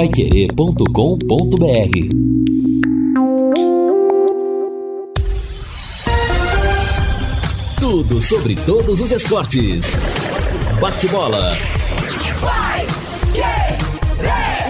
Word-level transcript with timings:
paiquerê.com.br 0.00 0.86
Tudo 7.78 8.18
sobre 8.18 8.54
todos 8.54 8.98
os 8.98 9.12
esportes. 9.12 9.98
Bate-bola. 10.80 11.54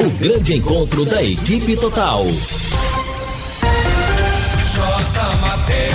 O 0.00 0.10
grande 0.18 0.54
encontro 0.54 1.04
da 1.04 1.22
equipe 1.22 1.76
total. 1.76 2.24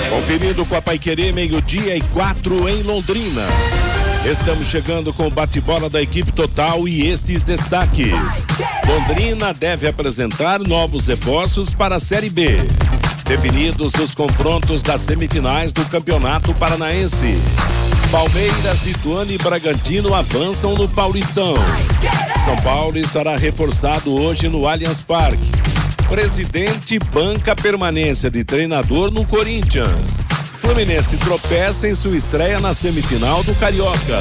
Conferindo 0.08 0.64
com 0.64 0.76
a 0.76 0.80
Paiquerê, 0.80 1.30
meio-dia 1.30 1.94
e 1.94 2.00
quatro 2.00 2.66
em 2.70 2.80
Londrina. 2.84 3.42
Estamos 4.28 4.66
chegando 4.66 5.12
com 5.12 5.28
o 5.28 5.30
bate-bola 5.30 5.88
da 5.88 6.02
equipe 6.02 6.32
total 6.32 6.88
e 6.88 7.06
estes 7.06 7.44
destaques. 7.44 8.10
Londrina 8.84 9.54
deve 9.54 9.86
apresentar 9.86 10.58
novos 10.58 11.06
reforços 11.06 11.72
para 11.72 11.94
a 11.94 12.00
Série 12.00 12.28
B. 12.28 12.56
Definidos 13.24 13.94
os 13.94 14.16
confrontos 14.16 14.82
das 14.82 15.02
semifinais 15.02 15.72
do 15.72 15.84
Campeonato 15.84 16.52
Paranaense. 16.54 17.40
Palmeiras, 18.10 18.84
Ituano 18.84 19.30
e 19.30 19.38
Bragantino 19.38 20.12
avançam 20.12 20.74
no 20.74 20.88
Paulistão. 20.88 21.54
São 22.44 22.56
Paulo 22.56 22.98
estará 22.98 23.36
reforçado 23.36 24.12
hoje 24.12 24.48
no 24.48 24.66
Allianz 24.66 25.00
Parque. 25.00 25.46
Presidente 26.08 26.98
banca 26.98 27.54
permanência 27.54 28.28
de 28.28 28.42
treinador 28.42 29.12
no 29.12 29.24
Corinthians. 29.24 30.18
Fluminense 30.66 31.16
tropeça 31.18 31.86
em 31.86 31.94
sua 31.94 32.16
estreia 32.16 32.58
na 32.58 32.74
semifinal 32.74 33.40
do 33.44 33.54
Carioca. 33.54 34.18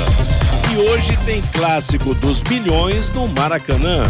E 0.71 0.77
hoje 0.77 1.18
tem 1.26 1.41
clássico 1.41 2.13
dos 2.13 2.40
bilhões 2.40 3.09
no 3.09 3.27
Maracanã. 3.27 4.04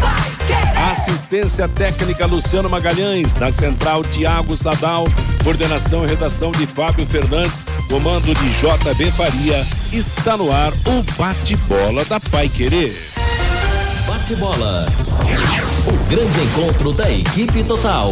Assistência 0.91 1.65
técnica 1.69 2.25
Luciano 2.25 2.69
Magalhães, 2.69 3.35
na 3.37 3.53
central 3.53 4.03
Tiago 4.03 4.55
Sadal, 4.57 5.05
coordenação 5.45 6.03
e 6.03 6.09
redação 6.09 6.51
de 6.51 6.67
Fábio 6.67 7.07
Fernandes, 7.07 7.65
comando 7.89 8.33
de 8.33 8.49
JB 8.49 9.11
Faria. 9.11 9.65
Está 9.93 10.35
no 10.35 10.51
ar 10.51 10.73
o 10.73 11.03
bate-bola 11.17 12.03
da 12.03 12.19
Pai 12.19 12.49
Querer. 12.49 12.93
Bate-bola. 14.05 14.87
O 15.87 16.09
grande 16.09 16.41
encontro 16.41 16.91
da 16.91 17.09
equipe 17.09 17.63
total. 17.63 18.11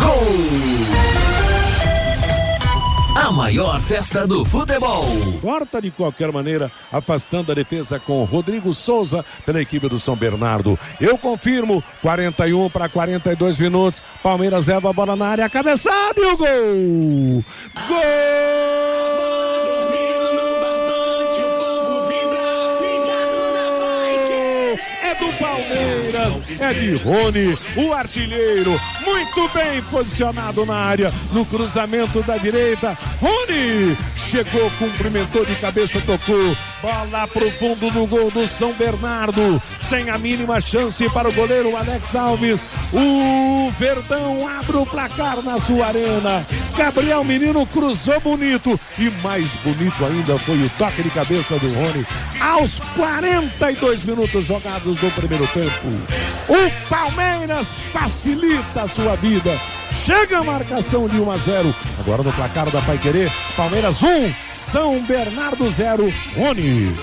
Gol! 0.00 1.27
A 3.14 3.32
maior 3.32 3.80
festa 3.80 4.26
do 4.26 4.44
futebol. 4.44 5.04
Corta 5.40 5.80
de 5.82 5.90
qualquer 5.90 6.30
maneira, 6.30 6.70
afastando 6.92 7.50
a 7.50 7.54
defesa 7.54 7.98
com 7.98 8.24
Rodrigo 8.24 8.72
Souza 8.72 9.24
pela 9.44 9.60
equipe 9.60 9.88
do 9.88 9.98
São 9.98 10.14
Bernardo. 10.14 10.78
Eu 11.00 11.18
confirmo, 11.18 11.82
41 12.00 12.70
para 12.70 12.88
42 12.88 13.58
minutos. 13.58 14.02
Palmeiras 14.22 14.66
leva 14.66 14.90
a 14.90 14.92
bola 14.92 15.16
na 15.16 15.26
área, 15.26 15.48
cabeçada 15.48 16.20
e 16.20 16.24
o 16.24 16.36
gol! 16.36 17.44
Gol! 17.88 19.77
Do 25.18 25.32
Palmeiras, 25.38 26.60
é 26.60 26.72
de 26.72 26.94
Rony, 27.02 27.58
o 27.76 27.92
artilheiro, 27.92 28.80
muito 29.04 29.48
bem 29.52 29.82
posicionado 29.90 30.64
na 30.64 30.74
área, 30.74 31.12
no 31.32 31.44
cruzamento 31.44 32.22
da 32.22 32.36
direita. 32.36 32.96
Rony 33.20 33.96
chegou, 34.14 34.70
cumprimentou 34.78 35.44
de 35.44 35.54
cabeça, 35.56 36.00
tocou. 36.00 36.56
Bola 36.80 37.26
pro 37.26 37.50
fundo 37.50 37.90
do 37.90 38.06
gol 38.06 38.30
do 38.30 38.46
São 38.46 38.72
Bernardo, 38.74 39.60
sem 39.80 40.08
a 40.08 40.16
mínima 40.18 40.60
chance 40.60 41.08
para 41.10 41.28
o 41.28 41.32
goleiro 41.32 41.76
Alex 41.76 42.14
Alves. 42.14 42.64
O 42.92 43.70
Verdão 43.72 44.48
abre 44.48 44.76
o 44.76 44.86
placar 44.86 45.42
na 45.42 45.58
sua 45.58 45.86
arena. 45.86 46.46
Gabriel 46.76 47.24
Menino 47.24 47.66
cruzou 47.66 48.20
bonito 48.20 48.78
e 48.98 49.10
mais 49.22 49.50
bonito 49.64 50.04
ainda 50.04 50.38
foi 50.38 50.62
o 50.62 50.70
toque 50.78 51.02
de 51.02 51.10
cabeça 51.10 51.58
do 51.58 51.74
Rony 51.74 52.06
aos 52.40 52.80
42 52.96 54.04
minutos 54.04 54.44
jogados 54.44 54.96
do 54.96 55.10
primeiro 55.14 55.46
tempo. 55.48 55.88
O 56.48 56.88
Palmeiras 56.88 57.80
facilita 57.92 58.82
a 58.82 58.88
sua 58.88 59.16
vida. 59.16 59.50
Chega 59.92 60.38
a 60.38 60.44
marcação 60.44 61.08
de 61.08 61.20
1 61.20 61.30
a 61.30 61.36
0. 61.36 61.74
Agora 62.00 62.22
no 62.22 62.32
placar 62.32 62.70
da 62.70 62.80
Pai 62.82 62.98
Querer, 62.98 63.30
Palmeiras 63.56 64.02
1, 64.02 64.32
São 64.54 65.00
Bernardo 65.02 65.70
0, 65.70 66.12
Rony. 66.36 66.94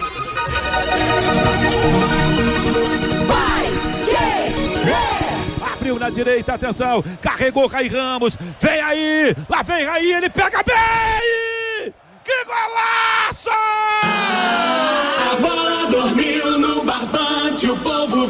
Abriu 5.74 6.00
na 6.00 6.10
direita, 6.10 6.54
atenção. 6.54 7.04
Carregou 7.22 7.68
Rai 7.68 7.88
Ramos. 7.88 8.36
Vem 8.60 8.82
aí. 8.82 9.36
Lá 9.48 9.62
vem 9.62 9.86
Rai, 9.86 10.04
ele 10.04 10.30
pega 10.30 10.64
bem. 10.64 11.94
Que 12.24 12.46
golaço! 12.46 13.50
A 15.32 15.36
bola 15.40 15.86
dormiu 15.92 16.58
no 16.58 16.84
barbante, 16.84 17.70
o 17.70 17.78
povo 17.78 18.26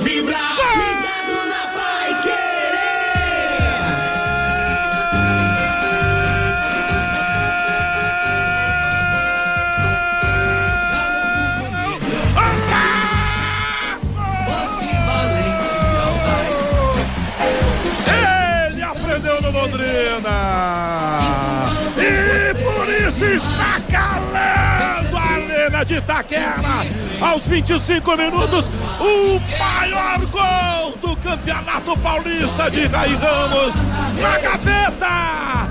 de 25.85 25.95
Itaquera. 25.95 26.85
Aos 27.21 27.47
25 27.47 28.17
minutos, 28.17 28.65
o 28.99 29.39
maior 29.57 30.25
gol 30.25 30.97
do 30.97 31.15
Campeonato 31.17 31.97
Paulista 31.99 32.69
de 32.69 32.87
Rai 32.87 33.15
Ramos. 33.15 33.75
Na 34.19 34.39
gaveta. 34.39 35.69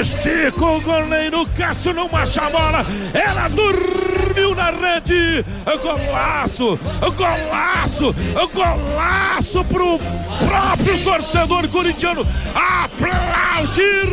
Estica 0.00 0.64
o 0.64 0.80
goleiro 0.80 1.46
Cássio 1.56 1.92
não 1.92 2.08
acha 2.12 2.42
a 2.42 2.50
bola. 2.50 2.86
Ela 3.14 3.48
dormiu 3.48 4.54
na 4.54 4.70
rede. 4.70 5.44
Golaço, 5.82 6.78
golaço, 7.16 8.14
golaço 8.54 9.64
pro 9.64 9.98
próprio 10.46 11.02
torcedor 11.02 11.68
corintiano. 11.68 12.26
Aplaudir 12.54 14.08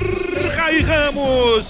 Rai 0.55 0.79
Ramos. 0.79 1.69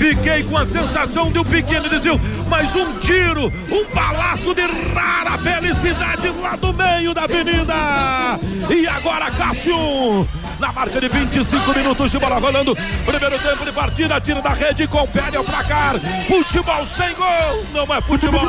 Fiquei 0.00 0.42
com 0.44 0.56
a 0.56 0.64
sensação 0.64 1.30
de 1.30 1.38
um 1.38 1.44
pequeno 1.44 1.86
desvio, 1.86 2.18
mas 2.48 2.74
um 2.74 2.98
tiro, 3.00 3.52
um 3.70 3.84
balaço 3.94 4.54
de 4.54 4.62
rara 4.94 5.36
felicidade 5.36 6.26
lá 6.40 6.56
do 6.56 6.72
meio 6.72 7.12
da 7.12 7.24
avenida. 7.24 8.40
E 8.70 8.88
agora 8.88 9.30
Cássio, 9.30 10.26
na 10.58 10.72
marca 10.72 10.98
de 11.02 11.06
25 11.06 11.76
minutos 11.76 12.10
de 12.10 12.18
bola 12.18 12.38
rolando, 12.38 12.74
primeiro 13.04 13.38
tempo 13.40 13.62
de 13.62 13.72
partida, 13.72 14.18
tira 14.22 14.40
da 14.40 14.54
rede, 14.54 14.86
confere 14.86 15.36
o 15.36 15.44
placar. 15.44 15.96
Futebol 16.26 16.86
sem 16.86 17.14
gol, 17.14 17.66
não 17.74 17.94
é 17.94 18.00
futebol. 18.00 18.40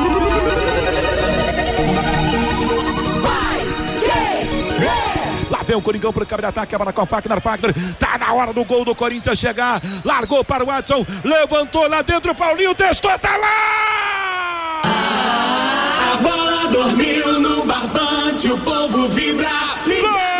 Lá 5.51 5.59
vem 5.63 5.75
o 5.75 5.81
Coringão 5.81 6.13
para 6.13 6.23
o 6.23 6.25
câmera 6.25 6.47
de 6.47 6.59
ataque, 6.59 6.73
a 6.73 6.77
bola 6.77 6.93
com 6.93 7.01
o 7.01 7.05
Fagner, 7.05 7.41
Fagner, 7.41 7.73
tá 7.99 8.17
na 8.17 8.31
hora 8.31 8.53
do 8.53 8.63
gol 8.63 8.85
do 8.85 8.95
Corinthians 8.95 9.37
chegar, 9.37 9.81
largou 10.05 10.45
para 10.45 10.63
o 10.63 10.67
Watson, 10.67 11.05
levantou 11.25 11.89
lá 11.89 12.01
dentro, 12.01 12.33
Paulinho 12.33 12.73
testou, 12.73 13.19
tá 13.19 13.35
lá! 13.35 14.81
A 16.13 16.17
bola 16.21 16.67
dormiu 16.71 17.41
no 17.41 17.65
barbante, 17.65 18.49
o 18.49 18.57
povo 18.59 19.09
vibra. 19.09 19.49
Ligado 19.85 20.31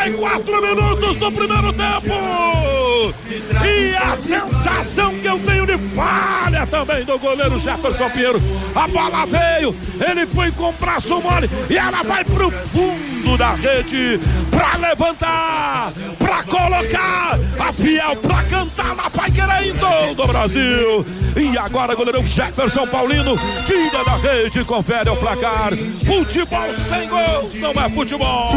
34 0.00 0.62
minutos 0.62 1.16
do 1.18 1.30
primeiro 1.30 1.72
tempo. 1.74 2.79
E 3.08 3.96
a 3.96 4.16
sensação 4.16 5.18
que 5.18 5.26
eu 5.26 5.38
tenho 5.38 5.66
de 5.66 5.78
falha 5.94 6.66
também 6.66 7.04
do 7.04 7.18
goleiro 7.18 7.58
Jefferson 7.58 8.10
Pinheiro. 8.10 8.40
A 8.74 8.86
bola 8.86 9.26
veio, 9.26 9.74
ele 10.08 10.26
foi 10.26 10.50
com 10.52 10.68
o 10.68 10.72
braço 10.72 11.20
mole 11.20 11.48
e 11.68 11.76
ela 11.76 12.02
vai 12.02 12.24
pro 12.24 12.50
fundo 12.50 13.36
da 13.36 13.52
rede 13.52 14.20
pra 14.50 14.76
levantar, 14.76 15.92
pra 16.18 16.42
colocar 16.44 17.38
a 17.58 17.72
fiel 17.72 18.16
pra 18.16 18.42
cantar 18.44 18.94
na 18.94 19.10
Pai 19.10 19.30
Querendo 19.30 20.14
do 20.14 20.26
Brasil. 20.26 21.06
E 21.36 21.56
agora 21.56 21.94
goleiro 21.94 22.26
Jefferson 22.26 22.86
Paulino 22.86 23.36
tira 23.66 24.04
da 24.04 24.16
rede, 24.16 24.64
confere 24.64 25.08
o 25.10 25.16
placar. 25.16 25.72
Futebol 26.04 26.74
sem 26.74 27.08
gol 27.08 27.50
não 27.54 27.70
é 27.82 27.90
futebol. 27.90 28.50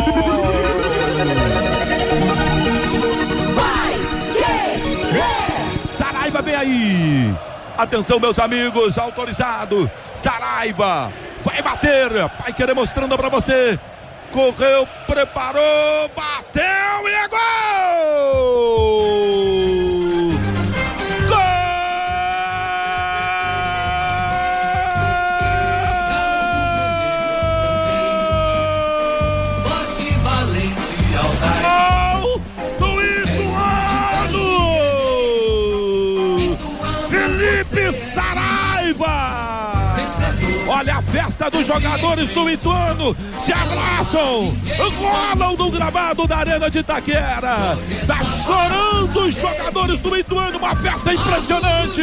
Atenção, 7.78 8.20
meus 8.20 8.40
amigos, 8.40 8.98
autorizado. 8.98 9.90
Saraiva 10.14 11.12
vai 11.44 11.62
bater. 11.62 12.10
Vai 12.40 12.54
querer 12.54 12.74
mostrando 12.74 13.18
para 13.18 13.30
você. 13.30 13.78
Correu, 14.32 14.88
preparou, 15.06 16.10
bateu 16.16 17.08
e 17.08 17.14
é 17.14 17.28
gol! 17.28 19.33
Dos 41.52 41.68
jogadores 41.68 42.30
do 42.34 42.50
Ituano 42.50 43.16
se 43.46 43.52
abraçam, 43.52 44.56
rolam 44.98 45.56
no 45.58 45.70
gramado 45.70 46.26
da 46.26 46.38
Arena 46.38 46.70
de 46.70 46.80
Itaquera. 46.80 47.78
Tá 48.08 48.24
chorando 48.24 49.26
os 49.26 49.36
jogadores 49.36 50.00
do 50.00 50.18
Ituano, 50.18 50.58
uma 50.58 50.76
festa 50.76 51.14
impressionante. 51.14 52.02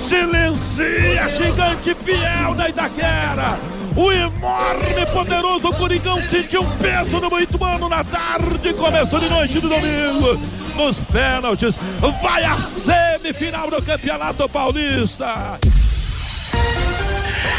Silencia 0.00 1.28
gigante 1.28 1.94
fiel 1.94 2.54
na 2.54 2.68
Itaquera. 2.68 3.58
O 3.96 4.10
enorme, 4.10 5.06
poderoso 5.12 5.72
Coringão 5.74 6.20
sentiu 6.22 6.62
um 6.62 6.76
peso 6.76 7.20
no 7.20 7.40
Ituano 7.40 7.88
na 7.88 8.02
tarde, 8.02 8.74
começo 8.74 9.20
de 9.20 9.28
noite 9.28 9.60
do 9.60 9.68
domingo. 9.68 10.40
Nos 10.74 10.98
pênaltis, 11.04 11.76
vai 12.20 12.44
a 12.44 12.56
semifinal 12.58 13.70
do 13.70 13.80
Campeonato 13.80 14.48
Paulista. 14.48 15.58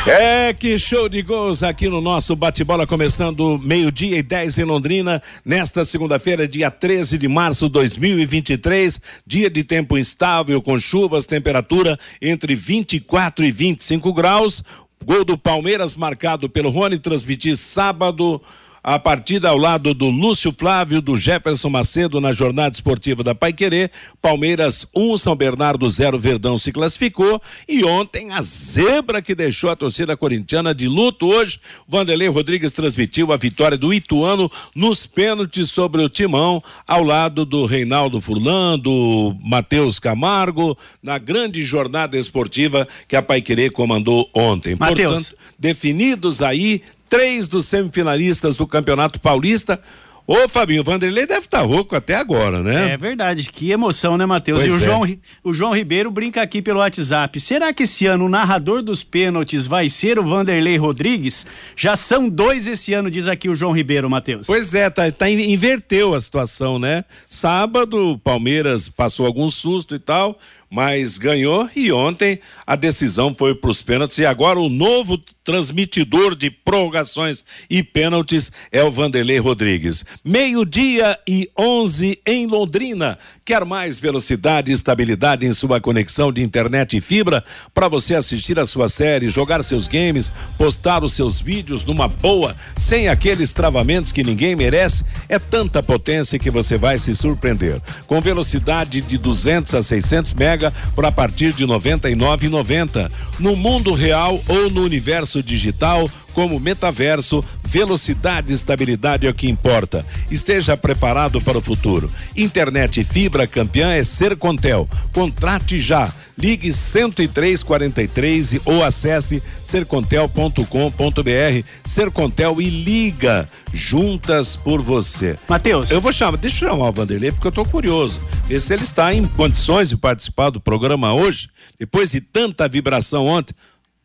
É, 0.08 0.54
que 0.54 0.78
show 0.78 1.10
de 1.10 1.24
gols 1.24 1.64
aqui 1.64 1.90
no 1.90 2.00
nosso 2.00 2.36
bate-bola, 2.36 2.86
começando 2.86 3.58
meio-dia 3.58 4.20
e 4.20 4.22
10 4.22 4.60
em 4.60 4.64
Londrina, 4.64 5.20
nesta 5.44 5.84
segunda-feira, 5.84 6.48
dia 6.48 6.70
13 6.70 7.18
de 7.18 7.28
março 7.28 7.66
de 7.66 7.72
2023, 7.72 9.02
dia 9.26 9.50
de 9.50 9.64
tempo 9.64 9.98
instável, 9.98 10.62
com 10.62 10.80
chuvas, 10.80 11.26
temperatura 11.26 11.98
entre 12.22 12.54
24 12.54 13.46
e 13.46 13.52
25 13.52 14.14
graus. 14.14 14.64
Gol 15.04 15.26
do 15.26 15.40
Palmeiras 15.40 15.96
marcado 15.96 16.48
pelo 16.48 16.70
Rony, 16.70 17.00
transmitir 17.00 17.58
sábado. 17.58 18.40
A 18.88 19.00
partida 19.00 19.50
ao 19.50 19.58
lado 19.58 19.96
do 19.96 20.12
Lúcio 20.12 20.54
Flávio, 20.56 21.02
do 21.02 21.18
Jefferson 21.18 21.70
Macedo 21.72 22.22
na 22.22 22.32
jornada 22.32 22.76
esportiva 22.76 23.24
da 23.24 23.34
Paiquerê. 23.34 23.90
Palmeiras 24.22 24.86
1, 24.96 25.14
um, 25.14 25.18
São 25.18 25.36
Bernardo 25.36 25.90
0, 25.90 26.20
Verdão 26.20 26.56
se 26.60 26.72
classificou. 26.72 27.42
E 27.68 27.84
ontem 27.84 28.32
a 28.32 28.44
zebra 28.44 29.24
que 29.24 29.34
deixou 29.34 29.72
a 29.72 29.76
torcida 29.76 30.16
corintiana 30.16 30.72
de 30.72 30.88
luto 30.88 31.26
hoje. 31.26 31.60
Vanderlei 31.88 32.28
Rodrigues 32.28 32.74
transmitiu 32.74 33.34
a 33.34 33.38
vitória 33.38 33.76
do 33.76 33.92
Ituano 33.92 34.52
nos 34.76 35.08
pênaltis 35.08 35.72
sobre 35.72 36.04
o 36.04 36.08
Timão, 36.08 36.62
ao 36.88 37.04
lado 37.04 37.44
do 37.44 37.66
Reinaldo 37.66 38.22
Furlan, 38.22 38.78
do 38.78 39.36
Matheus 39.42 39.98
Camargo, 39.98 40.78
na 41.02 41.18
grande 41.18 41.64
jornada 41.64 42.20
esportiva 42.20 42.88
que 43.08 43.16
a 43.16 43.22
Paiquerê 43.24 43.72
comandou 43.72 44.30
ontem. 44.32 44.76
Mateus. 44.76 45.32
Portanto, 45.32 45.46
definidos 45.58 46.44
aí 46.44 46.84
três 47.10 47.48
dos 47.48 47.66
semifinalistas 47.66 48.56
do 48.56 48.68
Campeonato 48.68 49.20
Paulista. 49.20 49.80
Ô, 50.28 50.50
Fabinho, 50.50 50.82
o 50.82 50.84
Vanderlei 50.84 51.28
deve 51.28 51.42
estar 51.46 51.60
tá 51.60 51.64
rouco 51.64 51.96
até 51.96 52.16
agora, 52.16 52.64
né? 52.64 52.94
É 52.94 52.98
verdade, 52.98 53.48
que 53.52 53.70
emoção, 53.70 54.18
né, 54.18 54.26
Matheus? 54.26 54.66
E 54.66 54.70
o, 54.72 54.78
é. 54.78 54.80
João, 54.80 55.18
o 55.44 55.54
João 55.54 55.72
Ribeiro 55.72 56.10
brinca 56.10 56.42
aqui 56.42 56.64
pelo 56.64 56.80
WhatsApp. 56.80 57.40
Será 57.40 57.72
que 57.72 57.84
esse 57.84 58.08
ano 58.08 58.26
o 58.26 58.30
narrador 58.30 58.82
dos 58.82 59.04
pênaltis 59.04 59.68
vai 59.68 59.88
ser 59.88 60.18
o 60.18 60.24
Vanderlei 60.24 60.78
Rodrigues? 60.78 61.46
Já 61.76 61.96
são 61.96 62.28
dois 62.28 62.68
esse 62.68 62.92
ano, 62.92 63.12
diz 63.12 63.28
aqui 63.28 63.48
o 63.48 63.56
João 63.56 63.72
Ribeiro, 63.72 64.10
Matheus. 64.10 64.48
Pois 64.48 64.74
é, 64.74 64.90
tá, 64.90 65.12
tá, 65.12 65.30
inverteu 65.30 66.16
a 66.16 66.20
situação, 66.20 66.80
né? 66.80 67.06
Sábado, 67.30 68.14
o 68.14 68.18
Palmeiras 68.18 68.90
passou 68.90 69.28
algum 69.28 69.48
susto 69.48 69.94
e 69.94 70.00
tal, 70.00 70.40
mas 70.70 71.18
ganhou 71.18 71.70
e 71.76 71.92
ontem 71.92 72.40
a 72.66 72.76
decisão 72.76 73.36
foi 73.38 73.56
para 73.56 73.70
os 73.70 73.82
pênaltis 73.82 74.18
e 74.18 74.26
agora 74.26 74.60
o 74.60 74.70
novo 74.70 75.18
transmitidor 75.44 76.36
de 76.36 76.50
prorrogações 76.50 77.46
e 77.70 77.84
pênaltis 77.84 78.52
é 78.72 78.84
o 78.84 78.92
Vanderlei 78.92 79.38
Rodrigues. 79.38 80.04
Meio-dia 80.24 81.20
e 81.28 81.50
11 81.58 82.20
em 82.26 82.48
Londrina. 82.48 83.18
Quer 83.48 83.64
mais 83.64 84.00
velocidade 84.00 84.72
e 84.72 84.74
estabilidade 84.74 85.46
em 85.46 85.52
sua 85.52 85.80
conexão 85.80 86.34
de 86.34 86.42
internet 86.42 86.98
e 86.98 87.02
fibra 87.02 87.44
para 87.76 87.88
você 87.88 88.16
assistir 88.16 88.58
a 88.58 88.66
sua 88.66 88.90
série, 88.90 89.30
jogar 89.30 89.62
seus 89.62 89.88
games, 89.88 90.32
postar 90.58 91.04
os 91.04 91.14
seus 91.14 91.40
vídeos 91.42 91.86
numa 91.86 92.08
boa, 92.08 92.56
sem 92.76 93.08
aqueles 93.08 93.54
travamentos 93.54 94.12
que 94.12 94.24
ninguém 94.24 94.56
merece? 94.56 95.06
É 95.30 95.38
tanta 95.38 95.84
potência 95.84 96.40
que 96.40 96.50
você 96.50 96.76
vai 96.76 96.98
se 96.98 97.14
surpreender. 97.14 97.80
Com 98.08 98.20
velocidade 98.20 99.00
de 99.00 99.16
200 99.16 99.76
a 99.76 99.84
600 99.84 100.34
mega 100.34 100.74
por 100.96 101.06
a 101.06 101.12
partir 101.12 101.54
de 101.54 101.68
99,90. 101.68 103.12
No 103.38 103.56
mundo 103.56 103.94
real 103.94 104.44
ou 104.48 104.72
no 104.72 104.82
universo 104.82 105.44
digital, 105.44 106.10
como 106.36 106.60
metaverso, 106.60 107.44
velocidade 107.64 108.52
e 108.52 108.56
estabilidade 108.56 109.26
é 109.26 109.30
o 109.30 109.34
que 109.34 109.50
importa. 109.50 110.06
Esteja 110.30 110.76
preparado 110.78 111.40
para 111.42 111.58
o 111.58 111.62
futuro. 111.62 112.12
Internet 112.36 113.04
fibra 113.06 113.48
campeã 113.48 113.94
é 113.94 114.04
Sercontel. 114.04 114.88
Contrate 115.14 115.80
já. 115.80 116.14
Ligue 116.38 116.74
10343 116.74 118.54
e- 118.56 118.62
ou 118.66 118.84
acesse 118.84 119.42
sercontel.com.br. 119.64 121.64
Sercontel 121.86 122.62
e 122.62 122.70
liga 122.70 123.48
juntas 123.74 124.56
por 124.58 124.82
você. 124.82 125.38
Matheus. 125.48 125.90
Eu 125.92 126.02
vou 126.02 126.12
chamar, 126.12 126.36
deixa 126.38 126.66
eu 126.66 126.70
chamar 126.72 126.90
o 126.90 126.92
Vanderlei 126.92 127.32
porque 127.32 127.48
eu 127.48 127.52
tô 127.54 127.64
curioso. 127.64 128.20
Ver 128.48 128.60
se 128.60 128.74
ele 128.74 128.84
está 128.84 129.14
em 129.14 129.24
condições 129.26 129.88
de 129.90 129.96
participar 129.98 130.50
do 130.50 130.60
programa 130.60 131.14
hoje, 131.14 131.48
depois 131.80 132.12
de 132.12 132.20
tanta 132.20 132.68
vibração 132.68 133.26
ontem. 133.26 133.56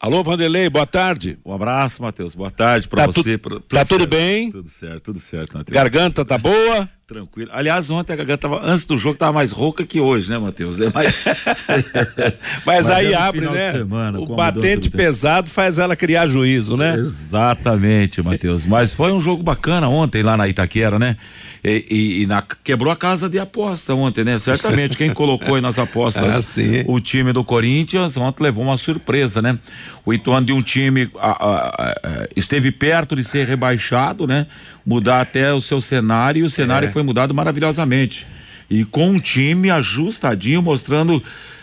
Alô, 0.01 0.23
Vanderlei, 0.23 0.71
boa 0.71 0.87
tarde. 0.87 1.39
Um 1.45 1.53
abraço, 1.53 2.01
Matheus. 2.03 2.35
Boa 2.35 2.51
tarde 2.51 2.89
pra 2.89 3.07
Tá 3.07 3.13
tu- 3.13 3.23
você. 3.23 3.37
pra- 3.37 3.61
tá 3.61 3.85
tudo 3.85 3.99
certo. 4.01 4.11
bem? 4.11 4.51
Tudo 4.51 4.69
certo, 4.71 5.03
tudo 5.05 5.19
certo, 5.19 5.59
Matheus. 5.59 5.75
Garganta 5.75 6.25
tá 6.25 6.39
boa? 6.39 6.89
Tranquilo. 7.11 7.51
Aliás, 7.53 7.91
ontem 7.91 8.13
a 8.13 8.17
garganta 8.17 8.43
tava, 8.49 8.61
antes 8.65 8.85
do 8.85 8.97
jogo, 8.97 9.19
tava 9.19 9.33
mais 9.33 9.51
rouca 9.51 9.85
que 9.85 9.99
hoje, 10.01 10.31
né, 10.31 10.39
Matheus? 10.39 10.81
É 10.81 10.93
mais... 10.95 11.25
Mas, 12.65 12.89
aí 12.89 13.13
é 13.13 13.17
abre, 13.17 13.41
né? 13.51 13.73
semana, 13.73 14.21
o 14.21 14.27
batente 14.37 14.89
pesado 14.89 15.51
faz 15.51 15.81
ela 15.81 15.97
criar 15.97 16.27
juízo, 16.27 16.77
né? 16.77 16.95
Exatamente, 16.97 18.23
Matheus. 18.23 18.65
Mas 18.65 18.93
foi 18.93 19.11
um 19.13 19.19
jogo 19.19 19.43
bacana 19.43 19.89
ontem 19.89 20.23
lá 20.23 20.37
na 20.37 20.47
Itaquera, 20.47 21.01
né? 21.01 21.17
E, 21.65 21.85
e- 21.91 22.23
e 22.23 22.27
na- 22.27 22.45
quebrou 22.63 22.93
a 22.93 22.97
casa 22.97 23.29
de 23.29 23.41
aposta 23.41 23.93
ontem, 23.93 24.23
né? 24.23 24.39
Certamente 24.39 24.97
quem 24.97 25.13
colocou 25.13 25.57
aí 25.57 25.61
nas 25.61 25.79
apostas 25.81 26.23
Ah, 26.61 26.85
o 26.87 27.01
time 27.01 27.33
do 27.33 27.43
Corinthians 27.45 28.17
ontem 28.17 28.45
levou 28.45 28.63
uma 28.65 28.77
surpresa, 28.77 29.43
né? 29.43 29.59
O 30.07 30.15
Ituano 30.15 30.47
de 30.47 30.53
um 30.53 30.63
time 30.63 31.11
a- 31.19 31.31
a- 31.31 31.69
a- 31.89 32.29
esteve 32.37 32.71
perto 32.71 33.17
de 33.17 33.25
ser 33.25 33.47
rebaixado, 33.49 34.27
né? 34.29 34.47
Mudar 34.91 35.21
até 35.21 35.53
o 35.53 35.61
seu 35.61 35.81
cenário 35.81 36.41
e 36.41 36.43
o 36.43 36.51
cenário 36.51 36.89
É. 36.89 36.91
foi 36.91 37.05
mudado 37.05 37.33
maravilhosamente. 37.33 38.27
E 38.69 38.85
com 38.85 39.11
um 39.11 39.21
time 39.21 39.71
ajustadinho, 39.71 40.61
mostrando 40.61 41.23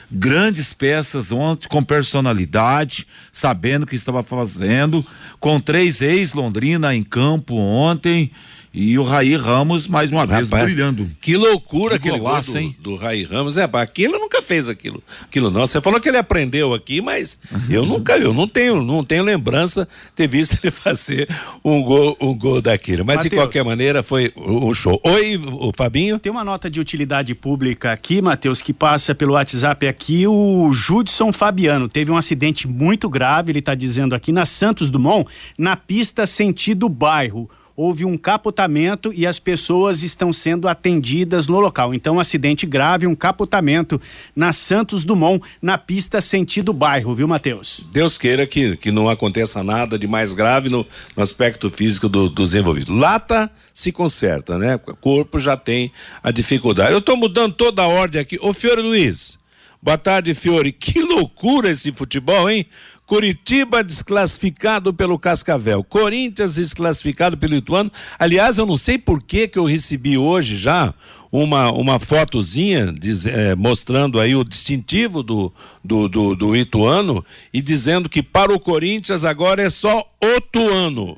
grandes 0.10 0.72
peças 0.74 1.30
ontem, 1.30 1.68
com 1.68 1.84
personalidade, 1.84 3.06
sabendo 3.30 3.84
o 3.84 3.86
que 3.86 3.98
estava 3.98 4.24
fazendo, 4.24 5.06
com 5.42 5.60
três 5.60 6.02
ex-Londrina 6.02 6.96
em 6.96 7.04
campo 7.04 7.56
ontem. 7.56 8.32
E 8.74 8.98
o 9.00 9.04
Raí 9.04 9.36
Ramos, 9.36 9.88
mais 9.88 10.12
uma 10.12 10.26
vez, 10.26 10.50
Rapaz, 10.50 10.74
brilhando. 10.74 11.10
Que 11.22 11.36
loucura 11.36 11.92
Que 11.92 12.08
aquele 12.08 12.20
gol 12.20 12.28
golaço, 12.30 12.52
do, 12.52 12.58
hein? 12.58 12.76
do 12.80 12.96
Raí 12.96 13.24
Ramos. 13.24 13.58
É, 13.58 13.68
aquilo 13.72 14.20
nunca 14.20 14.42
fez 14.42 14.70
aquilo. 14.70 15.02
Aquilo 15.22 15.50
não. 15.50 15.66
Você 15.66 15.82
falou 15.82 16.00
que 16.00 16.10
ele 16.10 16.18
aprendeu 16.18 16.74
aqui, 16.74 17.02
mas 17.02 17.40
eu 17.70 17.86
nunca, 17.88 18.18
eu 18.18 18.34
não 18.34 18.48
tenho, 18.48 18.84
não 18.84 19.04
tenho 19.04 19.24
lembrança 19.24 19.88
de 20.08 20.14
ter 20.16 20.28
visto 20.28 20.58
ele 20.62 20.70
fazer 20.72 21.28
um 21.64 21.82
gol, 21.82 22.16
um 22.20 22.38
gol 22.38 22.62
daquele. 22.62 23.04
Mas 23.04 23.20
de 23.20 23.26
Mateus. 23.26 23.42
qualquer 23.44 23.64
maneira 23.64 24.04
foi 24.04 24.32
o, 24.36 24.68
o 24.68 24.74
show. 24.74 25.00
Oi, 25.04 25.38
o 25.38 25.72
Fabinho. 25.76 26.20
Tem 26.20 26.32
uma 26.32 26.44
nota 26.44 26.70
de 26.70 26.80
utilidade 26.80 27.34
pública 27.34 27.92
aqui, 27.92 28.22
Matheus, 28.22 28.62
que 28.62 28.74
passa 28.74 29.16
pelo 29.16 29.34
WhatsApp 29.34 29.88
aqui. 29.88 30.28
O 30.28 30.72
Judson 30.72 31.32
Fabiano 31.34 31.88
teve 31.90 32.12
um 32.12 32.18
acidente 32.18 32.68
muito 32.68 33.10
grave, 33.10 33.52
ele 33.52 33.60
está 33.60 33.74
dizendo 33.74 34.14
aqui, 34.14 34.32
na 34.32 34.46
Santos 34.46 34.90
Dumont, 34.90 35.28
na 35.58 35.76
pista 35.76 36.26
sentido 36.26 36.88
bairro. 36.90 37.50
Houve 37.80 38.04
um 38.06 38.18
capotamento 38.18 39.14
e 39.14 39.28
as 39.28 39.38
pessoas 39.38 40.02
estão 40.02 40.34
sendo 40.34 40.68
atendidas 40.68 41.46
no 41.48 41.60
local. 41.60 41.94
Então, 41.94 42.16
um 42.16 42.20
acidente 42.20 42.66
grave, 42.66 43.06
um 43.06 43.14
capotamento 43.14 44.02
na 44.36 44.52
Santos 44.52 45.04
Dumont, 45.04 45.46
na 45.62 45.78
pista 45.78 46.20
sentido 46.20 46.74
bairro, 46.74 47.14
viu, 47.14 47.28
Matheus? 47.28 47.86
Deus 47.94 48.18
queira 48.18 48.48
que, 48.48 48.76
que 48.78 48.90
não 48.92 49.08
aconteça 49.08 49.64
nada 49.64 50.00
de 50.00 50.08
mais 50.08 50.34
grave 50.34 50.70
no, 50.70 50.88
no 51.16 51.22
aspecto 51.22 51.70
físico 51.70 52.10
do- 52.10 52.30
dos 52.32 52.56
envolvidos. 52.56 52.90
Lata 52.90 53.48
se 53.72 53.92
conserta, 53.92 54.58
né? 54.58 54.74
O 54.88 54.96
corpo 54.96 55.38
já 55.40 55.56
tem 55.56 55.92
a 56.24 56.32
dificuldade. 56.32 56.94
Eu 56.94 56.98
estou 56.98 57.16
mudando 57.16 57.54
toda 57.54 57.84
a 57.84 57.88
ordem 57.88 58.20
aqui. 58.20 58.40
Ô, 58.42 58.56
Fiore 58.56 58.82
Luiz. 58.82 59.38
Boa 59.80 60.00
tarde, 60.00 60.34
Fiore. 60.34 60.72
Que 60.72 61.00
loucura 61.00 61.70
esse 61.70 61.92
futebol, 61.92 62.50
hein? 62.50 62.66
Curitiba 63.08 63.82
desclassificado 63.82 64.94
pelo 64.94 65.18
Cascavel, 65.18 65.82
Corinthians 65.82 66.56
desclassificado 66.56 67.38
pelo 67.38 67.56
Ituano. 67.56 67.90
Aliás, 68.20 68.58
eu 68.58 68.66
não 68.66 68.76
sei 68.76 68.98
por 68.98 69.24
que 69.24 69.48
que 69.48 69.58
eu 69.58 69.64
recebi 69.64 70.18
hoje 70.18 70.58
já 70.58 70.94
uma, 71.32 71.72
uma 71.72 72.00
fotozinha 72.00 72.92
diz- 72.92 73.26
eh, 73.26 73.56
mostrando 73.56 74.20
aí 74.20 74.36
o 74.36 74.44
distintivo 74.44 75.24
do, 75.24 75.54
do, 75.82 76.10
do, 76.10 76.36
do 76.36 76.54
Ituano 76.56 77.24
e 77.54 77.62
dizendo 77.62 78.10
que 78.10 78.22
para 78.22 78.54
o 78.54 78.60
Corinthians 78.60 79.24
agora 79.24 79.64
é 79.64 79.70
só 79.70 80.04
outro 80.22 80.68
ano. 80.74 81.18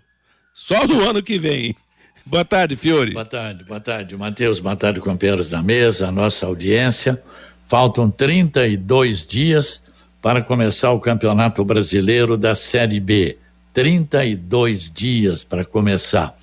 Só 0.53 0.85
no 0.85 1.01
ano 1.01 1.23
que 1.23 1.39
vem. 1.39 1.75
Boa 2.23 2.45
tarde, 2.45 2.75
Fiore. 2.75 3.13
Boa 3.13 3.25
tarde, 3.25 3.63
boa 3.63 3.79
tarde, 3.79 4.15
Matheus, 4.15 4.59
boa 4.59 4.75
tarde, 4.75 4.99
companheiros 4.99 5.49
da 5.49 5.63
mesa, 5.63 6.09
a 6.09 6.11
nossa 6.11 6.45
audiência. 6.45 7.19
Faltam 7.67 8.11
32 8.11 9.25
dias 9.25 9.88
para 10.21 10.41
começar 10.41 10.91
o 10.91 10.99
Campeonato 10.99 11.63
Brasileiro 11.63 12.37
da 12.37 12.53
Série 12.55 12.99
B. 12.99 13.37
32 13.73 14.91
dias 14.91 15.43
para 15.43 15.63
começar. 15.63 16.35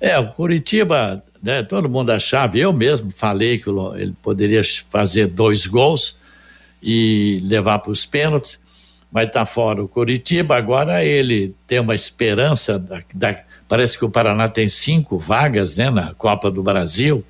É, 0.00 0.18
o 0.18 0.28
Curitiba, 0.28 1.22
né, 1.42 1.62
todo 1.62 1.88
mundo 1.88 2.10
achava, 2.10 2.56
eu 2.56 2.72
mesmo 2.72 3.10
falei 3.10 3.58
que 3.58 3.68
ele 3.96 4.14
poderia 4.22 4.62
fazer 4.90 5.26
dois 5.26 5.66
gols 5.66 6.16
e 6.82 7.40
levar 7.44 7.78
para 7.80 7.92
os 7.92 8.04
pênaltis, 8.06 8.58
vai 9.10 9.24
estar 9.26 9.44
fora 9.44 9.82
o 9.82 9.88
Curitiba. 9.88 10.56
Agora 10.56 11.04
ele 11.04 11.54
tem 11.66 11.78
uma 11.80 11.94
esperança, 11.94 12.78
da, 12.78 13.02
da- 13.14 13.40
parece 13.68 13.98
que 13.98 14.04
o 14.04 14.10
Paraná 14.10 14.48
tem 14.48 14.68
cinco 14.68 15.18
vagas 15.18 15.76
né, 15.76 15.90
na 15.90 16.14
Copa 16.14 16.50
do 16.50 16.62
Brasil, 16.62 17.24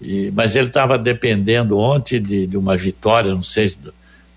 e- 0.00 0.32
mas 0.34 0.56
ele 0.56 0.66
estava 0.68 0.98
dependendo 0.98 1.78
ontem 1.78 2.20
de, 2.20 2.46
de 2.46 2.56
uma 2.56 2.76
vitória, 2.76 3.32
não 3.34 3.42
sei 3.42 3.68
se 3.68 3.78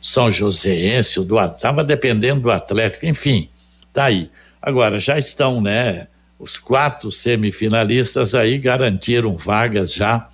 São 0.02 0.32
Joséense, 0.32 1.20
ou 1.20 1.26
do 1.26 1.40
estava 1.40 1.84
dependendo 1.84 2.42
do 2.42 2.52
Atlético, 2.52 3.06
enfim, 3.06 3.50
tá 3.92 4.06
aí. 4.06 4.30
Agora 4.62 5.00
já 5.00 5.18
estão, 5.18 5.62
né? 5.62 6.08
Os 6.38 6.58
quatro 6.58 7.12
semifinalistas 7.12 8.34
aí 8.34 8.58
garantiram 8.58 9.36
vagas 9.36 9.94
já 9.94 10.30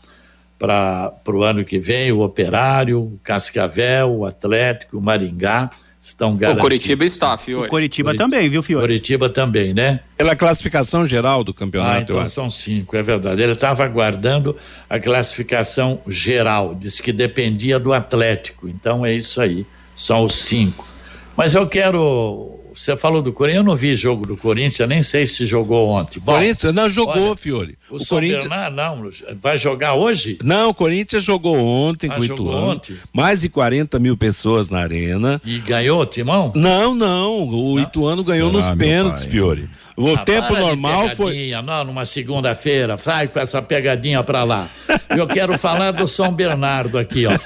para 0.57 1.13
o 1.27 1.43
ano 1.43 1.65
que 1.65 1.79
vem, 1.79 2.11
o 2.11 2.21
Operário, 2.21 3.01
o 3.01 3.19
Cascavel, 3.23 4.11
o 4.11 4.25
Atlético, 4.25 4.97
o 4.97 5.01
Maringá 5.01 5.69
estão 6.07 6.29
O 6.29 6.35
garantidos. 6.35 6.61
Curitiba 6.61 7.05
está, 7.05 7.37
Fiore. 7.37 7.67
O 7.67 7.69
Coritiba 7.69 8.15
também, 8.15 8.49
viu, 8.49 8.61
Fiore? 8.63 8.81
Curitiba 8.87 9.29
também, 9.29 9.73
né? 9.73 10.01
Pela 10.17 10.35
classificação 10.35 11.05
geral 11.05 11.43
do 11.43 11.51
Ah, 11.51 11.59
campeonato, 11.59 11.97
eu 11.99 12.01
então 12.03 12.19
acho. 12.21 12.33
são 12.33 12.49
cinco, 12.49 12.95
é 12.95 13.03
verdade. 13.03 13.41
Ele 13.41 13.53
estava 13.53 13.83
aguardando 13.83 14.55
a 14.89 14.99
classificação 14.99 15.99
geral, 16.07 16.75
disse 16.75 17.01
que 17.01 17.11
dependia 17.11 17.79
do 17.79 17.93
Atlético. 17.93 18.67
Então 18.69 19.05
é 19.05 19.13
isso 19.13 19.41
aí, 19.41 19.65
são 19.95 20.23
os 20.23 20.35
cinco. 20.35 20.87
Mas 21.35 21.53
eu 21.55 21.67
quero. 21.67 22.59
Você 22.75 22.97
falou 22.97 23.21
do 23.21 23.31
Corinthians, 23.31 23.59
eu 23.59 23.63
não 23.63 23.75
vi 23.75 23.95
jogo 23.95 24.27
do 24.27 24.35
Corinthians, 24.35 24.87
nem 24.89 25.01
sei 25.01 25.25
se 25.25 25.45
jogou 25.45 25.89
ontem. 25.89 26.19
Bom, 26.19 26.33
Corinthians 26.33 26.73
não 26.73 26.89
jogou, 26.89 27.27
olha, 27.29 27.35
Fiore. 27.35 27.77
O, 27.89 27.95
O 27.95 27.99
São 27.99 28.17
Corinthians 28.17 28.43
Bernardo, 28.43 28.75
não, 28.75 29.09
vai 29.41 29.57
jogar 29.57 29.93
hoje? 29.95 30.37
Não, 30.43 30.69
o 30.69 30.73
Corinthians 30.73 31.23
jogou 31.23 31.57
ontem 31.57 32.09
Ah, 32.11 32.15
com 32.15 32.21
o 32.21 32.25
jogou 32.25 32.47
Ituano. 32.47 32.67
ontem? 32.71 32.95
Mais 33.13 33.41
de 33.41 33.49
40 33.49 33.97
mil 33.99 34.17
pessoas 34.17 34.69
na 34.69 34.79
arena. 34.79 35.41
E 35.45 35.59
ganhou, 35.59 36.05
Timão? 36.05 36.51
Não, 36.55 36.93
não. 36.93 37.47
O 37.49 37.79
Ituano 37.79 38.23
ganhou 38.23 38.49
Será, 38.49 38.71
nos 38.75 38.77
pênaltis, 38.77 39.23
pai? 39.23 39.31
Fiore. 39.31 39.69
O 39.97 40.13
Ah, 40.13 40.17
tempo 40.25 40.49
para 40.49 40.59
normal 40.59 41.09
foi. 41.15 41.51
Não, 41.63 41.83
numa 41.85 42.05
segunda-feira, 42.05 42.97
vai 42.97 43.29
com 43.29 43.39
essa 43.39 43.61
pegadinha 43.61 44.21
pra 44.23 44.43
lá. 44.43 44.69
Eu 45.09 45.25
quero 45.25 45.57
falar 45.57 45.91
do 45.91 46.05
São 46.05 46.33
Bernardo 46.33 46.97
aqui, 46.97 47.25
ó. 47.25 47.37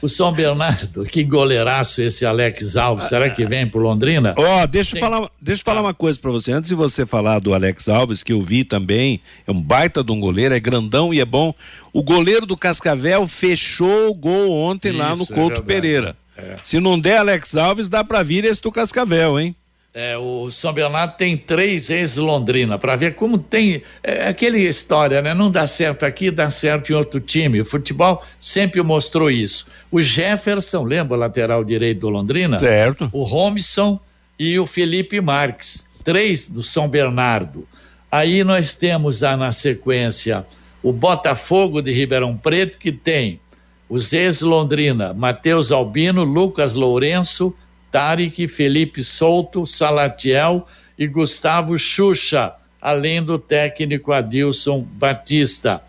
O 0.00 0.08
São 0.08 0.32
Bernardo, 0.32 1.04
que 1.04 1.22
goleiraço 1.22 2.00
esse 2.00 2.24
Alex 2.24 2.74
Alves. 2.76 3.04
Será 3.06 3.28
que 3.28 3.44
vem 3.44 3.66
pro 3.68 3.80
Londrina? 3.80 4.34
Ó, 4.38 4.66
deixa 4.66 4.96
eu 4.96 5.00
Tem- 5.00 5.10
falar, 5.10 5.28
deixa 5.40 5.60
eu 5.60 5.64
falar 5.64 5.82
uma 5.82 5.92
coisa 5.92 6.18
pra 6.18 6.30
você. 6.30 6.52
Antes 6.52 6.70
de 6.70 6.74
você 6.74 7.04
falar 7.04 7.38
do 7.38 7.52
Alex 7.52 7.86
Alves, 7.88 8.22
que 8.22 8.32
eu 8.32 8.40
vi 8.40 8.64
também, 8.64 9.20
é 9.46 9.52
um 9.52 9.60
baita 9.60 10.02
de 10.02 10.10
um 10.10 10.18
goleiro, 10.18 10.54
é 10.54 10.60
grandão 10.60 11.12
e 11.12 11.20
é 11.20 11.24
bom. 11.26 11.54
O 11.92 12.02
goleiro 12.02 12.46
do 12.46 12.56
Cascavel 12.56 13.26
fechou 13.26 14.08
o 14.10 14.14
gol 14.14 14.52
ontem 14.52 14.92
lá 14.92 15.14
no 15.14 15.24
Isso, 15.24 15.32
é 15.32 15.36
Couto 15.36 15.48
verdade. 15.62 15.66
Pereira. 15.66 16.16
É. 16.36 16.56
Se 16.62 16.80
não 16.80 16.98
der 16.98 17.18
Alex 17.18 17.54
Alves, 17.58 17.90
dá 17.90 18.02
pra 18.02 18.22
vir 18.22 18.44
esse 18.46 18.62
do 18.62 18.72
Cascavel, 18.72 19.38
hein? 19.38 19.54
É, 19.92 20.16
o 20.16 20.48
São 20.52 20.72
Bernardo 20.72 21.16
tem 21.16 21.36
três 21.36 21.90
ex-Londrina, 21.90 22.78
para 22.78 22.94
ver 22.94 23.16
como 23.16 23.38
tem. 23.38 23.82
É 24.04 24.28
aquela 24.28 24.56
história, 24.56 25.20
né? 25.20 25.34
Não 25.34 25.50
dá 25.50 25.66
certo 25.66 26.06
aqui, 26.06 26.30
dá 26.30 26.48
certo 26.48 26.92
em 26.92 26.94
outro 26.94 27.18
time. 27.18 27.60
O 27.60 27.64
futebol 27.64 28.22
sempre 28.38 28.80
mostrou 28.82 29.28
isso. 29.28 29.66
O 29.90 30.00
Jefferson, 30.00 30.84
lembra 30.84 31.16
o 31.16 31.20
lateral 31.20 31.64
direito 31.64 32.00
do 32.00 32.08
Londrina? 32.08 32.58
Certo. 32.58 33.10
o 33.12 33.24
Robson 33.24 33.98
e 34.38 34.58
o 34.60 34.64
Felipe 34.64 35.20
Marques, 35.20 35.84
três 36.04 36.48
do 36.48 36.62
São 36.62 36.88
Bernardo. 36.88 37.66
Aí 38.12 38.44
nós 38.44 38.76
temos 38.76 39.24
ah, 39.24 39.36
na 39.36 39.50
sequência 39.50 40.46
o 40.82 40.92
Botafogo 40.92 41.82
de 41.82 41.92
Ribeirão 41.92 42.36
Preto, 42.36 42.78
que 42.78 42.92
tem 42.92 43.40
os 43.88 44.12
ex-Londrina, 44.12 45.12
Matheus 45.12 45.72
Albino, 45.72 46.22
Lucas 46.22 46.74
Lourenço, 46.74 47.52
Tarek, 47.90 48.46
Felipe 48.48 49.02
Souto, 49.02 49.66
Salatiel 49.66 50.66
e 50.98 51.06
Gustavo 51.06 51.78
Xuxa, 51.78 52.52
além 52.80 53.22
do 53.22 53.38
técnico 53.38 54.12
Adilson 54.12 54.82
Batista. 54.82 55.82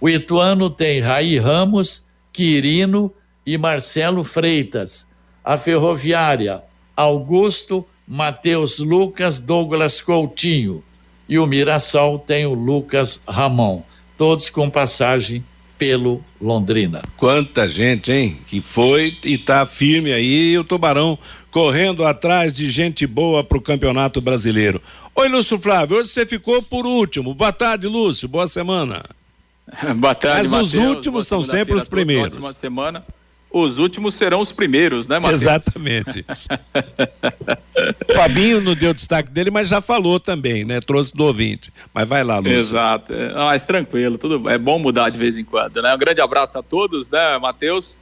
O 0.00 0.08
Ituano 0.08 0.68
tem 0.68 1.00
Raí 1.00 1.38
Ramos, 1.38 2.04
Quirino 2.32 3.12
e 3.46 3.56
Marcelo 3.56 4.24
Freitas. 4.24 5.06
A 5.42 5.56
Ferroviária, 5.56 6.62
Augusto, 6.96 7.86
Matheus 8.06 8.78
Lucas, 8.78 9.38
Douglas 9.38 10.00
Coutinho. 10.00 10.82
E 11.28 11.38
o 11.38 11.46
Mirassol 11.46 12.18
tem 12.18 12.44
o 12.44 12.54
Lucas 12.54 13.20
Ramon. 13.26 13.82
Todos 14.16 14.50
com 14.50 14.68
passagem 14.68 15.44
pelo 15.78 16.22
Londrina. 16.40 17.02
Quanta 17.16 17.66
gente, 17.66 18.12
hein? 18.12 18.38
Que 18.46 18.60
foi 18.60 19.16
e 19.24 19.36
tá 19.38 19.66
firme 19.66 20.12
aí, 20.12 20.52
e 20.52 20.58
o 20.58 20.64
Tubarão 20.64 21.18
correndo 21.50 22.04
atrás 22.04 22.52
de 22.52 22.70
gente 22.70 23.06
boa 23.06 23.44
pro 23.44 23.60
Campeonato 23.60 24.20
Brasileiro. 24.20 24.80
Oi, 25.14 25.28
Lúcio 25.28 25.58
Flávio, 25.58 25.98
hoje 25.98 26.08
você 26.10 26.26
ficou 26.26 26.62
por 26.62 26.86
último. 26.86 27.34
Boa 27.34 27.52
tarde, 27.52 27.86
Lúcio, 27.86 28.28
boa 28.28 28.46
semana. 28.46 29.02
Boa 29.96 30.14
tarde, 30.14 30.48
Mas 30.48 30.52
os 30.52 30.74
Mateus. 30.74 30.96
últimos 30.96 31.28
Boa 31.28 31.42
são 31.42 31.42
sempre 31.42 31.74
os 31.74 31.84
primeiros. 31.84 32.36
Ótima 32.36 32.52
semana. 32.52 33.04
Os 33.54 33.78
últimos 33.78 34.14
serão 34.14 34.40
os 34.40 34.50
primeiros, 34.50 35.06
né, 35.06 35.20
Matheus? 35.20 35.42
Exatamente. 35.42 36.26
Fabinho 38.12 38.60
não 38.60 38.74
deu 38.74 38.92
destaque 38.92 39.30
dele, 39.30 39.48
mas 39.48 39.68
já 39.68 39.80
falou 39.80 40.18
também, 40.18 40.64
né? 40.64 40.80
Trouxe 40.80 41.14
do 41.14 41.22
ouvinte. 41.22 41.72
Mas 41.94 42.08
vai 42.08 42.24
lá, 42.24 42.38
Lúcio. 42.38 42.52
Exato. 42.52 43.14
É, 43.14 43.32
não, 43.32 43.44
mas 43.44 43.62
tranquilo, 43.62 44.18
tudo 44.18 44.50
é 44.50 44.58
bom 44.58 44.80
mudar 44.80 45.08
de 45.08 45.20
vez 45.20 45.38
em 45.38 45.44
quando, 45.44 45.80
né? 45.80 45.94
Um 45.94 45.98
grande 45.98 46.20
abraço 46.20 46.58
a 46.58 46.64
todos, 46.64 47.08
né, 47.08 47.38
Matheus? 47.38 47.96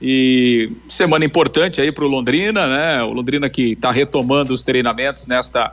E 0.00 0.72
semana 0.86 1.24
importante 1.24 1.80
aí 1.80 1.90
para 1.90 2.04
o 2.04 2.08
Londrina, 2.08 2.66
né? 2.66 3.02
O 3.02 3.14
Londrina 3.14 3.48
que 3.48 3.72
está 3.72 3.90
retomando 3.90 4.52
os 4.52 4.62
treinamentos 4.62 5.26
nesta 5.26 5.72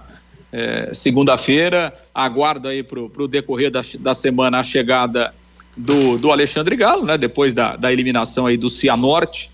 eh, 0.54 0.92
segunda-feira. 0.94 1.94
Aguardo 2.13 2.70
aí 2.70 2.82
para 2.82 3.01
o 3.01 3.27
decorrer 3.27 3.70
da, 3.70 3.82
da 4.00 4.13
semana 4.13 4.62
a 4.62 4.63
chegada 4.63 5.34
do, 5.75 6.17
do 6.17 6.32
Alexandre 6.32 6.75
Galo, 6.75 7.05
né? 7.05 7.17
Depois 7.17 7.53
da, 7.53 7.75
da 7.75 7.91
eliminação 7.91 8.46
aí 8.46 8.58
do 8.58 8.70
Cianorte 8.70 9.51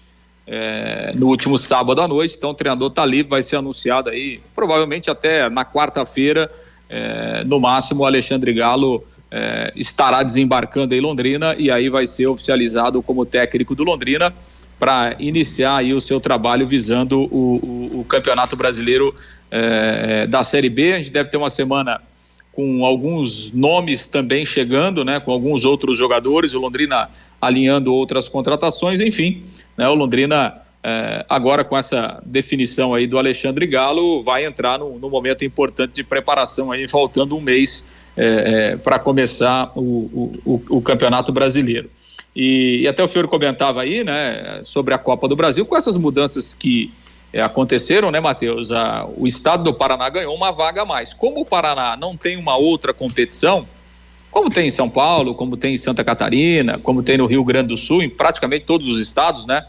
eh, 0.47 1.11
no 1.15 1.27
último 1.27 1.57
sábado 1.57 2.01
à 2.01 2.07
noite. 2.07 2.35
Então 2.37 2.51
o 2.51 2.53
treinador 2.53 2.89
está 2.89 3.05
livre, 3.05 3.29
vai 3.29 3.43
ser 3.43 3.55
anunciado 3.55 4.09
aí, 4.09 4.39
provavelmente 4.55 5.09
até 5.09 5.49
na 5.49 5.65
quarta-feira. 5.65 6.51
eh, 6.89 7.43
no 7.45 7.59
máximo, 7.59 8.03
o 8.03 8.05
Alexandre 8.05 8.53
Galo 8.53 9.03
é, 9.31 9.71
estará 9.75 10.21
desembarcando 10.21 10.93
em 10.93 10.99
Londrina 10.99 11.55
e 11.57 11.71
aí 11.71 11.89
vai 11.89 12.05
ser 12.05 12.27
oficializado 12.27 13.01
como 13.01 13.25
técnico 13.25 13.73
do 13.73 13.83
Londrina 13.83 14.33
para 14.77 15.15
iniciar 15.19 15.77
aí 15.77 15.93
o 15.93 16.01
seu 16.01 16.19
trabalho 16.19 16.67
visando 16.67 17.21
o, 17.21 17.91
o, 17.93 17.99
o 18.01 18.03
Campeonato 18.03 18.55
Brasileiro 18.57 19.15
é, 19.49 20.27
da 20.27 20.43
Série 20.43 20.69
B. 20.69 20.93
A 20.93 20.97
gente 20.97 21.11
deve 21.11 21.29
ter 21.29 21.37
uma 21.37 21.49
semana 21.49 22.01
com 22.51 22.86
alguns 22.86 23.53
nomes 23.53 24.05
também 24.05 24.46
chegando, 24.46 25.05
né, 25.05 25.20
com 25.20 25.31
alguns 25.31 25.63
outros 25.63 25.98
jogadores, 25.98 26.53
o 26.53 26.60
Londrina 26.60 27.10
alinhando 27.39 27.93
outras 27.93 28.27
contratações, 28.27 29.00
enfim, 29.00 29.43
né, 29.77 29.88
o 29.88 29.96
Londrina 29.96 30.62
é, 30.84 31.25
agora 31.29 31.63
com 31.63 31.77
essa 31.77 32.22
definição 32.25 32.93
aí 32.93 33.05
do 33.05 33.17
Alexandre 33.17 33.67
Galo 33.67 34.24
vai 34.24 34.46
entrar 34.46 34.79
no, 34.79 34.98
no 34.98 35.10
momento 35.10 35.46
importante 35.46 35.93
de 35.93 36.03
preparação 36.03 36.72
aí, 36.72 36.88
faltando 36.88 37.38
um 37.38 37.41
mês 37.41 37.89
é, 38.17 38.72
é, 38.74 38.77
para 38.77 39.00
começar 39.00 39.72
o, 39.75 40.31
o, 40.43 40.62
o, 40.70 40.81
Campeonato 40.81 41.31
Brasileiro. 41.31 41.89
E, 42.36 42.81
e, 42.81 42.88
até 42.88 43.03
o 43.03 43.08
Fiore 43.08 43.27
comentava 43.27 43.81
aí, 43.81 44.03
né, 44.03 44.62
sobre 44.63 44.93
a 44.93 44.98
Copa 44.98 45.27
do 45.27 45.36
Brasil, 45.36 45.65
com 45.65 45.77
essas 45.77 45.98
mudanças 45.98 46.53
que 46.53 46.91
aconteceram, 47.39 48.11
né, 48.11 48.19
Matheus? 48.19 48.69
o 49.15 49.25
estado 49.25 49.63
do 49.63 49.73
Paraná 49.73 50.09
ganhou 50.09 50.35
uma 50.35 50.51
vaga 50.51 50.81
a 50.81 50.85
mais. 50.85 51.13
Como 51.13 51.41
o 51.41 51.45
Paraná 51.45 51.95
não 51.95 52.17
tem 52.17 52.35
uma 52.38 52.57
outra 52.57 52.93
competição, 52.93 53.67
como 54.29 54.50
tem 54.50 54.67
em 54.67 54.71
São 54.71 54.89
Paulo, 54.89 55.35
como 55.35 55.57
tem 55.57 55.73
em 55.73 55.77
Santa 55.77 56.03
Catarina, 56.03 56.79
como 56.79 57.03
tem 57.03 57.17
no 57.17 57.25
Rio 57.25 57.43
Grande 57.43 57.69
do 57.69 57.77
Sul, 57.77 58.01
em 58.01 58.09
praticamente 58.09 58.65
todos 58.65 58.88
os 58.88 59.00
estados, 59.00 59.45
né? 59.45 59.65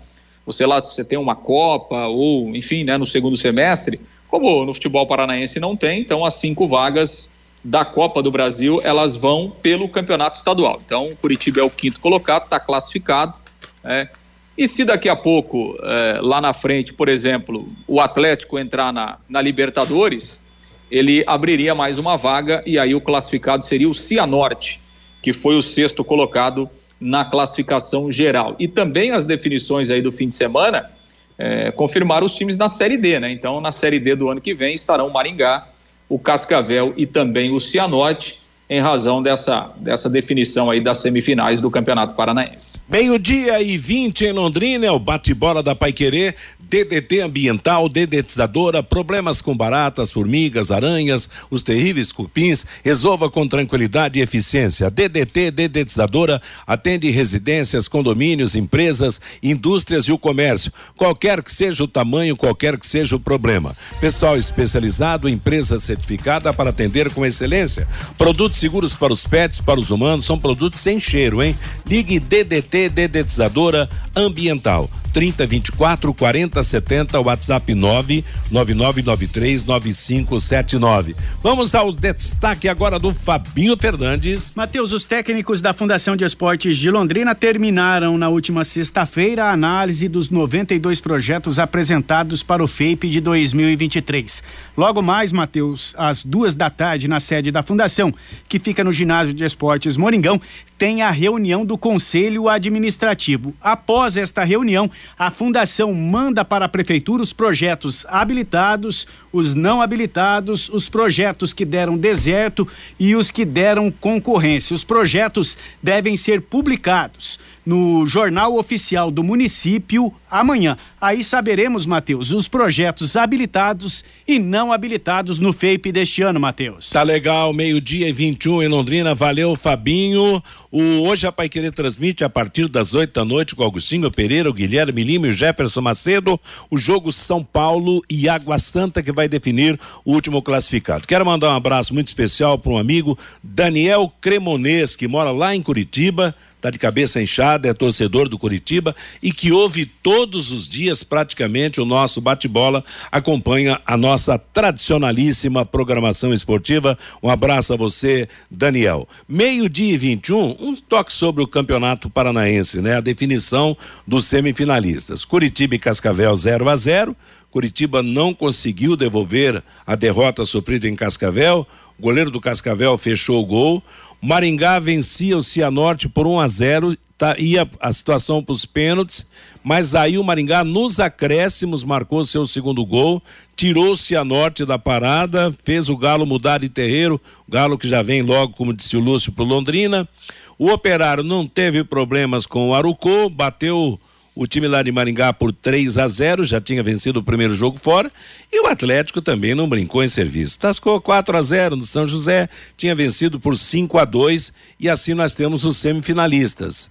Você 0.47 0.67
lá, 0.67 0.83
você 0.83 1.05
tem 1.05 1.19
uma 1.19 1.37
Copa, 1.37 2.07
ou, 2.07 2.55
enfim, 2.55 2.85
né, 2.85 2.97
no 2.97 3.07
segundo 3.07 3.37
semestre, 3.37 4.01
como 4.29 4.65
no 4.65 4.73
futebol 4.73 5.07
paranaense 5.07 5.61
não 5.61 5.77
tem, 5.77 6.01
então 6.01 6.25
as 6.25 6.35
cinco 6.35 6.67
vagas 6.67 7.33
da 7.65 7.85
Copa 7.85 8.23
do 8.23 8.31
Brasil, 8.31 8.81
elas 8.83 9.15
vão 9.15 9.53
pelo 9.63 9.89
campeonato 9.89 10.37
estadual. 10.37 10.81
Então, 10.85 11.13
Curitiba 11.21 11.61
é 11.61 11.63
o 11.63 11.71
quinto 11.71 12.01
colocado, 12.01 12.45
está 12.45 12.59
classificado. 12.59 13.39
Né? 13.85 14.09
E 14.57 14.69
se 14.69 14.85
daqui 14.85 15.09
a 15.09 15.17
pouco, 15.17 15.77
é, 15.83 16.19
lá 16.21 16.41
na 16.41 16.53
frente, 16.53 16.93
por 16.93 17.09
exemplo, 17.09 17.69
o 17.87 18.01
Atlético 18.01 18.59
entrar 18.59 18.93
na, 18.93 19.19
na 19.29 19.41
Libertadores, 19.41 20.45
ele 20.91 21.25
abriria 21.27 21.75
mais 21.75 21.97
uma 21.97 22.17
vaga 22.17 22.63
e 22.67 22.79
aí 22.79 22.95
o 22.95 23.01
classificado 23.01 23.65
seria 23.65 23.89
o 23.89 23.95
Cianorte, 23.95 24.81
que 25.23 25.33
foi 25.33 25.57
o 25.57 25.63
sexto 25.63 26.05
colocado 26.05 26.69
na 27.01 27.25
classificação 27.25 28.13
geral. 28.13 28.55
E 28.59 28.69
também 28.69 29.11
as 29.11 29.25
definições 29.25 29.89
aí 29.89 30.03
do 30.03 30.13
fim 30.13 30.29
de 30.29 30.35
semana 30.35 30.91
é, 31.39 31.71
confirmaram 31.71 32.27
os 32.27 32.35
times 32.35 32.59
na 32.59 32.69
Série 32.69 32.99
D, 32.99 33.19
né? 33.19 33.33
Então, 33.33 33.59
na 33.59 33.73
Série 33.73 33.99
D 33.99 34.15
do 34.15 34.29
ano 34.29 34.41
que 34.41 34.55
vem 34.55 34.75
estarão 34.75 35.09
Maringá, 35.09 35.67
o 36.09 36.19
Cascavel 36.19 36.93
e 36.95 37.07
também 37.07 37.51
o 37.51 37.59
Cianorte, 37.59 38.42
em 38.69 38.81
razão 38.81 39.23
dessa, 39.23 39.71
dessa 39.77 40.09
definição 40.09 40.71
aí 40.71 40.81
das 40.81 40.99
semifinais 40.99 41.61
do 41.61 41.71
Campeonato 41.71 42.15
Paranaense. 42.15 42.81
Meio-dia 42.89 43.61
e 43.61 43.77
20 43.77 44.27
em 44.27 44.33
Londrina, 44.33 44.87
é 44.87 44.91
o 44.91 44.99
bate-bola 44.99 45.63
da 45.63 45.75
Paiquerê, 45.75 46.35
DDT 46.73 47.21
ambiental, 47.21 47.87
dedetizadora, 47.87 48.83
problemas 48.83 49.43
com 49.43 49.55
baratas, 49.55 50.11
formigas, 50.11 50.71
aranhas, 50.71 51.29
os 51.51 51.63
terríveis 51.63 52.11
cupins, 52.11 52.65
resolva 52.83 53.29
com 53.29 53.47
tranquilidade 53.47 54.19
e 54.19 54.23
eficiência. 54.23 54.91
DDT 54.91 55.51
dedetizadora 55.51 56.41
atende 56.67 57.11
residências, 57.11 57.87
condomínios, 57.87 58.55
empresas, 58.55 59.21
indústrias 59.43 60.05
e 60.05 60.13
o 60.13 60.19
comércio. 60.19 60.73
Qualquer 60.97 61.43
que 61.43 61.53
seja 61.53 61.85
o 61.85 61.89
tamanho, 61.89 62.35
qualquer 62.39 62.79
que 62.79 62.87
seja 62.87 63.17
o 63.17 63.21
problema. 63.21 63.77
Pessoal 64.01 64.39
especializado, 64.39 65.29
empresa 65.29 65.79
certificada 65.79 66.55
para 66.55 66.71
atender 66.71 67.11
com 67.11 67.27
excelência. 67.27 67.87
Produtos 68.17 68.62
seguros 68.63 68.95
para 68.95 69.13
os 69.13 69.27
pets, 69.27 69.61
para 69.61 69.81
os 69.81 69.91
humanos, 69.91 70.25
são 70.25 70.39
produtos 70.39 70.79
sem 70.79 71.01
cheiro, 71.01 71.43
hein? 71.43 71.57
Ligue 71.85 72.21
DDT 72.21 72.89
dedetizadora 72.89 73.89
ambiental 74.15 74.89
30 75.13 75.47
24 75.47 76.15
40 76.15 76.63
70, 76.63 77.21
WhatsApp 77.21 77.75
9 77.75 78.25
9993 78.51 79.65
9579. 79.65 81.15
Vamos 81.43 81.75
ao 81.75 81.93
destaque 81.93 82.69
agora 82.69 82.99
do 82.99 83.13
Fabinho 83.13 83.77
Fernandes. 83.77 84.53
Matheus, 84.55 84.93
os 84.93 85.05
técnicos 85.05 85.61
da 85.61 85.75
Fundação 85.75 86.17
de 86.17 86.25
Esportes 86.25 86.77
de 86.77 86.91
Londrina 86.91 87.35
terminaram 87.35 88.17
na 88.17 88.29
última 88.29 88.65
sexta-feira 88.65 89.45
a 89.45 89.53
análise 89.53 90.09
dos 90.09 90.31
92 90.31 91.01
projetos 91.01 91.59
apresentados 91.59 92.43
para 92.43 92.65
o 92.65 92.69
FAPE 92.69 93.11
de 93.11 93.21
2023. 93.21 94.43
Logo 94.77 95.03
mais, 95.03 95.33
Matheus, 95.33 95.95
às 95.99 96.25
duas 96.25 96.55
da 96.55 96.71
tarde, 96.71 97.09
na 97.09 97.21
sede 97.21 97.51
da 97.51 97.63
Fundação, 97.63 98.15
que 98.49 98.59
fica 98.59 98.83
no 98.83 98.93
Ginásio 98.93 99.35
de 99.35 99.45
Esportes 99.45 99.97
Moringão, 99.97 100.41
tem 100.79 101.03
a 101.03 101.11
reunião 101.11 101.65
do 101.65 101.79
Conselho 101.79 102.49
Administrativo. 102.49 103.55
Após 103.61 104.17
esta 104.17 104.43
reunião, 104.43 104.91
a 105.19 105.31
fundação 105.31 105.95
manda 105.95 106.45
para 106.45 106.65
a 106.65 106.69
prefeitura 106.69 107.23
os 107.23 107.33
projetos 107.33 108.05
habilitados, 108.09 109.07
os 109.33 109.55
não 109.55 109.81
habilitados, 109.81 110.69
os 110.69 110.89
projetos 110.89 111.53
que 111.53 111.65
deram 111.65 111.97
deserto 111.97 112.67
e 112.99 113.15
os 113.15 113.31
que 113.31 113.45
deram 113.45 113.91
concorrência. 113.91 114.75
Os 114.75 114.85
projetos 114.85 115.57
devem 115.83 116.17
ser 116.17 116.41
publicados 116.41 117.39
no 117.65 118.07
Jornal 118.07 118.57
Oficial 118.57 119.11
do 119.11 119.23
Município 119.23 120.13
amanhã. 120.31 120.77
Aí 121.01 121.23
saberemos, 121.23 121.87
Matheus, 121.87 122.33
os 122.33 122.49
projetos 122.49 123.17
habilitados 123.17 124.05
e 124.27 124.39
não 124.39 124.73
habilitados 124.73 125.39
no 125.39 125.53
FEIP 125.53 125.93
deste 125.93 126.23
ano, 126.23 126.41
Matheus. 126.41 126.91
Tá 126.91 127.03
legal, 127.03 127.53
meio-dia 127.53 128.09
e 128.09 128.13
21 128.13 128.63
em 128.63 128.69
Londrina. 128.69 129.15
Valeu, 129.15 129.55
Fabinho. 129.57 130.43
O 130.71 130.83
Hoje 131.03 131.27
a 131.27 131.33
Pai 131.33 131.49
Querer 131.49 131.73
transmite 131.73 132.25
a 132.25 132.31
partir 132.31 132.69
das 132.69 132.95
8 132.95 133.13
da 133.13 133.25
noite 133.25 133.55
com 133.55 133.63
Augustinho 133.63 134.11
Pereira, 134.11 134.49
o 134.49 134.55
Guilherme 134.55 135.05
Lima 135.05 135.27
e 135.27 135.31
o 135.31 135.33
Jefferson 135.33 135.83
Macedo 135.83 136.41
o 136.71 136.79
jogo 136.79 137.13
São 137.13 137.43
Paulo 137.45 138.03
e 138.09 138.29
Água 138.29 138.59
Santa 138.59 139.03
que 139.03 139.13
vai 139.13 139.29
definir 139.29 139.79
o 140.05 140.13
último 140.13 140.43
classificado. 140.43 141.07
Quero 141.07 141.25
mandar 141.25 141.51
um 141.51 141.57
abraço 141.57 141.93
muito 141.95 142.07
especial 142.07 142.59
para 142.59 142.73
um 142.73 142.79
amigo, 142.79 143.19
Daniel 143.43 144.13
Cremonês, 144.21 144.97
que 144.97 145.09
mora 145.09 145.31
lá 145.31 145.55
em 145.55 145.63
Curitiba 145.63 146.35
está 146.63 146.71
de 146.71 146.79
cabeça 146.79 147.21
inchada, 147.21 147.69
é 147.69 147.75
torcedor 147.75 148.29
do 148.29 148.39
Curitiba 148.39 148.95
e 149.21 149.33
que 149.33 149.51
ouve 149.51 149.85
todos 149.85 150.53
os 150.53 150.69
dias 150.69 151.03
praticamente 151.03 151.81
o 151.81 151.85
nosso 151.85 152.21
bate-bola, 152.21 152.85
acompanha 153.11 153.81
a 153.85 153.97
nossa 153.97 154.39
tradicionalíssima 154.39 155.67
programação 155.67 156.33
esportiva. 156.33 156.97
Um 157.21 157.29
abraço 157.29 157.73
a 157.73 157.77
você, 157.77 158.29
Daniel. 158.49 159.09
Meio-dia 159.29 159.95
e 159.95 159.97
21, 159.97 160.57
um 160.61 160.77
toque 160.77 161.13
sobre 161.13 161.43
o 161.43 161.49
Campeonato 161.49 162.09
Paranaense, 162.09 162.81
né? 162.81 162.97
A 162.97 163.01
definição 163.01 163.77
dos 164.07 164.27
semifinalistas. 164.27 165.25
Curitiba 165.25 165.75
e 165.75 165.81
Cascavel 165.81 166.37
0 166.37 166.69
a 166.69 166.77
0. 166.77 167.17
Curitiba 167.51 168.03
não 168.03 168.33
conseguiu 168.33 168.95
devolver 168.97 169.63
a 169.85 169.97
derrota 169.97 170.45
sofrida 170.45 170.89
em 170.89 170.95
Cascavel. 170.95 171.67
O 171.99 172.03
goleiro 172.03 172.31
do 172.31 172.41
Cascavel 172.41 172.97
fechou 172.97 173.43
o 173.43 173.47
gol. 173.47 173.83
Maringá 174.25 174.79
vencia 174.79 175.37
o 175.37 175.43
Cianorte 175.43 176.09
por 176.09 176.29
1 176.29 176.39
a 176.39 176.47
0, 176.47 176.97
tá, 177.19 177.35
ia 177.41 177.69
a 177.81 177.93
situação 177.93 178.41
para 178.41 178.53
os 178.53 178.65
pênaltis, 178.65 179.27
mas 179.65 179.97
aí 179.97 180.17
o 180.17 180.23
Maringá 180.23 180.63
nos 180.63 181.01
acréscimos 181.01 181.83
marcou 181.83 182.23
seu 182.23 182.47
segundo 182.47 182.87
gol, 182.87 183.21
tirou 183.57 183.91
o 183.91 183.97
Cianorte 183.97 184.65
da 184.65 184.79
parada, 184.79 185.53
fez 185.65 185.89
o 185.89 185.97
Galo 185.97 186.25
mudar 186.25 186.59
de 186.59 186.69
terreiro, 186.69 187.21
o 187.49 187.51
Galo 187.51 187.77
que 187.77 187.89
já 187.89 188.01
vem 188.01 188.23
logo, 188.23 188.53
como 188.53 188.73
disse 188.73 188.97
o 188.97 189.01
Lúcio, 189.01 189.33
para 189.33 189.45
Londrina. 189.45 190.09
O 190.57 190.71
Operário 190.71 191.25
não 191.25 191.45
teve 191.45 191.83
problemas 191.83 192.47
com 192.47 192.69
o 192.69 192.75
Arucô, 192.75 193.29
bateu 193.29 193.99
o 194.35 194.47
time 194.47 194.67
lá 194.67 194.83
de 194.83 194.91
Maringá 194.91 195.33
por 195.33 195.53
3 195.53 195.99
a 195.99 196.09
0 196.09 196.45
já 196.45 196.61
tinha 196.61 196.83
vencido 196.83 197.21
o 197.21 197.23
primeiro 197.23 197.53
jogo 197.55 197.79
fora. 197.79 198.11
E 198.51 198.63
o 198.63 198.67
Atlético 198.67 199.21
também 199.21 199.55
não 199.55 199.69
brincou 199.69 200.03
em 200.03 200.09
serviço. 200.09 200.59
Tascou 200.59 201.01
4 201.01 201.37
a 201.37 201.43
0 201.43 201.77
no 201.77 201.85
São 201.85 202.07
José, 202.07 202.49
tinha 202.77 202.95
vencido 202.95 203.39
por 203.39 203.57
5 203.57 203.99
a 203.99 204.05
2 204.05 204.53
e 204.81 204.89
assim 204.89 205.15
nós 205.15 205.35
temos 205.35 205.65
os 205.65 205.77
semifinalistas. 205.77 206.91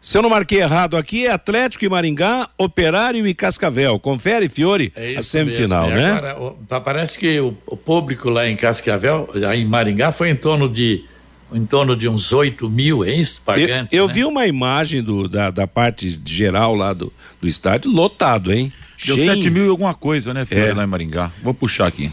Se 0.00 0.16
eu 0.16 0.22
não 0.22 0.30
marquei 0.30 0.60
errado 0.60 0.96
aqui, 0.96 1.26
é 1.26 1.32
Atlético 1.32 1.84
e 1.84 1.88
Maringá, 1.88 2.48
Operário 2.56 3.26
e 3.26 3.34
Cascavel. 3.34 3.98
Confere, 3.98 4.48
Fiore, 4.48 4.92
é 4.94 5.16
a 5.16 5.22
semifinal, 5.22 5.88
mesmo. 5.88 6.00
né? 6.00 6.30
Agora, 6.30 6.80
parece 6.80 7.18
que 7.18 7.40
o, 7.40 7.56
o 7.66 7.76
público 7.76 8.30
lá 8.30 8.48
em 8.48 8.56
Cascavel, 8.56 9.28
em 9.52 9.64
Maringá, 9.64 10.12
foi 10.12 10.30
em 10.30 10.36
torno 10.36 10.68
de 10.68 11.04
em 11.52 11.64
torno 11.64 11.96
de 11.96 12.08
uns 12.08 12.32
8 12.32 12.68
mil, 12.68 13.04
é 13.04 13.12
isso? 13.12 13.40
Pagantes, 13.44 13.92
eu, 13.92 14.02
eu 14.02 14.08
né? 14.08 14.14
vi 14.14 14.24
uma 14.24 14.46
imagem 14.46 15.02
do, 15.02 15.28
da, 15.28 15.50
da 15.50 15.66
parte 15.66 16.20
geral 16.24 16.74
lá 16.74 16.92
do, 16.92 17.12
do 17.40 17.46
estádio 17.46 17.90
lotado, 17.90 18.52
hein? 18.52 18.72
Deu 19.04 19.16
Cheio. 19.16 19.34
7 19.34 19.50
mil 19.50 19.66
e 19.66 19.68
alguma 19.68 19.94
coisa, 19.94 20.32
né, 20.32 20.44
Fiore, 20.44 20.70
é. 20.70 20.74
lá 20.74 20.84
em 20.84 20.86
Maringá. 20.86 21.30
Vou 21.42 21.52
puxar 21.54 21.86
aqui. 21.86 22.10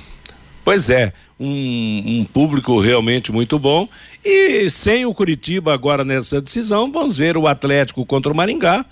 Pois 0.64 0.90
é, 0.90 1.12
um, 1.40 2.20
um, 2.20 2.26
público 2.26 2.80
realmente 2.80 3.32
muito 3.32 3.60
bom. 3.60 3.88
E 4.24 4.70
sem 4.70 5.06
o 5.06 5.14
Curitiba 5.14 5.74
agora 5.74 6.06
nessa 6.06 6.42
decisão, 6.42 6.92
vamos 6.92 7.18
ver 7.18 7.36
o 7.36 7.48
Atlético 7.48 8.06
contra 8.06 8.32
o 8.32 8.36
Maringá 8.36 8.86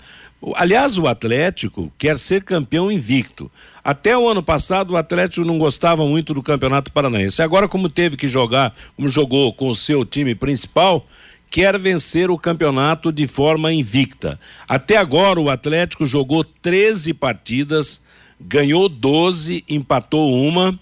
Aliás, 0.56 0.98
o 0.98 1.06
Atlético 1.06 1.92
quer 1.96 2.18
ser 2.18 2.42
campeão 2.42 2.90
invicto. 2.90 3.50
Até 3.84 4.16
o 4.16 4.28
ano 4.28 4.42
passado, 4.42 4.92
o 4.92 4.96
Atlético 4.96 5.46
não 5.46 5.58
gostava 5.58 6.04
muito 6.06 6.34
do 6.34 6.42
Campeonato 6.42 6.92
Paranaense. 6.92 7.42
Agora, 7.42 7.68
como 7.68 7.88
teve 7.88 8.16
que 8.16 8.26
jogar, 8.26 8.74
como 8.96 9.08
jogou 9.08 9.52
com 9.52 9.68
o 9.68 9.74
seu 9.74 10.04
time 10.04 10.34
principal, 10.34 11.06
quer 11.50 11.78
vencer 11.78 12.30
o 12.30 12.38
campeonato 12.38 13.12
de 13.12 13.26
forma 13.26 13.72
invicta. 13.72 14.40
Até 14.68 14.96
agora, 14.96 15.40
o 15.40 15.50
Atlético 15.50 16.06
jogou 16.06 16.42
13 16.42 17.12
partidas, 17.14 18.02
ganhou 18.40 18.88
12, 18.88 19.64
empatou 19.68 20.34
uma, 20.34 20.78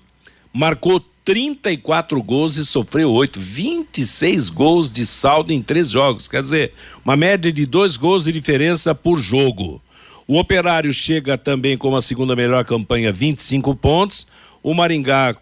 marcou 0.53 1.05
34 1.25 2.23
gols 2.23 2.57
e 2.57 2.65
sofreu 2.65 3.11
8. 3.11 3.39
26 3.41 4.49
gols 4.51 4.91
de 4.91 5.05
saldo 5.07 5.53
em 5.53 5.63
três 5.63 5.91
jogos. 5.91 6.27
Quer 6.27 6.43
dizer, 6.43 6.73
uma 7.05 7.17
média 7.17 7.53
de 7.53 7.67
dois 7.67 7.97
gols 7.97 8.25
de 8.25 8.33
diferença 8.33 8.95
por 8.95 9.19
jogo. 9.19 9.81
O 10.27 10.39
Operário 10.39 10.93
chega 10.93 11.37
também 11.37 11.77
com 11.77 11.95
a 11.95 12.01
segunda 12.03 12.37
melhor 12.37 12.65
campanha, 12.65 13.13
25 13.13 13.75
pontos. 13.75 14.27
O 14.63 14.75
Maringá 14.75 15.37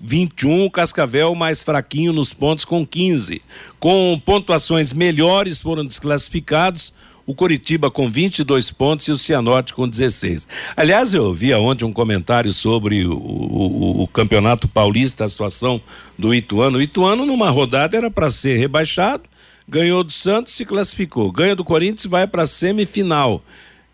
21, 0.00 0.64
o 0.64 0.70
Cascavel 0.70 1.34
mais 1.34 1.62
fraquinho 1.62 2.12
nos 2.12 2.32
pontos 2.32 2.64
com 2.64 2.86
15. 2.86 3.42
Com 3.78 4.20
pontuações 4.24 4.92
melhores 4.92 5.60
foram 5.60 5.84
desclassificados 5.84 6.92
o 7.30 7.34
Coritiba 7.34 7.90
com 7.90 8.10
22 8.10 8.70
pontos 8.70 9.06
e 9.08 9.12
o 9.12 9.16
Cianorte 9.18 9.72
com 9.74 9.88
16. 9.88 10.46
Aliás, 10.76 11.14
eu 11.14 11.32
vi 11.32 11.52
ontem 11.54 11.84
um 11.84 11.92
comentário 11.92 12.52
sobre 12.52 13.04
o, 13.06 13.12
o- 13.12 14.02
o 14.02 14.06
Campeonato 14.08 14.66
Paulista, 14.68 15.24
a 15.24 15.28
situação 15.28 15.80
do 16.18 16.34
Ituano. 16.34 16.78
O 16.78 16.82
Ituano, 16.82 17.24
numa 17.24 17.50
rodada, 17.50 17.96
era 17.96 18.10
para 18.10 18.30
ser 18.30 18.56
rebaixado, 18.58 19.24
ganhou 19.68 20.02
do 20.02 20.12
Santos, 20.12 20.52
se 20.54 20.64
classificou. 20.64 21.30
Ganha 21.30 21.54
do 21.54 21.64
Corinthians, 21.64 22.06
vai 22.06 22.26
para 22.26 22.42
a 22.42 22.46
semifinal. 22.46 23.42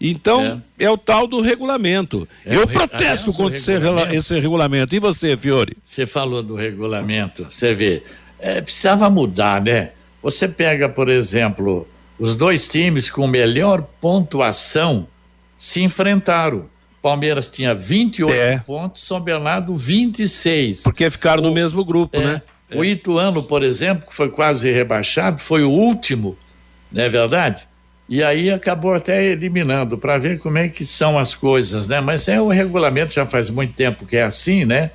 Então, 0.01 0.63
é. 0.79 0.91
o 0.91 0.97
tal 0.99 1.27
do 1.27 1.41
regulamento. 1.41 2.29
É, 2.45 2.55
eu 2.55 2.67
re- 2.67 2.73
protesto 2.75 3.31
o 3.31 3.35
contra 3.35 3.59
regulamento- 3.73 4.15
esse 4.15 4.39
regulamento. 4.39 4.95
E 4.95 4.99
você, 4.99 5.37
Fiore? 5.37 5.77
Você 5.85 6.07
falou 6.07 6.43
do 6.43 6.55
regulamento, 6.55 7.47
você 7.51 7.75
vê, 7.75 8.03
é, 8.39 8.61
precisava 8.61 9.09
mudar, 9.09 9.63
né? 9.63 9.91
Você 10.23 10.47
pega, 10.49 10.87
por 10.89 11.09
exemplo, 11.09 11.89
os 12.19 12.35
dois 12.37 12.69
times 12.69 13.11
com 13.11 13.27
melhor 13.27 13.83
pontuação 14.01 15.07
se 15.57 15.83
enfrentaram. 15.83 16.67
Palmeiras 17.03 17.49
tinha 17.51 17.75
28 17.75 18.33
É. 18.35 18.59
pontos, 18.59 19.03
São 19.05 19.21
Bernardo 19.21 19.77
26. 19.77 20.83
Porque 20.83 21.09
ficaram 21.11 21.43
no 21.43 21.53
mesmo 21.53 21.85
grupo, 21.85 22.17
É, 22.17 22.25
né? 22.25 22.43
O 22.75 22.85
Ituano, 22.85 23.43
por 23.45 23.63
exemplo, 23.63 24.09
que 24.09 24.15
foi 24.15 24.29
quase 24.29 24.73
rebaixado, 24.73 25.39
foi 25.41 25.63
o 25.63 25.71
último, 25.71 26.37
não 26.91 27.05
é 27.05 27.09
verdade? 27.09 27.65
E 28.09 28.23
aí 28.25 28.51
acabou 28.51 28.93
até 28.93 29.25
eliminando, 29.25 29.97
para 29.97 30.19
ver 30.19 30.41
como 30.41 30.59
é 30.59 30.69
que 30.69 30.85
são 30.85 31.17
as 31.17 31.33
coisas, 31.35 31.87
né? 31.87 32.01
Mas 32.01 32.27
é 32.27 32.41
o 32.41 32.49
regulamento 32.49 33.15
já 33.15 33.25
faz 33.25 33.51
muito 33.51 33.73
tempo 33.75 34.05
que 34.05 34.17
é 34.17 34.23
assim, 34.25 34.65
né? 34.65 34.91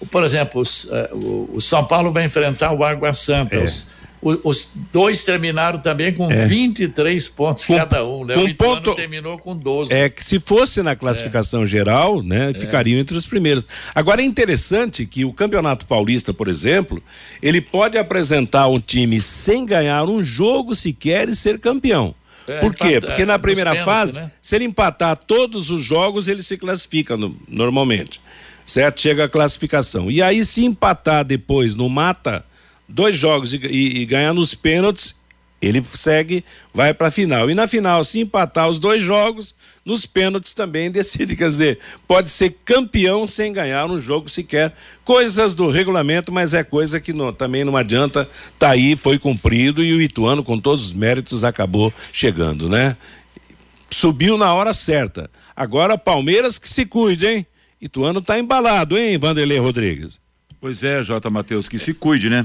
O- 0.00 0.06
Por 0.06 0.22
exemplo, 0.22 0.60
os, 0.60 0.88
eh, 0.92 1.10
o, 1.12 1.50
o 1.54 1.60
São 1.60 1.84
Paulo 1.84 2.12
vai 2.12 2.24
enfrentar 2.24 2.72
o 2.72 2.84
Água 2.84 3.12
Santa. 3.12 3.56
É. 3.56 3.64
Os, 3.64 3.82
o- 3.82 3.86
os 4.22 4.68
dois 4.92 5.22
terminaram 5.24 5.78
também 5.78 6.12
com 6.12 6.30
É. 6.30 6.46
23 6.46 7.28
pontos 7.28 7.64
Com- 7.66 7.76
cada 7.76 8.04
um, 8.04 8.24
né? 8.24 8.34
com 8.34 8.40
o 8.40 8.48
Ituano 8.48 8.76
ponto- 8.82 8.94
terminou 8.96 9.38
com 9.38 9.56
12. 9.56 9.92
É 9.92 10.08
que 10.08 10.24
se 10.24 10.38
fosse 10.38 10.82
na 10.82 10.96
classificação 10.96 11.64
geral, 11.64 12.22
né, 12.22 12.52
ficariam 12.52 12.98
entre 12.98 13.16
os 13.16 13.26
primeiros. 13.26 13.64
Agora 13.94 14.20
é 14.20 14.24
interessante 14.24 15.06
que 15.06 15.24
o 15.24 15.32
Campeonato 15.32 15.86
Paulista, 15.86 16.34
por 16.34 16.48
exemplo, 16.48 17.02
ele 17.42 17.60
pode 17.60 17.96
apresentar 17.96 18.66
um 18.68 18.80
time 18.80 19.20
sem 19.20 19.64
ganhar 19.64 20.04
um 20.08 20.22
jogo 20.22 20.74
sequer 20.74 21.28
e 21.28 21.34
ser 21.36 21.58
campeão. 21.58 22.14
É, 22.46 22.60
Por 22.60 22.74
quê? 22.74 22.96
empata- 22.96 23.06
Porque 23.08 23.26
na 23.26 23.34
nos 23.34 23.42
primeira 23.42 23.70
pênaltis, 23.72 23.84
fase, 23.94 24.20
né? 24.20 24.30
se 24.40 24.56
ele 24.56 24.64
empatar 24.64 25.16
todos 25.18 25.70
os 25.70 25.84
jogos, 25.84 26.28
ele 26.28 26.42
se 26.42 26.56
classifica 26.56 27.14
no- 27.16 27.36
normalmente. 27.46 28.20
Certo? 28.64 29.00
Chega 29.00 29.24
a 29.24 29.28
classificação. 29.28 30.10
E 30.10 30.20
aí, 30.20 30.44
se 30.44 30.62
empatar 30.64 31.24
depois 31.24 31.74
no 31.74 31.88
mata, 31.88 32.44
dois 32.88 33.16
jogos 33.16 33.52
e, 33.52 33.58
e- 33.58 34.00
e 34.00 34.06
ganhar 34.06 34.32
nos 34.32 34.54
pênaltis, 34.54 35.14
ele 35.60 35.82
segue, 35.82 36.44
vai 36.72 36.94
para 36.94 37.08
a 37.08 37.10
final. 37.10 37.50
E 37.50 37.54
na 37.54 37.66
final, 37.66 38.04
se 38.04 38.20
empatar 38.20 38.68
os 38.68 38.78
dois 38.78 39.02
jogos, 39.02 39.54
nos 39.84 40.06
pênaltis 40.06 40.54
também 40.54 40.88
decide. 40.92 41.34
Quer 41.34 41.48
dizer, 41.48 41.78
pode 42.06 42.30
ser 42.30 42.56
campeão 42.64 43.26
sem 43.26 43.52
ganhar 43.52 43.90
um 43.90 43.98
jogo 44.00 44.28
sequer. 44.28 44.72
Coisas 45.04 45.54
do 45.56 45.68
regulamento, 45.70 46.30
mas 46.30 46.54
é 46.54 46.62
coisa 46.62 47.00
que 47.00 47.12
não- 47.12 47.32
também 47.32 47.64
não 47.64 47.76
adianta. 47.76 48.28
Tá 48.58 48.70
aí, 48.70 48.94
foi 48.96 49.18
cumprido 49.18 49.82
e 49.82 49.92
o 49.94 50.00
Ituano, 50.00 50.44
com 50.44 50.58
todos 50.60 50.84
os 50.86 50.92
méritos, 50.92 51.42
acabou 51.42 51.92
chegando, 52.12 52.68
né? 52.68 52.96
Subiu 53.90 54.38
na 54.38 54.52
hora 54.54 54.72
certa. 54.72 55.28
Agora, 55.56 55.98
Palmeiras 55.98 56.56
que 56.58 56.68
se 56.68 56.84
cuide, 56.86 57.26
hein? 57.26 57.46
Ituano 57.80 58.20
tá 58.20 58.38
embalado, 58.38 58.96
hein, 58.96 59.18
Vanderlei 59.18 59.58
Rodrigues? 59.58 60.20
Pois 60.60 60.82
é, 60.82 61.04
Jota 61.04 61.30
Matheus, 61.30 61.68
que 61.68 61.78
se 61.78 61.94
cuide, 61.94 62.28
né? 62.28 62.44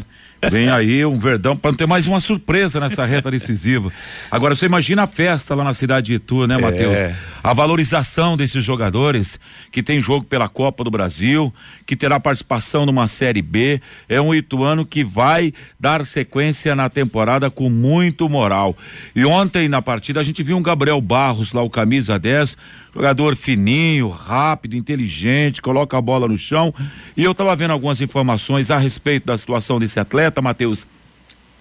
Vem 0.52 0.70
aí 0.70 1.04
um 1.04 1.18
verdão 1.18 1.58
para 1.58 1.72
não 1.72 1.78
ter 1.78 1.88
mais 1.88 2.08
uma 2.08 2.20
surpresa 2.20 2.80
nessa 2.80 3.06
reta 3.06 3.32
decisiva. 3.32 3.92
Agora, 4.30 4.56
você 4.56 4.68
imagina 4.68 5.04
a 5.04 5.08
festa 5.08 5.56
lá 5.56 5.64
na 5.64 5.74
cidade 5.74 6.08
de 6.08 6.14
Itu, 6.16 6.46
né, 6.46 6.58
Matheus? 6.58 6.98
A 7.44 7.54
valorização 7.54 8.38
desses 8.38 8.64
jogadores 8.64 9.40
que 9.72 9.82
tem 9.82 10.00
jogo 10.00 10.26
pela 10.26 10.48
Copa 10.48 10.84
do 10.84 10.92
Brasil, 10.92 11.52
que 11.88 11.96
terá 11.96 12.20
participação 12.20 12.86
numa 12.86 13.08
Série 13.08 13.42
B. 13.42 13.82
É 14.08 14.22
um 14.22 14.36
ituano 14.36 14.86
que 14.86 15.04
vai 15.04 15.52
dar 15.80 16.06
sequência 16.06 16.76
na 16.76 16.90
temporada 16.90 17.50
com 17.50 17.70
muito 17.70 18.30
moral. 18.30 18.78
E 19.16 19.26
ontem 19.26 19.68
na 19.68 19.82
partida 19.82 20.20
a 20.20 20.24
gente 20.24 20.44
viu 20.44 20.58
um 20.58 20.64
Gabriel 20.64 21.02
Barros 21.02 21.52
lá, 21.52 21.64
o 21.64 21.70
camisa 21.70 22.20
10, 22.20 22.58
jogador 22.94 23.36
fininho, 23.36 24.10
rápido, 24.10 24.76
inteligente, 24.76 25.62
coloca 25.62 25.98
a 25.98 26.02
bola 26.02 26.28
no 26.28 26.38
chão. 26.38 26.74
E 27.18 27.24
eu 27.24 27.34
tava 27.34 27.56
vendo 27.56 27.72
algumas 27.72 28.00
informações 28.04 28.70
a 28.70 28.78
respeito 28.78 29.26
da 29.26 29.38
situação 29.38 29.80
desse 29.80 30.00
atleta, 30.00 30.42
Matheus. 30.42 30.86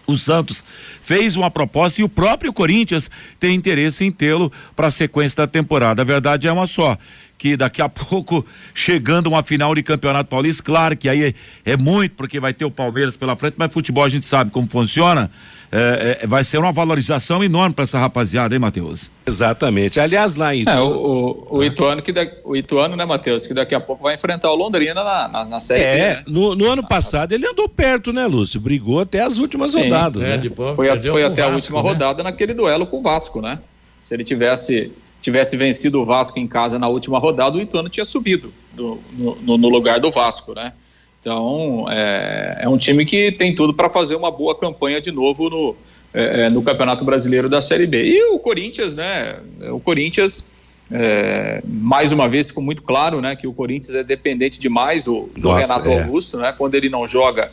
O 0.07 0.17
Santos 0.17 0.65
fez 1.01 1.37
uma 1.37 1.51
proposta 1.51 2.01
e 2.01 2.05
o 2.05 2.09
próprio 2.09 2.53
Corinthians 2.53 3.11
tem 3.39 3.55
interesse 3.55 4.05
em 4.05 4.11
tê-lo 4.11 4.53
para 4.75 4.89
a 4.89 4.91
sequência 4.91 5.37
da 5.37 5.47
temporada. 5.47 6.03
A 6.03 6.05
verdade 6.05 6.49
é 6.49 6.53
uma 6.53 6.67
só, 6.67 6.99
que 7.43 7.57
daqui 7.57 7.83
a 7.83 7.89
pouco, 7.91 8.47
chegando 8.73 9.27
uma 9.27 9.43
final 9.43 9.75
de 9.75 9.83
Campeonato 9.83 10.31
Paulista, 10.31 10.63
claro 10.63 10.97
que 10.97 11.09
aí 11.09 11.35
é, 11.65 11.73
é 11.73 11.77
muito, 11.77 12.15
porque 12.15 12.39
vai 12.39 12.55
ter 12.55 12.65
o 12.65 12.71
Palmeiras 12.71 13.17
pela 13.17 13.35
frente, 13.35 13.55
mas 13.57 13.73
futebol 13.73 14.05
a 14.05 14.09
gente 14.09 14.25
sabe 14.27 14.53
como 14.53 14.69
funciona. 14.69 15.29
é, 15.73 16.19
é, 16.23 16.27
vai 16.27 16.45
ser 16.45 16.59
uma 16.59 16.71
valorização 16.71 17.43
enorme 17.43 17.75
para 17.75 17.83
essa 17.83 17.99
rapaziada, 17.99 18.55
hein, 18.55 18.61
Matheus? 18.61 19.11
Exatamente. 19.27 19.99
Aliás, 19.99 20.37
lá 20.37 20.55
em 20.55 20.63
É, 20.69 20.79
o, 20.81 21.47
o, 21.51 21.57
o 21.59 21.65
Ituano, 21.65 22.01
que 22.01 22.13
da, 22.13 22.25
o 22.45 22.55
Ituano, 22.55 22.95
né, 22.95 23.05
Matheus, 23.05 23.45
que 23.47 23.55
daqui 23.55 23.75
a 23.75 23.81
pouco 23.81 24.05
vai 24.05 24.15
enfrentar 24.15 24.51
o 24.51 24.55
Londrina 24.55 25.03
na, 25.03 25.27
na, 25.29 25.45
na 25.45 25.59
Série 25.61 25.81
B, 25.81 25.87
É, 25.87 26.15
né? 26.17 26.23
no, 26.29 26.55
no 26.55 26.71
ano 26.71 26.87
passado 26.87 27.33
ele 27.33 27.45
andou 27.47 27.69
perto, 27.69 28.13
né, 28.13 28.25
Lúcio? 28.27 28.61
Brigou 28.61 29.01
até 29.01 29.21
as 29.23 29.39
últimas 29.39 29.73
Sim, 29.73 29.85
rodadas, 29.85 30.25
é, 30.25 30.29
né? 30.29 30.39
depois 30.39 30.77
Foi, 30.77 30.89
a- 30.89 31.03
foi 31.03 31.25
até 31.25 31.43
a 31.43 31.47
Vasco, 31.47 31.57
última 31.57 31.83
né? 31.83 31.89
rodada 31.89 32.23
naquele 32.23 32.55
duelo 32.55 32.87
com 32.87 32.99
o 32.99 33.03
Vasco, 33.03 33.41
né? 33.41 33.59
Se 34.05 34.15
ele 34.15 34.25
tivesse, 34.25 34.93
tivesse 35.23 35.57
vencido 35.57 36.03
o 36.03 36.05
Vasco 36.05 36.39
em 36.39 36.47
casa 36.47 36.79
na 36.79 36.89
última 36.89 37.19
rodada, 37.19 37.57
o 37.57 37.61
Ituano 37.63 37.89
tinha 37.89 38.05
subido 38.05 38.53
do- 38.75 39.01
no, 39.13 39.57
no- 39.57 39.69
lugar 39.71 39.99
do 40.01 40.11
Vasco, 40.11 40.53
né? 40.55 40.75
Então, 41.21 41.87
é, 41.89 42.59
é 42.63 42.69
um 42.69 42.77
time 42.77 43.07
que 43.07 43.31
tem 43.33 43.55
tudo 43.55 43.73
para 43.73 43.89
fazer 43.89 44.17
uma 44.17 44.31
boa 44.31 44.59
campanha 44.59 45.01
de 45.01 45.13
novo 45.13 45.49
no, 45.49 45.77
é, 46.13 46.43
é, 46.47 46.51
no 46.51 46.61
Campeonato 46.63 47.05
Brasileiro 47.05 47.49
da 47.49 47.63
Série 47.63 47.87
B. 47.87 48.05
E 48.05 48.25
o 48.33 48.39
Corinthians, 48.41 48.97
né? 48.97 49.37
O 49.71 49.79
Corinthians, 49.79 50.77
é, 50.91 51.63
mais 51.65 52.11
uma 52.11 52.29
vez, 52.29 52.49
ficou 52.49 52.63
muito 52.65 52.83
claro, 52.83 53.21
né? 53.21 53.37
Que 53.37 53.47
o 53.47 53.53
Corinthians 53.53 53.95
é 53.95 54.03
dependente 54.03 54.59
demais 54.59 55.05
do, 55.05 55.31
do 55.39 55.49
Nossa, 55.51 55.61
Renato 55.61 55.89
é. 55.89 56.03
Augusto, 56.03 56.37
né? 56.39 56.53
Quando 56.59 56.75
ele 56.75 56.89
não 56.89 57.07
joga, 57.07 57.53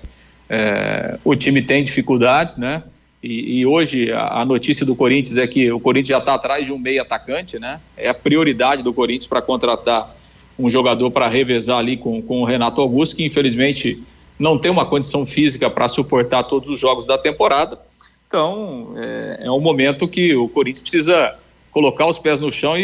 é, 0.50 1.20
o 1.24 1.36
time 1.36 1.62
tem 1.62 1.84
dificuldades, 1.84 2.58
né? 2.58 2.82
E, 3.22 3.60
e 3.60 3.66
hoje 3.66 4.12
a, 4.14 4.46
notícia 4.46 4.86
do 4.86 4.96
Corinthians 4.96 5.38
é 5.38 5.46
que 5.46 5.70
o 5.72 5.80
Corinthians 5.80 6.08
já 6.08 6.18
está 6.20 6.36
atrás 6.36 6.66
de 6.66 6.72
um 6.72 6.78
meio 6.78 7.02
atacante, 7.02 7.60
né? 7.60 7.82
É 7.98 8.08
a 8.08 8.14
prioridade 8.14 8.82
do 8.82 8.94
Corinthians 8.94 9.28
para 9.28 9.42
contratar 9.42 10.16
um 10.58 10.70
jogador 10.70 11.12
para 11.12 11.28
revezar 11.28 11.80
ali 11.80 11.98
com, 11.98 12.22
com 12.22 12.42
o 12.42 12.46
Renato 12.46 12.80
Augusto, 12.80 13.16
que 13.16 13.26
infelizmente 13.26 14.02
não 14.38 14.58
tem 14.58 14.72
uma 14.72 14.86
condição 14.86 15.26
física 15.26 15.70
para 15.70 15.88
suportar 15.90 16.44
todos 16.44 16.70
os 16.70 16.80
jogos 16.80 17.06
da 17.06 17.18
temporada. 17.18 17.78
Então 18.26 18.94
é, 18.96 19.42
é 19.44 19.52
um 19.52 19.60
momento 19.60 20.08
que 20.08 20.34
o 20.36 20.48
Corinthians 20.48 20.82
precisa 20.82 21.36
colocar 21.72 22.06
os 22.08 22.18
pés 22.18 22.40
no 22.40 22.52
chão 22.52 22.78
e, 22.78 22.84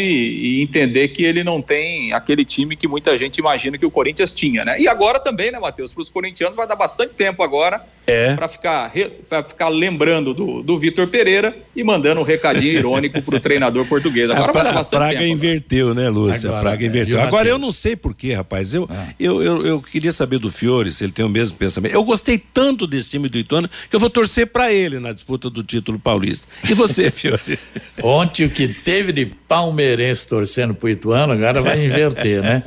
e 0.58 0.62
entender 0.62 1.08
que 1.08 1.24
ele 1.24 1.42
não 1.42 1.60
tem 1.60 2.12
aquele 2.12 2.44
time 2.44 2.76
que 2.76 2.86
muita 2.86 3.16
gente 3.18 3.38
imagina 3.38 3.76
que 3.76 3.84
o 3.86 3.90
Corinthians 3.90 4.32
tinha, 4.32 4.64
né? 4.64 4.76
E 4.80 4.86
agora 4.88 5.18
também, 5.18 5.50
né, 5.50 5.58
Matheus? 5.58 5.92
Para 5.92 6.02
os 6.02 6.10
corintianos 6.10 6.54
vai 6.56 6.66
dar 6.66 6.76
bastante 6.76 7.14
tempo 7.14 7.42
agora 7.42 7.82
É. 8.06 8.34
para 8.34 8.46
ficar, 8.48 8.92
pra 9.28 9.42
ficar 9.42 9.68
lembrando 9.68 10.32
do, 10.32 10.62
do 10.62 10.78
Vitor 10.78 11.08
Pereira 11.08 11.56
e 11.74 11.82
mandando 11.82 12.20
um 12.20 12.24
recadinho 12.24 12.72
irônico 12.78 13.20
para 13.22 13.36
o 13.36 13.40
treinador 13.40 13.86
português. 13.88 14.30
Agora 14.30 14.50
a, 14.50 14.52
vai 14.54 14.62
dar 14.64 14.70
a 14.70 14.74
bastante 14.74 15.00
praga 15.00 15.18
tempo. 15.18 15.32
inverteu, 15.32 15.92
né, 15.94 16.08
Lúcia? 16.08 16.48
Agora, 16.48 16.58
a 16.60 16.62
praga 16.62 16.84
é, 16.84 16.86
inverteu. 16.86 17.20
Agora 17.20 17.48
eu 17.48 17.58
não 17.58 17.72
sei 17.72 17.96
porquê, 17.96 18.34
rapaz. 18.34 18.72
Eu, 18.72 18.86
Ah. 18.90 19.08
eu, 19.18 19.42
eu, 19.42 19.66
eu 19.66 19.80
queria 19.82 20.12
saber 20.12 20.38
do 20.38 20.50
Fiore 20.50 20.92
se 20.92 21.02
ele 21.04 21.12
tem 21.12 21.24
o 21.24 21.28
mesmo 21.28 21.56
pensamento. 21.58 21.92
Eu 21.92 22.04
gostei 22.04 22.38
tanto 22.38 22.86
desse 22.86 23.10
time 23.10 23.28
do 23.28 23.36
Ituano 23.38 23.68
que 23.90 23.96
eu 23.96 24.00
vou 24.00 24.08
torcer 24.10 24.46
para 24.46 24.72
ele 24.72 25.00
na 25.00 25.12
disputa 25.12 25.50
do 25.50 25.62
título 25.64 25.98
paulista. 25.98 26.46
E 26.70 26.74
você, 26.74 27.10
Fiore? 27.16 27.58
Ontem 28.02 28.46
o 28.46 28.50
que 28.50 28.75
teve 28.84 29.12
de 29.12 29.26
palmeirense 29.26 30.26
torcendo 30.26 30.74
pro 30.74 30.88
Ituano, 30.88 31.32
agora 31.32 31.60
vai 31.60 31.84
inverter, 31.84 32.42
né? 32.42 32.62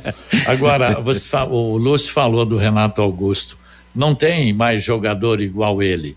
Agora, 0.46 1.00
você, 1.00 1.26
o 1.48 1.76
Lúcio 1.76 2.12
falou 2.12 2.44
do 2.44 2.56
Renato 2.56 3.00
Augusto. 3.00 3.58
Não 3.94 4.14
tem 4.14 4.52
mais 4.52 4.82
jogador 4.84 5.40
igual 5.40 5.82
ele. 5.82 6.16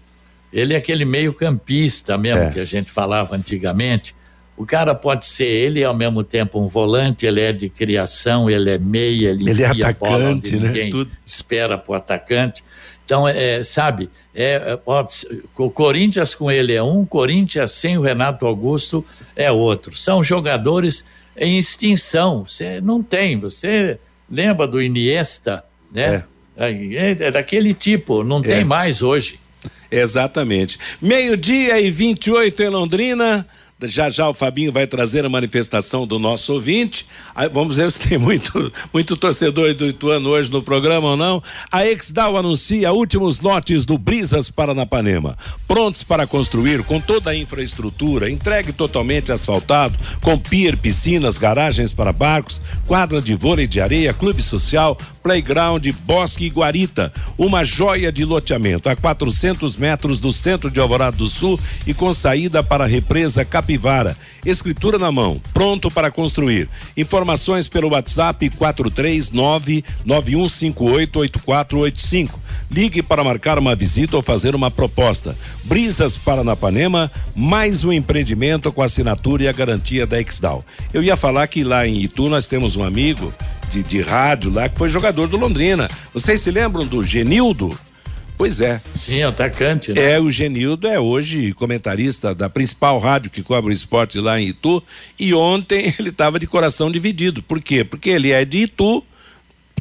Ele 0.52 0.74
é 0.74 0.78
aquele 0.78 1.04
meio-campista 1.04 2.18
mesmo 2.18 2.44
é. 2.44 2.50
que 2.52 2.60
a 2.60 2.66
gente 2.66 2.92
falava 2.92 3.36
antigamente. 3.36 4.16
O 4.56 4.66
cara 4.66 4.94
pode 4.94 5.26
ser 5.26 5.48
ele 5.48 5.84
ao 5.84 5.96
mesmo 5.96 6.24
tempo 6.24 6.60
um 6.60 6.68
volante, 6.68 7.26
ele 7.26 7.42
é 7.42 7.52
de 7.52 7.70
criação, 7.70 8.48
ele 8.48 8.70
é 8.70 8.78
meia, 8.78 9.30
ele, 9.30 9.50
ele 9.50 9.64
é 9.64 9.66
atacante, 9.66 10.56
né? 10.58 10.90
Tudo... 10.92 11.10
espera 11.26 11.76
pro 11.76 11.96
atacante. 11.96 12.64
Então, 13.14 13.28
é, 13.28 13.64
sabe, 13.64 14.10
é, 14.34 14.54
é, 14.54 14.80
ó, 14.88 15.06
o 15.58 15.70
Corinthians 15.70 16.34
com 16.34 16.50
ele 16.50 16.74
é 16.74 16.82
um, 16.82 17.06
Corinthians 17.06 17.72
sem 17.74 17.96
o 17.96 18.02
Renato 18.02 18.48
Augusto 18.48 19.06
é 19.36 19.52
outro. 19.52 19.96
São 19.96 20.24
jogadores 20.24 21.06
em 21.38 21.60
extinção. 21.60 22.44
Você 22.44 22.82
não 22.82 23.04
tem, 23.04 23.40
você 23.40 24.00
lembra 24.28 24.66
do 24.66 24.82
Iniesta, 24.82 25.64
né? 25.92 26.24
É, 26.58 26.72
é, 26.72 27.12
é 27.12 27.32
daquele 27.32 27.72
tipo, 27.76 28.24
não 28.24 28.42
tem 28.42 28.62
é. 28.62 28.64
mais 28.64 29.04
hoje. 29.04 29.40
Exatamente. 29.92 30.80
Meio-dia 31.00 31.80
e 31.80 31.92
28 31.92 32.64
em 32.64 32.70
Londrina. 32.70 33.48
Já 33.86 34.10
já 34.10 34.30
o 34.30 34.34
Fabinho 34.34 34.72
vai 34.72 34.88
trazer 34.88 35.26
a 35.26 35.30
manifestação 35.30 36.08
do 36.08 36.18
nosso 36.18 36.54
ouvinte. 36.54 37.06
Vamos 37.52 37.78
ver 37.78 37.92
se 37.92 38.00
tem 38.00 38.18
muito, 38.18 38.72
muito 38.94 39.18
torcedor 39.18 39.74
do 39.74 39.88
Ituano 39.88 40.30
hoje 40.30 40.50
no 40.50 40.62
programa 40.62 41.10
ou 41.10 41.18
não. 41.18 41.44
A 41.72 41.86
Exdal 41.86 42.38
anuncia 42.38 42.94
últimos 42.94 43.42
lotes 43.42 43.86
do 43.86 43.98
Brisas 43.98 44.50
Paranapanema. 44.50 45.38
Prontos 45.68 46.04
para 46.04 46.26
construir 46.26 46.84
com 46.84 47.00
toda 47.00 47.32
a 47.32 47.36
infraestrutura, 47.36 48.30
entregue 48.30 48.72
totalmente 48.72 49.32
asfaltado, 49.32 49.98
com 50.22 50.38
pier, 50.38 50.78
piscinas, 50.78 51.38
garagens 51.38 51.92
para 51.92 52.14
barcos, 52.14 52.62
quadra 52.88 53.22
de 53.22 53.36
vôlei 53.36 53.68
de 53.68 53.82
areia, 53.82 54.14
clube 54.14 54.42
social, 54.42 54.98
playground, 55.22 55.86
bosque 56.06 56.46
e 56.46 56.50
guarita. 56.50 57.12
Uma 57.38 57.64
joia 57.64 58.12
de 58.12 58.24
loteamento 58.24 58.88
a 58.88 58.96
400 58.96 59.76
metros 59.76 60.22
do 60.22 60.32
centro 60.32 60.72
de 60.72 60.80
Alvorada 60.80 61.18
do 61.18 61.28
Sul 61.28 61.60
e 61.86 61.94
com 61.94 62.14
saída 62.14 62.64
para 62.64 62.86
a 62.86 62.88
represa 62.88 63.44
Capitão 63.44 63.73
Capivara. 63.74 64.16
Escritura 64.46 65.00
na 65.00 65.12
mão, 65.12 65.42
pronto 65.54 65.90
para 65.90 66.12
construir. 66.12 66.70
Informações 66.96 67.68
pelo 67.68 67.92
WhatsApp 67.92 68.48
439 68.52 69.84
91588485. 70.06 72.30
Ligue 72.70 73.02
para 73.02 73.24
marcar 73.24 73.58
uma 73.58 73.74
visita 73.76 74.16
ou 74.16 74.22
fazer 74.22 74.54
uma 74.54 74.70
proposta. 74.70 75.36
Brisas 75.64 76.16
Paranapanema, 76.18 77.12
mais 77.36 77.84
um 77.84 77.92
empreendimento 77.92 78.72
com 78.72 78.84
assinatura 78.84 79.42
e 79.44 79.48
a 79.48 79.54
garantia 79.54 80.06
da 80.06 80.22
Exdal. 80.22 80.64
Eu 80.94 81.02
ia 81.02 81.18
falar 81.18 81.48
que 81.48 81.64
lá 81.64 81.88
em 81.88 82.00
Itu 82.02 82.30
nós 82.30 82.48
temos 82.48 82.76
um 82.76 82.84
amigo 82.84 83.34
de, 83.72 83.82
de 83.82 84.02
rádio 84.02 84.52
lá 84.52 84.70
que 84.70 84.78
foi 84.78 84.90
jogador 84.90 85.28
do 85.28 85.38
Londrina. 85.38 85.90
Vocês 86.14 86.42
se 86.42 86.52
lembram 86.52 86.86
do 86.86 87.02
Genildo? 87.04 87.76
Pois 88.44 88.60
é. 88.60 88.82
Sim, 88.94 89.24
atacante. 89.24 89.94
Né? 89.94 90.16
É, 90.16 90.20
o 90.20 90.30
Genildo 90.30 90.86
é 90.86 91.00
hoje 91.00 91.54
comentarista 91.54 92.36
da 92.36 92.50
principal 92.50 93.00
rádio 93.00 93.32
que 93.32 93.42
cobre 93.42 93.72
o 93.72 93.74
esporte 93.74 94.20
lá 94.20 94.38
em 94.38 94.50
Itu. 94.50 94.84
E 95.18 95.34
ontem 95.34 95.96
ele 95.98 96.10
estava 96.10 96.38
de 96.38 96.46
coração 96.46 96.92
dividido. 96.92 97.42
Por 97.42 97.62
quê? 97.62 97.86
Porque 97.86 98.10
ele 98.10 98.32
é 98.32 98.44
de 98.44 98.64
Itu, 98.64 99.02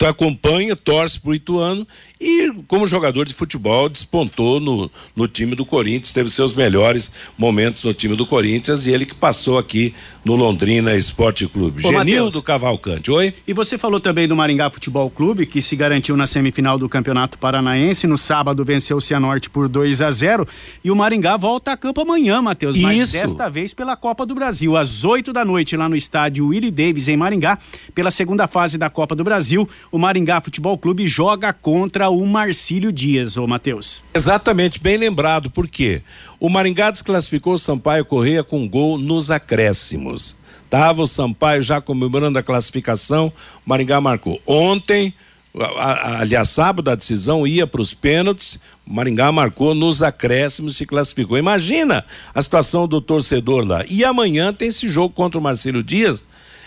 acompanha, 0.01 0.75
torce 0.75 1.21
pro 1.21 1.35
Ituano 1.35 1.87
e 2.21 2.53
como 2.69 2.87
jogador 2.87 3.27
de 3.27 3.35
futebol 3.35 3.89
despontou 3.89 4.61
no, 4.61 4.91
no 5.15 5.27
time 5.27 5.55
do 5.55 5.65
Corinthians, 5.65 6.13
teve 6.13 6.31
seus 6.31 6.55
melhores 6.55 7.13
momentos 7.37 7.83
no 7.85 7.93
time 7.93 8.17
do 8.17 8.27
Corinthians 8.27 8.87
e 8.87 8.91
ele 8.91 9.05
que 9.05 9.15
passou 9.15 9.59
aqui 9.59 9.95
no 10.25 10.37
Londrina 10.37 10.97
Esporte 10.97 11.47
Clube. 11.47 11.85
Ô, 11.85 11.91
Genildo 11.91 12.41
Cavalcante, 12.43 13.11
oi? 13.11 13.35
E 13.47 13.53
você 13.53 13.77
falou 13.77 13.99
também 13.99 14.29
do 14.29 14.37
Maringá 14.37 14.71
Futebol 14.71 15.11
Clube, 15.11 15.47
que 15.47 15.61
se 15.61 15.75
garantiu 15.75 16.17
na 16.17 16.27
semifinal 16.27 16.79
do 16.79 16.89
Campeonato 16.89 17.37
Paranaense, 17.39 18.07
no 18.07 18.17
sábado 18.17 18.65
venceu 18.65 18.99
o 18.99 19.01
Cianorte 19.01 19.51
por 19.51 19.69
2 19.69 20.01
a 20.01 20.11
0 20.11 20.47
e 20.85 20.91
o 20.91 20.97
Maringá 20.97 21.37
volta 21.37 21.73
a 21.73 21.77
campo 21.77 22.01
amanhã, 22.03 22.41
Matheus, 22.41 22.77
mas 22.79 23.13
desta 23.13 23.49
vez 23.49 23.75
pela 23.75 23.97
Copa 23.97 24.25
do 24.25 24.35
Brasil, 24.35 24.77
às 24.77 25.05
8 25.05 25.33
da 25.33 25.45
noite 25.45 25.77
lá 25.77 25.89
no 25.89 25.97
estádio 25.97 26.49
Willie 26.49 26.71
Davis 26.71 27.09
em 27.09 27.17
Maringá, 27.17 27.59
pela 27.95 28.11
segunda 28.11 28.47
fase 28.47 28.79
da 28.79 28.89
Copa 28.89 29.17
do 29.17 29.25
Brasil, 29.25 29.69
o 29.93 29.99
Maringá 29.99 30.41
Futebol 30.41 30.79
Clube 30.79 31.07
joga 31.07 31.53
contra 31.53 32.09
o 32.09 32.27
Marcílio 32.27 32.91
Dias, 32.91 33.37
ô 33.37 33.47
Matheus. 33.47 34.03
Exatamente, 34.15 34.81
bem 34.81 34.97
lembrado, 34.97 35.51
por 35.51 35.69
quê? 35.69 36.01
O 36.41 36.49
Maringá 36.49 36.91
desclassificou 36.91 37.53
o 37.53 37.59
Sampaio 37.59 38.03
Correia 38.07 38.43
com 38.43 38.67
gol 38.67 38.97
nos 38.97 39.31
acréscimos. 39.31 40.35
Tava 40.71 41.03
o 41.03 41.07
Sampaio 41.07 41.61
já 41.61 41.79
comemorando 41.83 42.39
a 42.39 42.43
classificação, 42.43 43.31
o 43.65 43.69
Maringá 43.69 44.01
marcou. 44.01 44.41
Ontem, 44.47 45.13
aliás, 45.55 46.49
sábado 46.49 46.89
a 46.89 46.95
decisão 46.95 47.47
ia 47.47 47.67
para 47.67 47.83
os 47.83 47.93
pênaltis, 47.93 48.59
o 48.87 48.95
Maringá 48.95 49.31
marcou 49.31 49.75
nos 49.75 50.03
acréscimos 50.03 50.73
e 50.73 50.77
se 50.79 50.87
classificou. 50.87 51.37
Imagina 51.37 52.03
a 52.35 52.41
situação 52.41 52.89
do 52.89 52.99
torcedor 52.99 53.67
lá. 53.67 53.85
E 53.91 54.03
amanhã 54.03 54.55
tem 54.55 54.69
esse 54.69 54.89
jogo 54.89 55.15
contra 55.15 55.39
o 55.39 55.43
Marcelo 55.43 55.83
Dias, 55.83 56.25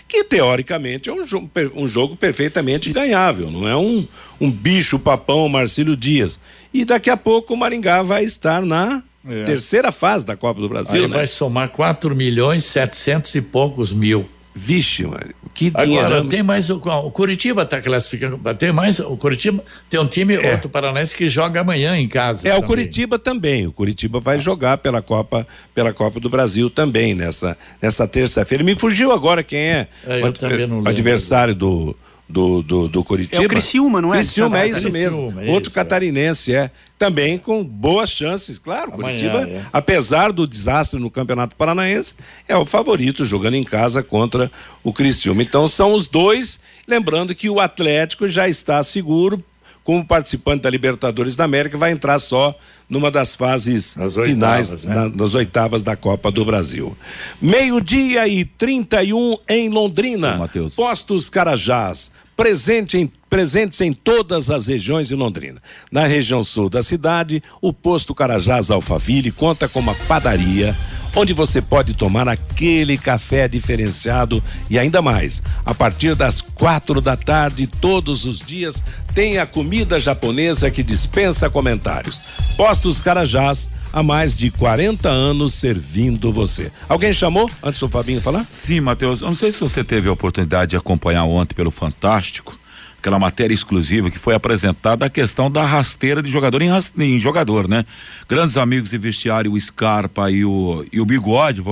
que 0.08 0.24
teoricamente 0.24 1.08
é 1.08 1.12
um 1.12 1.26
jogo, 1.26 1.50
um 1.74 1.86
jogo 1.86 2.16
perfeitamente 2.16 2.92
ganhável, 2.92 3.50
não 3.50 3.68
é 3.68 3.76
um, 3.76 4.06
um 4.40 4.50
bicho 4.50 4.98
papão 4.98 5.48
Marcílio 5.48 5.96
Dias. 5.96 6.40
E 6.72 6.84
daqui 6.84 7.10
a 7.10 7.16
pouco 7.16 7.54
o 7.54 7.56
Maringá 7.56 8.02
vai 8.02 8.24
estar 8.24 8.62
na 8.62 9.02
é. 9.28 9.44
terceira 9.44 9.90
fase 9.90 10.24
da 10.24 10.36
Copa 10.36 10.60
do 10.60 10.68
Brasil. 10.68 11.02
Aí 11.02 11.08
né? 11.08 11.16
vai 11.16 11.26
somar 11.26 11.70
4 11.70 12.14
milhões 12.14 12.64
700 12.64 13.34
e 13.34 13.40
poucos 13.40 13.92
mil. 13.92 14.28
Vixe, 14.58 15.04
mano, 15.04 15.34
que 15.52 15.68
dinheiro. 15.68 16.06
Agora, 16.06 16.24
tem 16.24 16.42
mais 16.42 16.70
o, 16.70 16.76
o 16.78 17.10
Curitiba 17.10 17.62
está 17.62 17.78
classificando, 17.78 18.40
tem 18.54 18.72
mais 18.72 18.98
o 18.98 19.14
Curitiba, 19.14 19.62
tem 19.90 20.00
um 20.00 20.06
time, 20.06 20.34
é. 20.34 20.52
outro 20.52 20.70
paranaense 20.70 21.14
que 21.14 21.28
joga 21.28 21.60
amanhã 21.60 21.94
em 21.94 22.08
casa. 22.08 22.48
É, 22.48 22.52
também. 22.52 22.64
o 22.64 22.66
Curitiba 22.66 23.18
também, 23.18 23.66
o 23.66 23.72
Curitiba 23.72 24.18
vai 24.18 24.38
jogar 24.38 24.78
pela 24.78 25.02
Copa, 25.02 25.46
pela 25.74 25.92
Copa 25.92 26.18
do 26.18 26.30
Brasil 26.30 26.70
também 26.70 27.14
nessa, 27.14 27.54
nessa 27.82 28.08
terça-feira. 28.08 28.64
Me 28.64 28.74
fugiu 28.74 29.12
agora 29.12 29.42
quem 29.42 29.58
é, 29.58 29.88
é 30.06 30.20
o, 30.24 30.82
o 30.84 30.88
adversário 30.88 31.54
do 31.54 31.94
do, 32.28 32.62
do, 32.62 32.88
do 32.88 33.04
Curitiba. 33.04 33.42
É 33.42 33.46
o 33.46 33.48
Criciúma, 33.48 34.02
não 34.02 34.12
é? 34.12 34.18
Criciúma, 34.18 34.60
é 34.60 34.68
isso 34.68 34.90
mesmo. 34.90 35.32
É 35.40 35.50
Outro 35.50 35.68
isso, 35.68 35.72
catarinense, 35.72 36.54
é. 36.54 36.70
Também 36.98 37.38
com 37.38 37.62
boas 37.62 38.10
chances, 38.10 38.58
claro. 38.58 38.94
Amanhã, 38.94 39.18
Curitiba, 39.18 39.48
é. 39.48 39.64
apesar 39.72 40.32
do 40.32 40.46
desastre 40.46 40.98
no 40.98 41.10
Campeonato 41.10 41.54
Paranaense, 41.54 42.14
é 42.48 42.56
o 42.56 42.64
favorito 42.64 43.24
jogando 43.24 43.54
em 43.54 43.64
casa 43.64 44.02
contra 44.02 44.50
o 44.82 44.92
Criciúma. 44.92 45.42
Então 45.42 45.66
são 45.68 45.92
os 45.92 46.08
dois. 46.08 46.58
Lembrando 46.88 47.34
que 47.34 47.50
o 47.50 47.60
Atlético 47.60 48.26
já 48.26 48.48
está 48.48 48.82
seguro 48.82 49.42
como 49.86 50.04
participante 50.04 50.62
da 50.62 50.68
Libertadores 50.68 51.36
da 51.36 51.44
América, 51.44 51.78
vai 51.78 51.92
entrar 51.92 52.18
só 52.18 52.58
numa 52.90 53.08
das 53.08 53.36
fases 53.36 53.96
finais, 54.24 54.82
né? 54.82 54.92
na, 54.92 55.08
nas 55.08 55.32
oitavas 55.36 55.84
da 55.84 55.94
Copa 55.94 56.28
do 56.28 56.44
Brasil. 56.44 56.96
Meio-dia 57.40 58.26
e 58.26 58.44
31 58.44 59.38
em 59.48 59.68
Londrina. 59.68 60.42
Ô, 60.42 60.70
Postos 60.74 61.30
Carajás. 61.30 62.10
Presente 62.36 62.98
em, 62.98 63.10
presentes 63.30 63.80
em 63.80 63.92
todas 63.92 64.50
as 64.50 64.66
regiões 64.66 65.08
de 65.08 65.14
Londrina. 65.14 65.62
Na 65.90 66.04
região 66.04 66.42
sul 66.44 66.68
da 66.68 66.82
cidade, 66.82 67.42
o 67.62 67.72
posto 67.72 68.14
Carajás 68.14 68.70
Alfaville 68.70 69.30
conta 69.30 69.68
com 69.68 69.78
uma 69.78 69.94
padaria 70.06 70.76
onde 71.16 71.32
você 71.32 71.62
pode 71.62 71.94
tomar 71.94 72.28
aquele 72.28 72.98
café 72.98 73.48
diferenciado 73.48 74.42
e 74.68 74.78
ainda 74.78 75.00
mais. 75.00 75.42
A 75.64 75.74
partir 75.74 76.14
das 76.14 76.42
quatro 76.42 77.00
da 77.00 77.16
tarde, 77.16 77.66
todos 77.66 78.26
os 78.26 78.38
dias, 78.38 78.82
tem 79.14 79.38
a 79.38 79.46
comida 79.46 79.98
japonesa 79.98 80.70
que 80.70 80.82
dispensa 80.82 81.48
comentários. 81.48 82.20
Postos 82.54 83.00
Carajás, 83.00 83.66
há 83.90 84.02
mais 84.02 84.36
de 84.36 84.50
40 84.50 85.08
anos 85.08 85.54
servindo 85.54 86.30
você. 86.30 86.70
Alguém 86.86 87.14
chamou 87.14 87.50
antes 87.62 87.80
do 87.80 87.88
Fabinho 87.88 88.20
falar? 88.20 88.44
Sim, 88.44 88.80
Matheus. 88.80 89.22
Eu 89.22 89.28
não 89.28 89.36
sei 89.36 89.50
se 89.50 89.60
você 89.60 89.82
teve 89.82 90.08
a 90.08 90.12
oportunidade 90.12 90.70
de 90.70 90.76
acompanhar 90.76 91.24
ontem 91.24 91.54
pelo 91.54 91.70
Fantástico 91.70 92.58
aquela 93.06 93.18
matéria 93.20 93.54
exclusiva 93.54 94.10
que 94.10 94.18
foi 94.18 94.34
apresentada 94.34 95.06
a 95.06 95.10
questão 95.10 95.48
da 95.48 95.64
rasteira 95.64 96.20
de 96.20 96.28
jogador 96.28 96.60
em, 96.60 96.70
em 96.98 97.18
jogador, 97.20 97.68
né? 97.68 97.84
Grandes 98.28 98.56
amigos 98.56 98.90
de 98.90 98.98
vestiário, 98.98 99.52
o 99.52 99.60
Scarpa 99.60 100.28
e 100.28 100.44
o, 100.44 100.84
e 100.92 101.00
o 101.00 101.06
Bigode, 101.06 101.62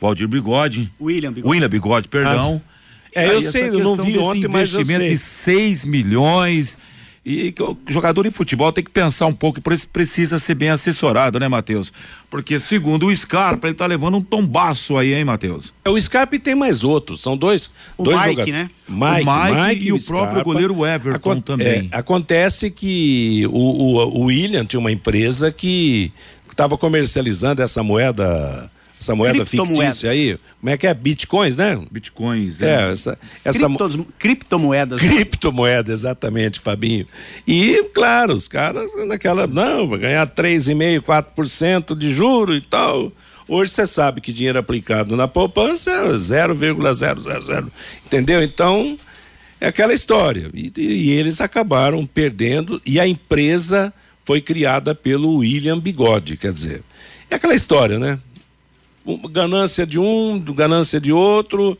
Valdir 0.00 0.26
Bigode. 0.26 0.90
William 1.00 1.32
Bigode. 1.32 1.54
William 1.54 1.68
Bigode, 1.68 2.08
perdão. 2.08 2.60
Ah, 3.14 3.20
é, 3.22 3.32
eu 3.32 3.40
sei, 3.40 3.68
eu 3.68 3.78
não 3.78 3.94
vi 3.94 4.18
ontem, 4.18 4.48
mas 4.48 4.74
eu 4.74 4.84
sei. 4.84 5.10
de 5.10 5.18
6 5.18 5.84
milhões 5.84 6.76
e 7.24 7.54
o 7.60 7.76
jogador 7.88 8.24
de 8.24 8.32
futebol 8.32 8.72
tem 8.72 8.82
que 8.82 8.90
pensar 8.90 9.26
um 9.26 9.32
pouco, 9.32 9.60
por 9.60 9.72
isso 9.72 9.88
precisa 9.88 10.40
ser 10.40 10.56
bem 10.56 10.70
assessorado, 10.70 11.38
né, 11.38 11.46
Matheus? 11.46 11.92
Porque 12.28 12.58
segundo 12.58 13.06
o 13.06 13.16
Scarpa, 13.16 13.68
ele 13.68 13.76
tá 13.76 13.86
levando 13.86 14.16
um 14.16 14.20
tombaço 14.20 14.96
aí, 14.96 15.14
hein, 15.14 15.24
Matheus? 15.24 15.72
É, 15.84 15.90
o 15.90 16.00
Scarpa 16.00 16.34
e 16.34 16.38
tem 16.40 16.56
mais 16.56 16.82
outros, 16.82 17.20
são 17.20 17.36
dois, 17.36 17.70
o 17.96 18.02
dois 18.02 18.20
Mike, 18.20 18.30
jogadores. 18.30 18.54
né? 18.54 18.70
Mike, 18.88 19.28
o 19.28 19.44
Mike, 19.44 19.68
Mike 19.68 19.86
e 19.86 19.92
o, 19.92 20.04
próprio 20.04 20.42
goleiro 20.42 20.84
Everton 20.84 21.40
também. 21.40 21.88
É, 21.92 21.96
acontece 21.96 22.70
que 22.70 23.46
o, 23.46 23.52
o, 23.52 24.20
o 24.20 24.24
William 24.24 24.64
tinha 24.64 24.80
uma 24.80 24.90
empresa 24.90 25.52
que 25.52 26.12
estava 26.50 26.76
comercializando 26.76 27.62
essa 27.62 27.84
moeda 27.84 28.68
essa 29.02 29.14
moeda 29.14 29.44
fictícia 29.44 30.10
aí. 30.10 30.38
Como 30.60 30.70
é 30.70 30.76
que 30.76 30.86
é? 30.86 30.94
Bitcoins, 30.94 31.56
né? 31.56 31.78
Bitcoins, 31.90 32.62
É, 32.62 32.90
essa, 32.92 33.18
essa 33.44 33.68
mo- 33.68 33.78
Criptos- 33.78 34.06
criptomoedas. 34.18 35.00
criptomoeda, 35.00 35.92
exatamente, 35.92 36.60
Fabinho. 36.60 37.04
E, 37.46 37.84
claro, 37.94 38.32
os 38.34 38.48
caras 38.48 38.90
naquela, 39.06 39.46
não, 39.46 39.88
vai 39.88 39.98
ganhar 39.98 40.26
3,5%, 40.26 41.00
4% 41.02 41.96
de 41.96 42.12
juro 42.12 42.54
e 42.54 42.60
tal. 42.60 43.12
Hoje 43.48 43.72
você 43.72 43.86
sabe 43.86 44.20
que 44.20 44.32
dinheiro 44.32 44.58
aplicado 44.58 45.16
na 45.16 45.26
poupança 45.28 45.90
é 45.90 46.14
0,000, 46.16 47.70
entendeu? 48.06 48.42
Então, 48.42 48.96
é 49.60 49.66
aquela 49.68 49.92
história. 49.92 50.48
E, 50.54 50.72
e 50.76 51.10
eles 51.10 51.40
acabaram 51.40 52.06
perdendo 52.06 52.80
e 52.86 52.98
a 53.00 53.06
empresa 53.06 53.92
foi 54.24 54.40
criada 54.40 54.94
pelo 54.94 55.38
William 55.38 55.78
Bigode, 55.78 56.36
quer 56.36 56.52
dizer, 56.52 56.82
é 57.28 57.34
aquela 57.34 57.54
história, 57.54 57.98
né? 57.98 58.18
Ganância 59.30 59.86
de 59.86 59.98
um, 59.98 60.38
ganância 60.38 61.00
de 61.00 61.12
outro, 61.12 61.76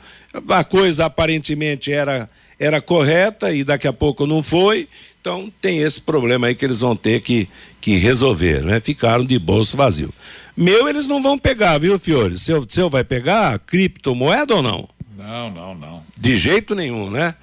a 0.48 0.64
coisa 0.64 1.06
aparentemente 1.06 1.92
era, 1.92 2.28
era 2.58 2.80
correta 2.80 3.52
e 3.52 3.62
daqui 3.62 3.86
a 3.86 3.92
pouco 3.92 4.26
não 4.26 4.42
foi, 4.42 4.88
então 5.20 5.52
tem 5.60 5.78
esse 5.78 6.00
problema 6.00 6.48
aí 6.48 6.54
que 6.54 6.64
eles 6.64 6.80
vão 6.80 6.96
ter 6.96 7.20
que, 7.20 7.48
que 7.80 7.96
resolver, 7.96 8.64
né? 8.64 8.80
Ficaram 8.80 9.24
de 9.24 9.38
bolso 9.38 9.76
vazio. 9.76 10.12
Meu 10.56 10.88
eles 10.88 11.06
não 11.06 11.22
vão 11.22 11.38
pegar, 11.38 11.78
viu, 11.78 11.98
Fiore? 11.98 12.36
Seu, 12.36 12.64
seu 12.68 12.90
vai 12.90 13.04
pegar 13.04 13.58
criptomoeda 13.60 14.56
ou 14.56 14.62
não? 14.62 14.88
Não, 15.16 15.50
não, 15.50 15.74
não. 15.74 16.02
De 16.18 16.36
jeito 16.36 16.74
nenhum, 16.74 17.08
né? 17.08 17.34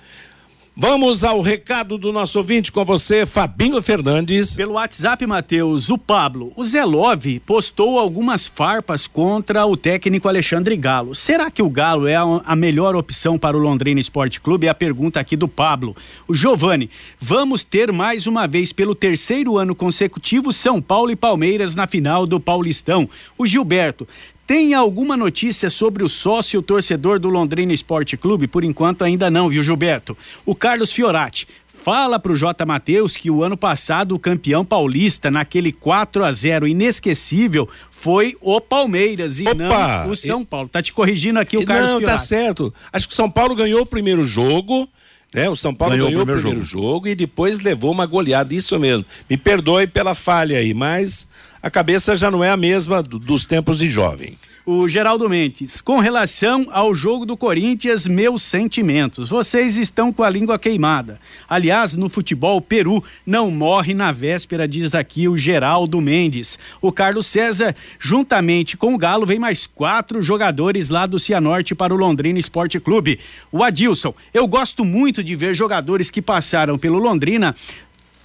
Vamos 0.81 1.25
ao 1.25 1.41
recado 1.41 1.97
do 1.97 2.13
nosso 2.13 2.37
ouvinte 2.37 2.71
com 2.71 2.85
você, 2.85 3.25
Fabinho 3.25 3.81
Fernandes. 3.81 4.55
Pelo 4.55 4.75
WhatsApp, 4.75 5.27
Matheus, 5.27 5.89
o 5.89 5.97
Pablo, 5.97 6.53
o 6.55 6.63
Zelov 6.63 7.25
postou 7.45 7.99
algumas 7.99 8.47
farpas 8.47 9.05
contra 9.05 9.65
o 9.65 9.75
técnico 9.75 10.29
Alexandre 10.29 10.77
Galo. 10.77 11.13
Será 11.13 11.51
que 11.51 11.61
o 11.61 11.69
Galo 11.69 12.07
é 12.07 12.15
a, 12.15 12.23
a 12.45 12.55
melhor 12.55 12.95
opção 12.95 13.37
para 13.37 13.57
o 13.57 13.59
Londrina 13.59 13.99
Esporte 13.99 14.39
Clube? 14.39 14.67
É 14.67 14.69
a 14.69 14.73
pergunta 14.73 15.19
aqui 15.19 15.35
do 15.35 15.49
Pablo. 15.49 15.93
O 16.25 16.33
Giovani, 16.33 16.89
vamos 17.19 17.61
ter 17.61 17.91
mais 17.91 18.25
uma 18.25 18.47
vez 18.47 18.71
pelo 18.71 18.95
terceiro 18.95 19.57
ano 19.57 19.75
consecutivo 19.75 20.53
São 20.53 20.81
Paulo 20.81 21.11
e 21.11 21.15
Palmeiras 21.17 21.75
na 21.75 21.87
final 21.87 22.25
do 22.25 22.39
Paulistão. 22.39 23.09
O 23.37 23.45
Gilberto, 23.45 24.07
tem 24.49 24.73
alguma 24.73 25.15
notícia 25.15 25.69
sobre 25.69 26.03
o 26.03 26.09
sócio 26.09 26.59
torcedor 26.63 27.19
do 27.19 27.29
Londrina 27.29 27.71
Esporte 27.71 28.17
Clube? 28.17 28.47
Por 28.47 28.63
enquanto 28.63 29.03
ainda 29.03 29.29
não, 29.29 29.47
viu, 29.47 29.61
Gilberto? 29.61 30.17
O 30.43 30.55
Carlos 30.55 30.91
Fiorati. 30.91 31.47
Fala 31.83 32.19
pro 32.19 32.35
J. 32.35 32.65
Matheus 32.65 33.15
que 33.15 33.29
o 33.29 33.43
ano 33.43 33.55
passado 33.55 34.15
o 34.15 34.19
campeão 34.19 34.65
paulista, 34.65 35.29
naquele 35.29 35.71
4 35.71 36.25
a 36.25 36.31
0 36.31 36.67
inesquecível, 36.67 37.69
foi 37.91 38.35
o 38.41 38.59
Palmeiras 38.59 39.39
e 39.39 39.47
Opa! 39.47 39.53
não 39.53 40.09
o 40.09 40.15
São 40.15 40.43
Paulo. 40.43 40.67
Tá 40.67 40.81
te 40.81 40.93
corrigindo 40.93 41.37
aqui 41.37 41.55
o 41.55 41.63
Carlos 41.63 41.91
Não, 41.91 42.01
tá 42.01 42.17
certo. 42.17 42.73
Acho 42.91 43.07
que 43.07 43.13
São 43.13 43.29
Paulo 43.29 43.53
ganhou 43.53 43.81
o 43.81 43.85
primeiro 43.85 44.23
jogo, 44.23 44.89
né? 45.31 45.47
O 45.47 45.55
São 45.55 45.75
Paulo 45.75 45.93
ganhou, 45.93 46.07
Ganhou 46.07 46.21
o 46.21 46.23
o 46.23 46.25
primeiro, 46.25 46.41
primeiro 46.41 46.65
jogo. 46.65 47.07
e 47.07 47.13
depois 47.13 47.59
levou 47.59 47.91
uma 47.91 48.07
goleada, 48.07 48.51
isso 48.51 48.79
mesmo. 48.79 49.05
Me 49.29 49.37
perdoe 49.37 49.85
pela 49.85 50.15
falha 50.15 50.57
aí, 50.57 50.73
mas 50.73 51.29
a 51.61 51.69
cabeça 51.69 52.15
já 52.15 52.29
não 52.31 52.43
é 52.43 52.49
a 52.49 52.57
mesma 52.57 53.01
do- 53.03 53.19
dos 53.19 53.45
tempos 53.45 53.77
de 53.79 53.87
jovem. 53.87 54.37
O 54.65 54.87
Geraldo 54.87 55.27
Mendes, 55.27 55.81
com 55.81 55.97
relação 55.97 56.67
ao 56.69 56.93
jogo 56.93 57.25
do 57.25 57.35
Corinthians, 57.35 58.05
meus 58.05 58.43
sentimentos. 58.43 59.29
Vocês 59.29 59.77
estão 59.77 60.13
com 60.13 60.21
a 60.21 60.29
língua 60.29 60.59
queimada. 60.59 61.19
Aliás, 61.49 61.95
no 61.95 62.07
futebol, 62.07 62.61
Peru 62.61 63.03
não 63.25 63.49
morre 63.49 63.95
na 63.95 64.11
véspera, 64.11 64.67
diz 64.67 64.93
aqui 64.93 65.27
o 65.27 65.35
Geraldo 65.39 65.99
Mendes. 65.99 66.59
O 66.79 66.91
Carlos 66.91 67.25
César, 67.25 67.75
juntamente 67.99 68.77
com 68.77 68.93
o 68.93 68.97
Galo, 68.97 69.25
vem 69.25 69.39
mais 69.39 69.65
quatro 69.65 70.21
jogadores 70.21 70.89
lá 70.89 71.07
do 71.07 71.17
Cianorte 71.17 71.73
para 71.73 71.93
o 71.93 71.97
Londrina 71.97 72.37
Esporte 72.37 72.79
Clube. 72.79 73.19
O 73.51 73.63
Adilson, 73.63 74.13
eu 74.31 74.45
gosto 74.45 74.85
muito 74.85 75.23
de 75.23 75.35
ver 75.35 75.55
jogadores 75.55 76.11
que 76.11 76.21
passaram 76.21 76.77
pelo 76.77 76.99
Londrina 76.99 77.55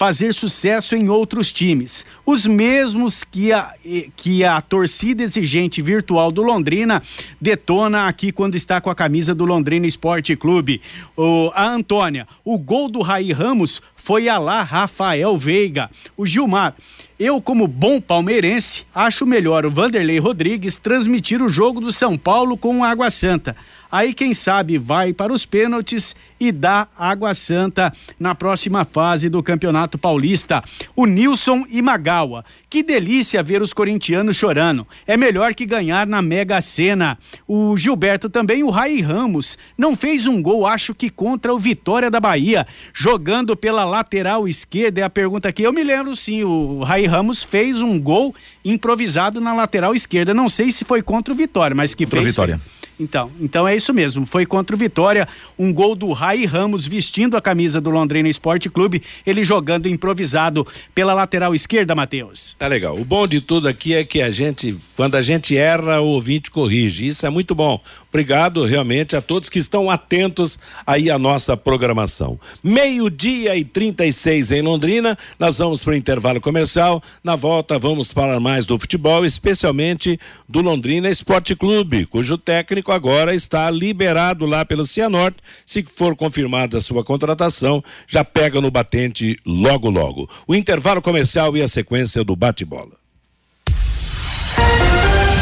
fazer 0.04 0.34
sucesso 0.34 0.94
em 0.94 1.08
outros 1.08 1.50
times. 1.50 2.04
Os 2.26 2.46
mesmos 2.46 3.24
que 3.24 3.54
a, 3.54 3.72
que 4.14 4.44
a 4.44 4.60
torcida 4.60 5.22
exigente 5.22 5.80
virtual 5.80 6.30
do 6.30 6.42
Londrina 6.42 7.02
detona 7.40 8.06
aqui 8.06 8.30
quando 8.30 8.54
está 8.54 8.82
com 8.82 8.90
a 8.90 8.94
camisa 8.94 9.34
do 9.34 9.46
Londrina 9.46 9.86
Esporte 9.86 10.36
Clube. 10.36 10.82
O, 11.16 11.50
a 11.54 11.70
Antônia, 11.70 12.28
o 12.44 12.58
gol 12.58 12.90
do 12.90 13.00
Raí 13.00 13.32
Ramos 13.32 13.80
foi 13.96 14.28
a 14.28 14.36
lá 14.36 14.62
Rafael 14.62 15.38
Veiga. 15.38 15.90
O 16.18 16.26
Gilmar, 16.26 16.74
eu 17.18 17.40
como 17.40 17.66
bom 17.66 17.98
palmeirense, 17.98 18.84
acho 18.94 19.24
melhor 19.24 19.64
o 19.64 19.70
Vanderlei 19.70 20.18
Rodrigues 20.18 20.76
transmitir 20.76 21.40
o 21.40 21.48
jogo 21.48 21.80
do 21.80 21.90
São 21.90 22.18
Paulo 22.18 22.58
com 22.58 22.80
o 22.80 22.84
Água 22.84 23.08
Santa. 23.08 23.56
Aí, 23.94 24.12
quem 24.12 24.34
sabe, 24.34 24.76
vai 24.76 25.12
para 25.12 25.32
os 25.32 25.46
pênaltis 25.46 26.16
e 26.40 26.50
dá 26.50 26.88
Água 26.98 27.32
Santa 27.32 27.92
na 28.18 28.34
próxima 28.34 28.84
fase 28.84 29.28
do 29.28 29.40
Campeonato 29.40 29.96
Paulista. 29.96 30.64
O 30.96 31.06
Nilson 31.06 31.64
e 31.70 31.80
Magawa. 31.80 32.44
Que 32.68 32.82
delícia 32.82 33.40
ver 33.40 33.62
os 33.62 33.72
corintianos 33.72 34.34
chorando. 34.34 34.84
É 35.06 35.16
melhor 35.16 35.54
que 35.54 35.64
ganhar 35.64 36.08
na 36.08 36.20
Mega 36.20 36.60
Sena. 36.60 37.16
O 37.46 37.76
Gilberto 37.76 38.28
também, 38.28 38.64
o 38.64 38.70
Rai 38.70 39.00
Ramos, 39.00 39.56
não 39.78 39.94
fez 39.94 40.26
um 40.26 40.42
gol, 40.42 40.66
acho 40.66 40.92
que 40.92 41.08
contra 41.08 41.54
o 41.54 41.58
Vitória 41.60 42.10
da 42.10 42.18
Bahia, 42.18 42.66
jogando 42.92 43.56
pela 43.56 43.84
lateral 43.84 44.48
esquerda. 44.48 45.02
É 45.02 45.04
a 45.04 45.08
pergunta 45.08 45.48
aqui. 45.48 45.62
Eu 45.62 45.72
me 45.72 45.84
lembro 45.84 46.16
sim, 46.16 46.42
o 46.42 46.82
Rai 46.82 47.06
Ramos 47.06 47.44
fez 47.44 47.80
um 47.80 48.00
gol 48.00 48.34
improvisado 48.64 49.40
na 49.40 49.54
lateral 49.54 49.94
esquerda. 49.94 50.34
Não 50.34 50.48
sei 50.48 50.72
se 50.72 50.84
foi 50.84 51.00
contra 51.00 51.32
o 51.32 51.36
Vitória, 51.36 51.76
mas 51.76 51.94
que 51.94 52.04
Contra 52.04 52.22
fez. 52.22 52.32
Vitória. 52.32 52.60
Então, 52.98 53.30
então 53.40 53.66
é 53.66 53.74
isso 53.74 53.92
mesmo. 53.92 54.24
Foi 54.24 54.46
contra 54.46 54.74
o 54.74 54.78
Vitória, 54.78 55.26
um 55.58 55.72
gol 55.72 55.94
do 55.94 56.12
Rai 56.12 56.44
Ramos 56.44 56.86
vestindo 56.86 57.36
a 57.36 57.42
camisa 57.42 57.80
do 57.80 57.90
Londrina 57.90 58.28
Esporte 58.28 58.70
Clube, 58.70 59.02
ele 59.26 59.44
jogando 59.44 59.88
improvisado 59.88 60.66
pela 60.94 61.14
lateral 61.14 61.54
esquerda, 61.54 61.94
Matheus. 61.94 62.54
Tá 62.58 62.66
legal. 62.66 62.98
O 62.98 63.04
bom 63.04 63.26
de 63.26 63.40
tudo 63.40 63.68
aqui 63.68 63.94
é 63.94 64.04
que 64.04 64.22
a 64.22 64.30
gente, 64.30 64.76
quando 64.96 65.16
a 65.16 65.22
gente 65.22 65.56
erra, 65.56 66.00
o 66.00 66.06
ouvinte 66.06 66.50
corrige. 66.50 67.06
Isso 67.06 67.26
é 67.26 67.30
muito 67.30 67.54
bom. 67.54 67.80
Obrigado 68.14 68.64
realmente 68.64 69.16
a 69.16 69.20
todos 69.20 69.48
que 69.48 69.58
estão 69.58 69.90
atentos 69.90 70.56
aí 70.86 71.10
à 71.10 71.18
nossa 71.18 71.56
programação. 71.56 72.38
Meio-dia 72.62 73.56
e 73.56 73.64
36 73.64 74.52
em 74.52 74.62
Londrina. 74.62 75.18
Nós 75.36 75.58
vamos 75.58 75.82
para 75.82 75.94
o 75.94 75.96
intervalo 75.96 76.40
comercial. 76.40 77.02
Na 77.24 77.34
volta, 77.34 77.76
vamos 77.76 78.12
falar 78.12 78.38
mais 78.38 78.66
do 78.66 78.78
futebol, 78.78 79.24
especialmente 79.24 80.16
do 80.48 80.60
Londrina 80.60 81.10
Esporte 81.10 81.56
Clube, 81.56 82.06
cujo 82.06 82.38
técnico 82.38 82.92
agora 82.92 83.34
está 83.34 83.68
liberado 83.68 84.46
lá 84.46 84.64
pelo 84.64 84.84
Cianorte. 84.84 85.38
Se 85.66 85.82
for 85.82 86.14
confirmada 86.14 86.78
a 86.78 86.80
sua 86.80 87.02
contratação, 87.02 87.82
já 88.06 88.24
pega 88.24 88.60
no 88.60 88.70
batente 88.70 89.36
logo 89.44 89.90
logo. 89.90 90.30
O 90.46 90.54
intervalo 90.54 91.02
comercial 91.02 91.56
e 91.56 91.62
a 91.62 91.66
sequência 91.66 92.22
do 92.22 92.36
bate-bola. 92.36 92.92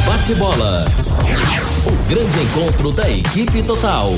Bate-bola. 0.06 0.86
Grande 2.12 2.40
encontro 2.42 2.92
da 2.92 3.10
equipe 3.10 3.62
total. 3.62 4.12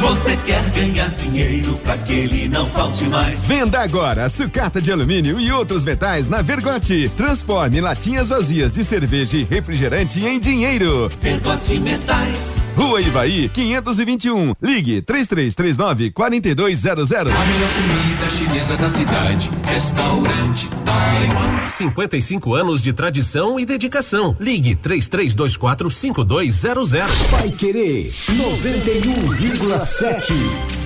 Você 0.00 0.36
quer 0.46 0.70
ganhar 0.70 1.08
dinheiro 1.08 1.76
pra 1.78 1.98
que 1.98 2.14
ele 2.14 2.48
não 2.48 2.64
falte 2.66 3.02
mais? 3.08 3.44
Venda 3.44 3.80
agora 3.80 4.28
sucata 4.28 4.80
de 4.80 4.92
alumínio 4.92 5.40
e 5.40 5.50
outros 5.50 5.84
metais 5.84 6.28
na 6.28 6.42
Vergote. 6.42 7.10
Transforme 7.16 7.80
latinhas 7.80 8.28
vazias 8.28 8.74
de 8.74 8.84
cerveja 8.84 9.38
e 9.38 9.42
refrigerante 9.42 10.24
em 10.24 10.38
dinheiro. 10.38 11.10
Vergote 11.20 11.80
Metais. 11.80 12.65
Rua 12.76 13.00
Ivaí, 13.00 13.48
521. 13.48 14.54
Ligue 14.62 15.00
3339 15.00 16.10
4200. 16.10 17.10
A 17.12 17.24
melhor 17.24 17.70
comida 17.72 18.28
chinesa 18.30 18.76
da 18.76 18.90
cidade. 18.90 19.50
Restaurante 19.64 20.68
Taiwan. 20.84 21.66
55 21.66 22.54
anos 22.54 22.82
de 22.82 22.92
tradição 22.92 23.58
e 23.58 23.64
dedicação. 23.64 24.36
Ligue 24.38 24.76
3324 24.76 25.88
5200. 25.90 26.90
Vai 27.30 27.50
querer 27.50 28.10
91,7. 28.10 30.85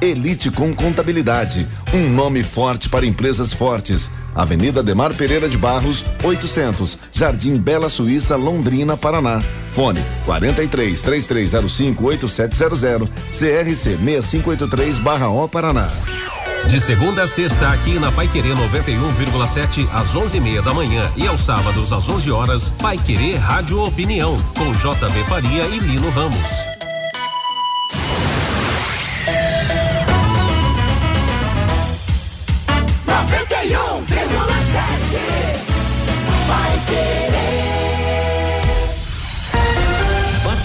Elite 0.00 0.50
com 0.50 0.74
Contabilidade, 0.74 1.66
um 1.92 2.08
nome 2.08 2.42
forte 2.42 2.88
para 2.88 3.06
empresas 3.06 3.52
fortes. 3.52 4.10
Avenida 4.34 4.82
Demar 4.82 5.14
Pereira 5.14 5.48
de 5.48 5.56
Barros, 5.56 6.04
800, 6.22 6.98
Jardim 7.10 7.56
Bela 7.56 7.88
Suíça, 7.88 8.36
Londrina, 8.36 8.96
Paraná. 8.96 9.42
Fone 9.72 10.00
43 10.26 11.00
3305 11.00 12.04
8700, 12.04 13.08
CRC 13.32 13.96
6583/O 13.96 15.48
Paraná. 15.48 15.88
De 16.68 16.80
segunda 16.80 17.22
a 17.22 17.26
sexta, 17.28 17.70
aqui 17.70 17.98
na 17.98 18.10
Pai 18.10 18.26
Querer 18.28 18.54
91,7 18.56 19.88
às 19.92 20.14
11:30 20.14 20.62
da 20.62 20.74
manhã 20.74 21.08
e 21.16 21.26
aos 21.26 21.42
sábados 21.42 21.92
às 21.92 22.08
11 22.08 22.30
horas, 22.30 22.70
Pai 22.70 22.98
Querer 22.98 23.36
Rádio 23.36 23.80
Opinião 23.82 24.36
com 24.56 24.72
JB 24.72 25.24
Faria 25.28 25.64
e 25.66 25.78
Lino 25.78 26.10
Ramos. 26.10 26.75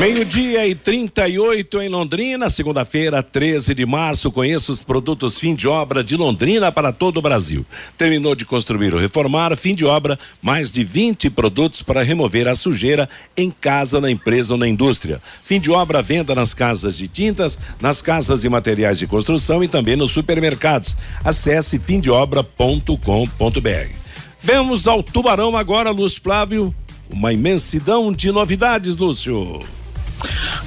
Meio-dia 0.00 0.66
e 0.66 0.74
38 0.74 1.80
em 1.80 1.88
Londrina, 1.88 2.50
segunda-feira, 2.50 3.22
13 3.22 3.72
de 3.72 3.86
março. 3.86 4.32
Conheça 4.32 4.72
os 4.72 4.82
produtos 4.82 5.38
fim 5.38 5.54
de 5.54 5.68
obra 5.68 6.02
de 6.02 6.16
Londrina 6.16 6.72
para 6.72 6.92
todo 6.92 7.18
o 7.18 7.22
Brasil. 7.22 7.64
Terminou 7.96 8.34
de 8.34 8.44
construir 8.44 8.92
ou 8.92 9.00
reformar, 9.00 9.56
fim 9.56 9.76
de 9.76 9.84
obra, 9.84 10.18
mais 10.42 10.72
de 10.72 10.82
20 10.82 11.30
produtos 11.30 11.82
para 11.82 12.02
remover 12.02 12.48
a 12.48 12.56
sujeira 12.56 13.08
em 13.36 13.48
casa, 13.48 14.00
na 14.00 14.10
empresa 14.10 14.54
ou 14.54 14.58
na 14.58 14.66
indústria. 14.66 15.22
Fim 15.44 15.60
de 15.60 15.70
obra, 15.70 16.02
venda 16.02 16.34
nas 16.34 16.52
casas 16.52 16.96
de 16.96 17.06
tintas, 17.06 17.56
nas 17.80 18.02
casas 18.02 18.42
e 18.42 18.48
materiais 18.48 18.98
de 18.98 19.06
construção 19.06 19.62
e 19.62 19.68
também 19.68 19.94
nos 19.94 20.10
supermercados. 20.10 20.96
Acesse 21.22 21.78
fimdeobra.com.br. 21.78 23.92
Vemos 24.40 24.88
ao 24.88 25.02
Tubarão 25.02 25.56
agora, 25.56 25.90
Luz 25.90 26.16
Flávio 26.16 26.74
uma 27.10 27.32
imensidão 27.32 28.12
de 28.12 28.30
novidades, 28.30 28.96
Lúcio. 28.96 29.60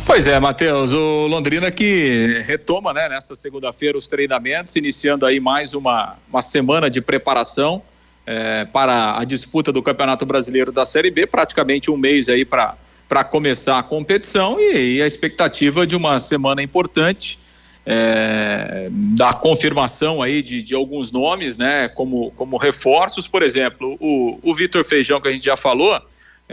Pois 0.05 0.27
é, 0.27 0.39
Matheus, 0.39 0.91
o 0.91 1.27
Londrina 1.27 1.71
que 1.71 2.43
retoma, 2.45 2.93
né, 2.93 3.09
nessa 3.09 3.35
segunda-feira 3.35 3.97
os 3.97 4.07
treinamentos, 4.07 4.75
iniciando 4.75 5.25
aí 5.25 5.39
mais 5.39 5.73
uma, 5.73 6.17
uma 6.29 6.41
semana 6.41 6.89
de 6.89 7.01
preparação 7.01 7.81
é, 8.25 8.65
para 8.65 9.19
a 9.19 9.25
disputa 9.25 9.71
do 9.71 9.81
Campeonato 9.81 10.25
Brasileiro 10.25 10.71
da 10.71 10.85
Série 10.85 11.11
B, 11.11 11.27
praticamente 11.27 11.91
um 11.91 11.97
mês 11.97 12.29
aí 12.29 12.45
para 12.45 12.75
para 13.11 13.25
começar 13.25 13.77
a 13.77 13.83
competição 13.83 14.57
e, 14.57 14.95
e, 14.95 15.01
a 15.01 15.05
expectativa 15.05 15.85
de 15.85 15.97
uma 15.97 16.17
semana 16.17 16.63
importante 16.63 17.37
é, 17.85 18.87
da 18.89 19.33
confirmação 19.33 20.21
aí 20.21 20.41
de, 20.41 20.63
de 20.63 20.73
alguns 20.73 21.11
nomes, 21.11 21.57
né, 21.57 21.89
como, 21.89 22.31
como 22.37 22.55
reforços, 22.55 23.27
por 23.27 23.43
exemplo, 23.43 23.97
o, 23.99 24.39
o 24.41 24.55
Vitor 24.55 24.85
Feijão 24.85 25.19
que 25.19 25.27
a 25.27 25.31
gente 25.31 25.43
já 25.43 25.57
falou, 25.57 26.01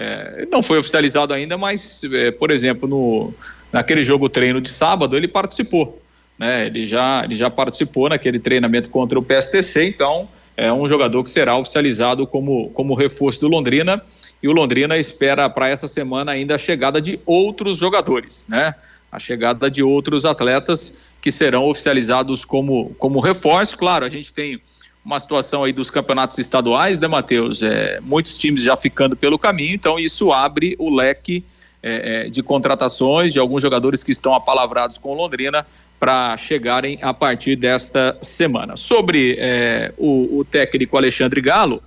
é, 0.00 0.46
não 0.48 0.62
foi 0.62 0.78
oficializado 0.78 1.34
ainda, 1.34 1.58
mas, 1.58 2.04
é, 2.04 2.30
por 2.30 2.52
exemplo, 2.52 2.88
no, 2.88 3.34
naquele 3.72 4.04
jogo 4.04 4.28
treino 4.28 4.60
de 4.60 4.68
sábado, 4.68 5.16
ele 5.16 5.26
participou. 5.26 6.00
Né? 6.38 6.66
Ele, 6.66 6.84
já, 6.84 7.24
ele 7.24 7.34
já 7.34 7.50
participou 7.50 8.08
naquele 8.08 8.38
treinamento 8.38 8.88
contra 8.90 9.18
o 9.18 9.22
PSTC, 9.22 9.88
então 9.88 10.28
é 10.56 10.72
um 10.72 10.88
jogador 10.88 11.24
que 11.24 11.30
será 11.30 11.56
oficializado 11.56 12.28
como, 12.28 12.70
como 12.70 12.94
reforço 12.94 13.40
do 13.40 13.48
Londrina. 13.48 14.00
E 14.40 14.46
o 14.46 14.52
Londrina 14.52 14.96
espera 14.96 15.50
para 15.50 15.68
essa 15.68 15.88
semana 15.88 16.30
ainda 16.30 16.54
a 16.54 16.58
chegada 16.58 17.00
de 17.00 17.18
outros 17.26 17.76
jogadores, 17.76 18.46
né? 18.48 18.76
A 19.10 19.18
chegada 19.18 19.68
de 19.68 19.82
outros 19.82 20.24
atletas 20.24 20.96
que 21.20 21.32
serão 21.32 21.64
oficializados 21.64 22.44
como, 22.44 22.94
como 22.98 23.18
reforço. 23.18 23.76
Claro, 23.76 24.04
a 24.04 24.08
gente 24.08 24.32
tem 24.32 24.60
uma 25.08 25.18
situação 25.18 25.64
aí 25.64 25.72
dos 25.72 25.88
campeonatos 25.88 26.36
estaduais, 26.36 27.00
né, 27.00 27.08
Matheus? 27.08 27.62
É, 27.62 27.98
muitos 28.02 28.36
times 28.36 28.62
já 28.62 28.76
ficando 28.76 29.16
pelo 29.16 29.38
caminho, 29.38 29.74
então 29.74 29.98
isso 29.98 30.30
abre 30.30 30.76
o 30.78 30.94
leque 30.94 31.42
é, 31.82 32.26
é, 32.26 32.28
de 32.28 32.42
contratações 32.42 33.32
de 33.32 33.38
alguns 33.38 33.62
jogadores 33.62 34.04
que 34.04 34.12
estão 34.12 34.34
apalavrados 34.34 34.98
com 34.98 35.14
Londrina 35.14 35.66
para 35.98 36.36
chegarem 36.36 36.98
a 37.00 37.14
partir 37.14 37.56
desta 37.56 38.18
semana. 38.20 38.76
Sobre 38.76 39.36
é, 39.38 39.94
o, 39.96 40.40
o, 40.40 40.44
técnico 40.44 40.98
Alexandre 40.98 41.40
Galo, 41.40 41.82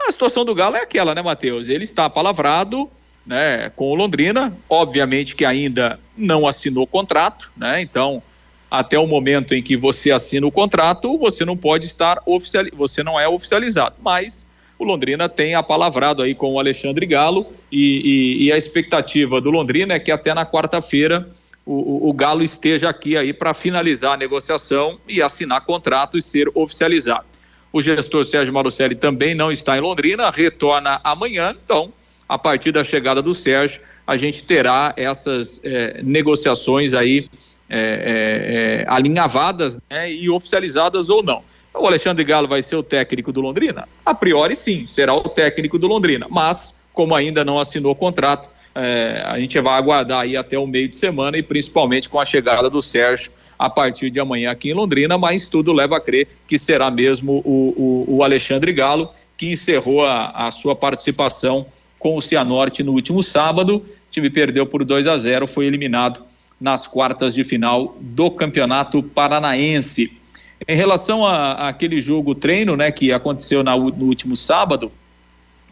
a 0.00 0.10
situação 0.10 0.44
do 0.44 0.52
Galo 0.52 0.74
é 0.74 0.80
aquela, 0.80 1.14
né, 1.14 1.22
Matheus? 1.22 1.68
Ele 1.68 1.84
está 1.84 2.06
apalavrado 2.06 2.90
né, 3.24 3.70
com 3.76 3.92
o 3.92 3.94
Londrina, 3.94 4.52
obviamente 4.68 5.36
que 5.36 5.44
ainda 5.44 6.00
não 6.16 6.44
assinou 6.44 6.88
contrato, 6.88 7.52
né? 7.56 7.80
Então 7.80 8.20
até 8.70 8.98
o 8.98 9.06
momento 9.06 9.54
em 9.54 9.62
que 9.62 9.76
você 9.76 10.10
assina 10.10 10.46
o 10.46 10.52
contrato, 10.52 11.16
você 11.18 11.44
não 11.44 11.56
pode 11.56 11.86
estar 11.86 12.20
oficial, 12.26 12.64
você 12.72 13.02
não 13.02 13.18
é 13.18 13.28
oficializado. 13.28 13.96
Mas 14.02 14.46
o 14.78 14.84
Londrina 14.84 15.28
tem 15.28 15.54
apalavrado 15.54 16.22
aí 16.22 16.34
com 16.34 16.52
o 16.52 16.58
Alexandre 16.58 17.06
Galo 17.06 17.46
e, 17.70 18.40
e, 18.40 18.44
e 18.46 18.52
a 18.52 18.56
expectativa 18.56 19.40
do 19.40 19.50
Londrina 19.50 19.94
é 19.94 19.98
que 19.98 20.10
até 20.10 20.34
na 20.34 20.44
quarta-feira 20.44 21.28
o, 21.64 22.10
o, 22.10 22.12
Galo 22.12 22.42
esteja 22.42 22.90
aqui 22.90 23.16
aí 23.16 23.32
para 23.32 23.54
finalizar 23.54 24.12
a 24.12 24.16
negociação 24.16 24.98
e 25.08 25.22
assinar 25.22 25.62
contrato 25.62 26.18
e 26.18 26.22
ser 26.22 26.50
oficializado. 26.54 27.24
O 27.72 27.80
gestor 27.80 28.24
Sérgio 28.24 28.52
Marucelli 28.52 28.94
também 28.94 29.34
não 29.34 29.50
está 29.50 29.76
em 29.76 29.80
Londrina, 29.80 30.30
retorna 30.30 31.00
amanhã, 31.02 31.56
então, 31.64 31.92
a 32.28 32.38
partir 32.38 32.70
da 32.70 32.84
chegada 32.84 33.22
do 33.22 33.32
Sérgio, 33.32 33.80
a 34.06 34.16
gente 34.16 34.44
terá 34.44 34.92
essas 34.96 35.60
eh, 35.64 36.00
negociações 36.02 36.92
aí 36.92 37.28
é, 37.68 37.78
é, 37.78 38.82
é, 38.82 38.84
alinhavadas 38.88 39.78
né, 39.90 40.12
e 40.12 40.28
oficializadas 40.28 41.08
ou 41.08 41.22
não. 41.22 41.42
O 41.74 41.86
Alexandre 41.86 42.22
Galo 42.22 42.46
vai 42.46 42.62
ser 42.62 42.76
o 42.76 42.82
técnico 42.82 43.32
do 43.32 43.40
Londrina? 43.40 43.88
A 44.06 44.14
priori, 44.14 44.54
sim, 44.54 44.86
será 44.86 45.12
o 45.12 45.22
técnico 45.22 45.78
do 45.78 45.88
Londrina, 45.88 46.26
mas 46.30 46.86
como 46.92 47.14
ainda 47.14 47.44
não 47.44 47.58
assinou 47.58 47.92
o 47.92 47.96
contrato, 47.96 48.48
é, 48.74 49.22
a 49.26 49.38
gente 49.38 49.58
vai 49.60 49.74
aguardar 49.74 50.20
aí 50.20 50.36
até 50.36 50.58
o 50.58 50.66
meio 50.66 50.88
de 50.88 50.96
semana 50.96 51.36
e 51.36 51.42
principalmente 51.42 52.08
com 52.08 52.20
a 52.20 52.24
chegada 52.24 52.70
do 52.70 52.80
Sérgio 52.80 53.32
a 53.58 53.70
partir 53.70 54.10
de 54.10 54.20
amanhã 54.20 54.50
aqui 54.50 54.70
em 54.70 54.74
Londrina, 54.74 55.16
mas 55.16 55.46
tudo 55.46 55.72
leva 55.72 55.96
a 55.96 56.00
crer 56.00 56.28
que 56.46 56.58
será 56.58 56.90
mesmo 56.90 57.42
o, 57.44 58.06
o, 58.08 58.16
o 58.16 58.22
Alexandre 58.24 58.72
Galo 58.72 59.10
que 59.36 59.50
encerrou 59.50 60.04
a, 60.04 60.30
a, 60.46 60.50
sua 60.50 60.76
participação 60.76 61.66
com 61.98 62.16
o 62.16 62.20
Cianorte 62.20 62.82
no 62.82 62.92
último 62.92 63.22
sábado. 63.22 63.76
O 63.76 63.84
time 64.10 64.30
perdeu 64.30 64.66
por 64.66 64.84
2 64.84 65.08
a 65.08 65.16
0, 65.16 65.46
foi 65.46 65.66
eliminado 65.66 66.22
nas 66.64 66.86
quartas 66.86 67.34
de 67.34 67.44
final 67.44 67.94
do 68.00 68.30
Campeonato 68.30 69.02
Paranaense. 69.02 70.18
Em 70.66 70.74
relação 70.74 71.26
a, 71.26 71.68
aquele 71.68 72.00
jogo 72.00 72.34
treino, 72.34 72.74
né, 72.74 72.90
que 72.90 73.12
aconteceu 73.12 73.62
na, 73.62 73.76
no 73.76 74.06
último 74.06 74.34
sábado 74.34 74.90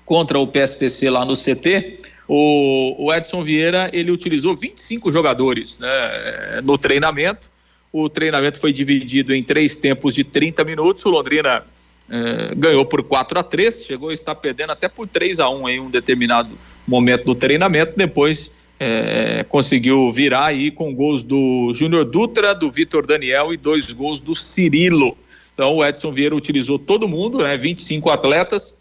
contra 0.05 0.39
o 0.39 0.47
PSTC 0.47 1.09
lá 1.09 1.25
no 1.25 1.33
CT, 1.33 1.99
o, 2.29 3.07
o 3.07 3.15
Edson 3.15 3.43
Vieira 3.43 3.89
ele 3.91 4.11
utilizou 4.11 4.55
25 4.55 5.11
jogadores 5.11 5.79
né, 5.79 6.61
no 6.63 6.77
treinamento. 6.77 7.51
O 7.91 8.11
treinamento 8.11 8.61
foi 8.61 8.71
dividido 8.71 9.35
em 9.35 9.43
três 9.43 9.79
tempos 9.79 10.15
de 10.15 10.25
30 10.25 10.63
minutos. 10.63 11.07
O 11.07 11.11
Londrina 11.11 11.65
eh, 12.11 12.53
ganhou 12.55 12.85
por 12.85 13.03
4 13.03 13.39
a 13.39 13.43
3 13.43 13.87
chegou 13.87 14.11
a 14.11 14.15
estar 14.15 14.35
perdendo 14.35 14.73
até 14.73 14.89
por 14.89 15.09
3 15.09 15.41
a 15.41 15.49
1 15.49 15.69
em 15.71 15.81
um 15.81 15.89
determinado 15.89 16.51
momento 16.87 17.25
do 17.25 17.35
treinamento. 17.35 17.95
Depois 17.97 18.61
é, 18.85 19.45
conseguiu 19.45 20.11
virar 20.11 20.47
aí 20.47 20.69
com 20.69 20.93
gols 20.93 21.23
do 21.23 21.71
Júnior 21.73 22.05
Dutra, 22.05 22.53
do 22.53 22.69
Vitor 22.69 23.07
Daniel 23.07 23.53
e 23.53 23.57
dois 23.57 23.93
gols 23.93 24.21
do 24.21 24.35
Cirilo. 24.35 25.17
Então 25.55 25.77
o 25.77 25.85
Edson 25.85 26.11
Vieira 26.11 26.35
utilizou 26.35 26.81
todo 26.81 27.07
mundo, 27.07 27.39
né, 27.39 27.57
25 27.57 28.11
atletas. 28.11 28.77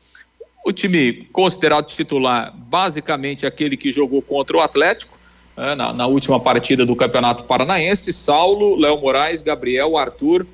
O 0.66 0.72
time 0.72 1.28
considerado 1.32 1.86
titular, 1.86 2.52
basicamente 2.56 3.46
aquele 3.46 3.78
que 3.78 3.92
jogou 3.92 4.24
contra 4.24 4.58
o 4.58 4.60
Atlético, 4.60 5.20
né, 5.56 5.76
na, 5.76 5.94
na, 5.94 6.08
última 6.08 6.40
partida 6.40 6.84
do 6.84 6.96
Campeonato 6.96 7.44
Paranaense, 7.44 8.12
Saulo, 8.12 8.76
Léo 8.80 9.00
Moraes, 9.00 9.44
Gabriel, 9.44 9.98
Arthur, 9.98 10.48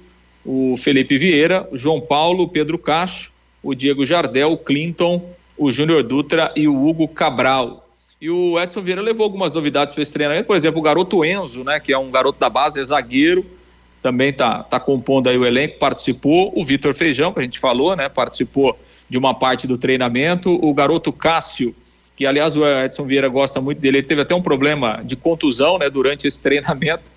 o 0.45 0.75
Felipe 0.75 1.17
Vieira, 1.17 1.65
João 1.71 2.01
Paulo, 2.01 2.49
Pedro 2.49 2.77
Cacho, 2.77 3.31
o 3.63 3.73
Diego 3.73 4.05
Jardel, 4.05 4.51
o 4.51 4.57
Clinton, 4.57 5.23
o 5.57 5.71
Júnior 5.71 6.03
Dutra 6.03 6.51
e 6.53 6.67
o 6.67 6.85
Hugo 6.85 7.07
Cabral. 7.07 7.86
E 8.19 8.29
o 8.31 8.59
Edson 8.59 8.81
Vieira 8.81 9.01
levou 9.01 9.23
algumas 9.23 9.53
novidades 9.53 9.93
para 9.93 10.01
esse 10.01 10.11
treinamento, 10.11 10.47
por 10.47 10.55
exemplo, 10.55 10.79
o 10.79 10.81
garoto 10.81 11.23
Enzo, 11.23 11.63
né, 11.63 11.79
que 11.79 11.93
é 11.93 11.97
um 11.97 12.09
garoto 12.09 12.39
da 12.39 12.49
base, 12.49 12.79
é 12.79 12.83
zagueiro, 12.83 13.45
também 14.01 14.33
tá, 14.33 14.63
tá 14.63 14.79
compondo 14.79 15.29
aí 15.29 15.37
o 15.37 15.45
elenco, 15.45 15.77
participou. 15.77 16.51
O 16.55 16.65
Vitor 16.65 16.95
Feijão, 16.95 17.31
que 17.31 17.39
a 17.39 17.43
gente 17.43 17.59
falou, 17.59 17.95
né, 17.95 18.09
participou 18.09 18.77
de 19.07 19.17
uma 19.17 19.33
parte 19.33 19.67
do 19.67 19.77
treinamento. 19.77 20.49
O 20.63 20.73
garoto 20.73 21.11
Cássio, 21.11 21.75
que 22.15 22.25
aliás 22.25 22.55
o 22.55 22.65
Edson 22.65 23.05
Vieira 23.05 23.27
gosta 23.27 23.61
muito 23.61 23.79
dele, 23.79 23.99
ele 23.99 24.07
teve 24.07 24.21
até 24.21 24.33
um 24.33 24.41
problema 24.41 25.01
de 25.03 25.15
contusão, 25.15 25.77
né, 25.77 25.89
durante 25.89 26.25
esse 26.25 26.41
treinamento. 26.41 27.11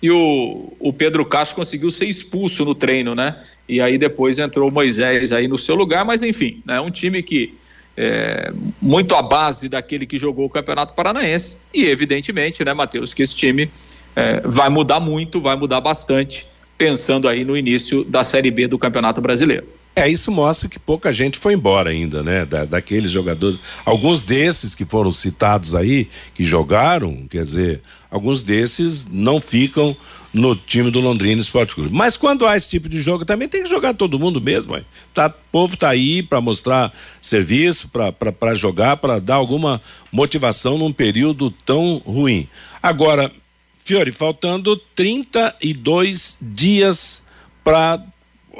E 0.00 0.10
o, 0.10 0.72
o 0.78 0.92
Pedro 0.92 1.24
Castro 1.24 1.56
conseguiu 1.56 1.90
ser 1.90 2.06
expulso 2.06 2.64
no 2.64 2.74
treino, 2.74 3.14
né? 3.14 3.42
E 3.66 3.80
aí 3.80 3.96
depois 3.96 4.38
entrou 4.38 4.68
o 4.68 4.72
Moisés 4.72 5.32
aí 5.32 5.48
no 5.48 5.58
seu 5.58 5.74
lugar, 5.74 6.04
mas 6.04 6.22
enfim, 6.22 6.62
é 6.68 6.72
né, 6.72 6.80
um 6.80 6.90
time 6.90 7.22
que 7.22 7.54
é, 7.96 8.52
muito 8.80 9.14
à 9.14 9.22
base 9.22 9.68
daquele 9.68 10.06
que 10.06 10.18
jogou 10.18 10.46
o 10.46 10.50
Campeonato 10.50 10.94
Paranaense. 10.94 11.56
E, 11.72 11.86
evidentemente, 11.86 12.64
né, 12.64 12.72
Matheus, 12.72 13.14
que 13.14 13.22
esse 13.22 13.34
time 13.34 13.70
é, 14.16 14.40
vai 14.44 14.68
mudar 14.68 15.00
muito, 15.00 15.40
vai 15.40 15.56
mudar 15.56 15.80
bastante, 15.80 16.46
pensando 16.76 17.28
aí 17.28 17.44
no 17.44 17.56
início 17.56 18.04
da 18.04 18.24
Série 18.24 18.50
B 18.50 18.66
do 18.66 18.78
Campeonato 18.78 19.20
Brasileiro. 19.20 19.66
É, 19.96 20.08
isso 20.08 20.32
mostra 20.32 20.68
que 20.68 20.78
pouca 20.78 21.12
gente 21.12 21.38
foi 21.38 21.54
embora 21.54 21.90
ainda, 21.90 22.20
né? 22.20 22.44
Da, 22.44 22.64
daqueles 22.64 23.12
jogadores. 23.12 23.60
Alguns 23.84 24.24
desses 24.24 24.74
que 24.74 24.84
foram 24.84 25.12
citados 25.12 25.72
aí, 25.72 26.08
que 26.34 26.42
jogaram, 26.42 27.28
quer 27.30 27.44
dizer, 27.44 27.80
alguns 28.10 28.42
desses 28.42 29.06
não 29.08 29.40
ficam 29.40 29.96
no 30.34 30.56
time 30.56 30.90
do 30.90 30.98
Londrina 30.98 31.40
Esporte 31.40 31.76
Clube. 31.76 31.94
Mas 31.94 32.16
quando 32.16 32.44
há 32.44 32.56
esse 32.56 32.68
tipo 32.68 32.88
de 32.88 33.00
jogo, 33.00 33.24
também 33.24 33.48
tem 33.48 33.62
que 33.62 33.68
jogar 33.68 33.94
todo 33.94 34.18
mundo 34.18 34.40
mesmo. 34.40 34.76
Tá, 35.14 35.28
o 35.28 35.50
povo 35.52 35.76
tá 35.76 35.88
aí 35.88 36.24
para 36.24 36.40
mostrar 36.40 36.92
serviço, 37.22 37.88
para 37.88 38.52
jogar, 38.54 38.96
para 38.96 39.20
dar 39.20 39.36
alguma 39.36 39.80
motivação 40.10 40.76
num 40.76 40.92
período 40.92 41.52
tão 41.64 41.98
ruim. 42.04 42.48
Agora, 42.82 43.30
Fiore, 43.78 44.10
faltando 44.10 44.76
32 44.96 46.36
dias 46.42 47.22
para 47.62 48.02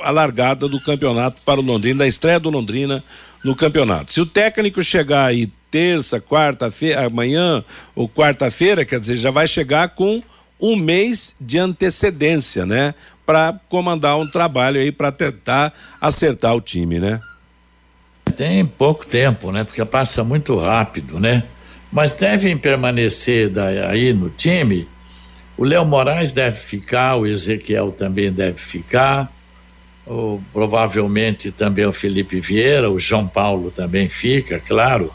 a 0.01 0.11
largada 0.11 0.69
do 0.69 0.81
campeonato 0.81 1.43
para 1.43 1.61
o 1.61 1.65
Londrina, 1.65 2.01
da 2.01 2.07
estreia 2.07 2.39
do 2.39 2.51
Londrina 2.51 3.03
no 3.45 3.57
campeonato. 3.57 4.13
Se 4.13 4.21
o 4.21 4.27
técnico 4.27 4.83
chegar 4.83 5.27
aí 5.27 5.51
terça, 5.71 6.21
quarta-feira, 6.21 7.07
amanhã 7.07 7.65
ou 7.97 8.09
quarta-feira, 8.09 8.85
quer 8.85 9.01
dizer, 9.01 9.17
já 9.17 9.33
vai 9.33 9.49
chegar 9.49 9.89
com 9.89 10.23
um 10.61 10.77
mês 10.77 11.35
de 11.41 11.59
antecedência, 11.59 12.65
né? 12.65 12.95
Para 13.27 13.59
comandar 13.69 14.19
um 14.19 14.27
trabalho 14.27 14.81
aí 14.81 14.93
para 14.93 15.11
tentar 15.11 15.73
acertar 16.01 16.55
o 16.55 16.61
time, 16.61 16.99
né? 16.99 17.21
Tem 18.37 18.65
pouco 18.65 19.07
tempo, 19.07 19.53
né? 19.53 19.65
Porque 19.65 19.85
passa 19.85 20.25
muito 20.25 20.57
rápido, 20.57 21.21
né? 21.21 21.45
Mas 21.93 22.15
devem 22.15 22.59
permanecer 22.59 23.53
aí 23.89 24.13
no 24.13 24.29
time. 24.29 24.89
O 25.57 25.65
Léo 25.65 25.85
Moraes 25.85 26.33
deve 26.33 26.59
ficar, 26.59 27.17
o 27.17 27.27
Ezequiel 27.27 27.93
também 27.93 28.33
deve 28.33 28.59
ficar, 28.59 29.33
o, 30.05 30.41
provavelmente 30.53 31.53
também 31.53 31.87
o 31.87 31.93
Felipe 31.93 32.41
Vieira, 32.41 32.91
o 32.91 32.99
João 32.99 33.29
Paulo 33.29 33.71
também 33.71 34.09
fica, 34.09 34.59
claro, 34.59 35.13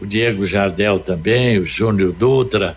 o 0.00 0.06
Diego 0.06 0.46
Jardel 0.46 0.98
também, 0.98 1.58
o 1.58 1.66
Júnior 1.66 2.12
Dutra. 2.12 2.76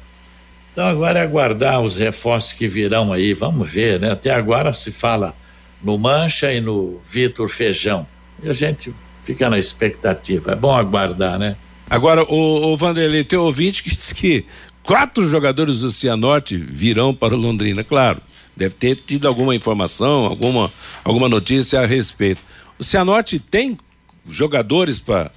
Então 0.80 0.88
agora 0.88 1.20
é 1.20 1.24
aguardar 1.24 1.82
os 1.82 1.98
reforços 1.98 2.54
que 2.54 2.66
virão 2.66 3.12
aí, 3.12 3.34
vamos 3.34 3.70
ver, 3.70 4.00
né? 4.00 4.12
Até 4.12 4.32
agora 4.32 4.72
se 4.72 4.94
fala 4.94 5.36
no 5.84 5.98
Mancha 5.98 6.54
e 6.54 6.62
no 6.62 7.02
Vitor 7.06 7.50
Feijão. 7.50 8.08
E 8.42 8.50
a 8.50 8.54
gente 8.54 8.94
fica 9.26 9.50
na 9.50 9.60
expectativa. 9.60 10.54
É 10.54 10.56
bom 10.56 10.74
aguardar, 10.74 11.38
né? 11.38 11.58
Agora, 11.90 12.24
o, 12.24 12.72
o 12.72 12.78
Vanderlei, 12.78 13.26
tem 13.26 13.38
ouvinte 13.38 13.84
que 13.84 13.94
diz 13.94 14.14
que 14.14 14.46
quatro 14.82 15.28
jogadores 15.28 15.82
do 15.82 15.92
Cianorte 15.92 16.56
virão 16.56 17.14
para 17.14 17.36
o 17.36 17.38
Londrina, 17.38 17.84
claro. 17.84 18.22
Deve 18.56 18.76
ter 18.76 18.96
tido 18.96 19.28
alguma 19.28 19.54
informação, 19.54 20.28
alguma, 20.28 20.72
alguma 21.04 21.28
notícia 21.28 21.82
a 21.82 21.86
respeito. 21.86 22.40
O 22.80 22.86
Cianorte 22.86 23.38
tem 23.38 23.78
jogadores 24.26 24.98
para 24.98 25.30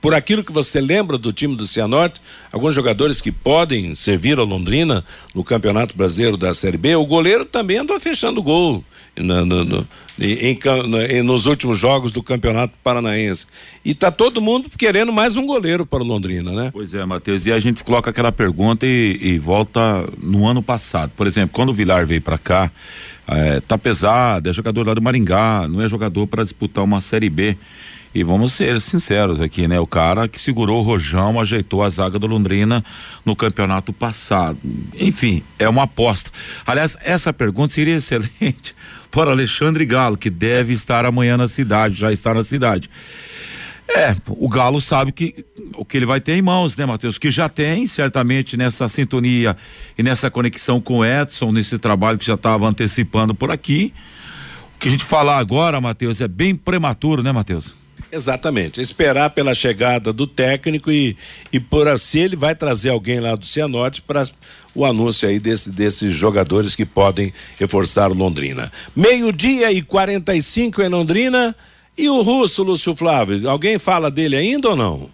por 0.00 0.14
aquilo 0.14 0.42
que 0.42 0.52
você 0.52 0.80
lembra 0.80 1.18
do 1.18 1.32
time 1.32 1.54
do 1.54 1.66
Cianorte, 1.66 2.20
alguns 2.52 2.74
jogadores 2.74 3.20
que 3.20 3.30
podem 3.30 3.94
servir 3.94 4.38
ao 4.38 4.46
Londrina 4.46 5.04
no 5.34 5.44
Campeonato 5.44 5.96
Brasileiro 5.96 6.36
da 6.36 6.54
Série 6.54 6.78
B, 6.78 6.96
o 6.96 7.04
goleiro 7.04 7.44
também 7.44 7.78
andou 7.78 8.00
fechando 8.00 8.42
gol 8.42 8.82
no, 9.16 9.44
no, 9.44 9.64
no, 9.64 9.88
em, 10.18 10.58
em, 11.10 11.22
nos 11.22 11.46
últimos 11.46 11.78
jogos 11.78 12.12
do 12.12 12.22
Campeonato 12.22 12.74
Paranaense. 12.82 13.46
E 13.84 13.94
tá 13.94 14.10
todo 14.10 14.40
mundo 14.40 14.70
querendo 14.76 15.12
mais 15.12 15.36
um 15.36 15.46
goleiro 15.46 15.84
para 15.84 16.02
o 16.02 16.06
Londrina, 16.06 16.52
né? 16.52 16.70
Pois 16.72 16.94
é, 16.94 17.04
Matheus, 17.04 17.46
e 17.46 17.52
a 17.52 17.60
gente 17.60 17.84
coloca 17.84 18.10
aquela 18.10 18.32
pergunta 18.32 18.86
e, 18.86 19.18
e 19.20 19.38
volta 19.38 20.06
no 20.18 20.46
ano 20.46 20.62
passado. 20.62 21.12
Por 21.16 21.26
exemplo, 21.26 21.50
quando 21.52 21.70
o 21.70 21.74
Vilar 21.74 22.06
veio 22.06 22.22
para 22.22 22.38
cá, 22.38 22.70
é, 23.26 23.60
tá 23.60 23.76
pesado, 23.76 24.48
é 24.48 24.52
jogador 24.52 24.86
lá 24.86 24.94
do 24.94 25.02
Maringá, 25.02 25.68
não 25.68 25.82
é 25.82 25.88
jogador 25.88 26.26
para 26.26 26.42
disputar 26.42 26.82
uma 26.82 27.00
Série 27.00 27.30
B. 27.30 27.56
E 28.12 28.24
vamos 28.24 28.52
ser 28.52 28.80
sinceros 28.80 29.40
aqui, 29.40 29.68
né? 29.68 29.78
O 29.78 29.86
cara 29.86 30.26
que 30.26 30.40
segurou 30.40 30.80
o 30.80 30.82
Rojão, 30.82 31.38
ajeitou 31.38 31.82
a 31.82 31.88
zaga 31.88 32.18
do 32.18 32.26
Londrina 32.26 32.84
no 33.24 33.36
campeonato 33.36 33.92
passado. 33.92 34.58
Enfim, 34.98 35.44
é 35.58 35.68
uma 35.68 35.84
aposta. 35.84 36.30
Aliás, 36.66 36.96
essa 37.02 37.32
pergunta 37.32 37.72
seria 37.72 37.94
excelente 37.96 38.74
para 39.12 39.30
Alexandre 39.30 39.86
Galo, 39.86 40.16
que 40.16 40.28
deve 40.28 40.72
estar 40.72 41.04
amanhã 41.04 41.36
na 41.36 41.46
cidade, 41.46 41.94
já 41.94 42.12
está 42.12 42.34
na 42.34 42.42
cidade. 42.42 42.90
É, 43.88 44.14
o 44.28 44.48
Galo 44.48 44.80
sabe 44.80 45.10
que 45.10 45.44
o 45.74 45.84
que 45.84 45.96
ele 45.96 46.06
vai 46.06 46.20
ter 46.20 46.34
em 46.34 46.42
mãos, 46.42 46.76
né, 46.76 46.86
Matheus? 46.86 47.18
Que 47.18 47.30
já 47.30 47.48
tem, 47.48 47.86
certamente, 47.88 48.56
nessa 48.56 48.88
sintonia 48.88 49.56
e 49.98 50.02
nessa 50.02 50.30
conexão 50.30 50.80
com 50.80 50.98
o 50.98 51.04
Edson, 51.04 51.50
nesse 51.50 51.78
trabalho 51.78 52.16
que 52.18 52.26
já 52.26 52.34
estava 52.34 52.68
antecipando 52.68 53.34
por 53.34 53.50
aqui. 53.50 53.92
O 54.76 54.78
que 54.80 54.88
a 54.88 54.90
gente 54.90 55.04
falar 55.04 55.38
agora, 55.38 55.80
Matheus, 55.80 56.20
é 56.20 56.28
bem 56.28 56.54
prematuro, 56.54 57.22
né, 57.22 57.32
Matheus? 57.32 57.79
Exatamente. 58.12 58.80
Esperar 58.80 59.30
pela 59.30 59.54
chegada 59.54 60.12
do 60.12 60.26
técnico 60.26 60.90
e, 60.90 61.16
e 61.52 61.60
por 61.60 61.98
se 61.98 62.18
ele 62.18 62.36
vai 62.36 62.54
trazer 62.54 62.90
alguém 62.90 63.20
lá 63.20 63.36
do 63.36 63.46
Cianorte 63.46 64.02
para 64.02 64.28
o 64.74 64.84
anúncio 64.84 65.28
aí 65.28 65.38
desse, 65.38 65.70
desses 65.70 66.12
jogadores 66.12 66.74
que 66.74 66.84
podem 66.84 67.32
reforçar 67.58 68.08
Londrina. 68.08 68.70
Meio-dia 68.94 69.70
e 69.72 69.82
45 69.82 70.82
em 70.82 70.88
Londrina. 70.88 71.54
E 71.96 72.08
o 72.08 72.22
russo, 72.22 72.62
Lúcio 72.62 72.94
Flávio, 72.96 73.48
alguém 73.48 73.78
fala 73.78 74.10
dele 74.10 74.36
ainda 74.36 74.70
ou 74.70 74.76
não? 74.76 75.10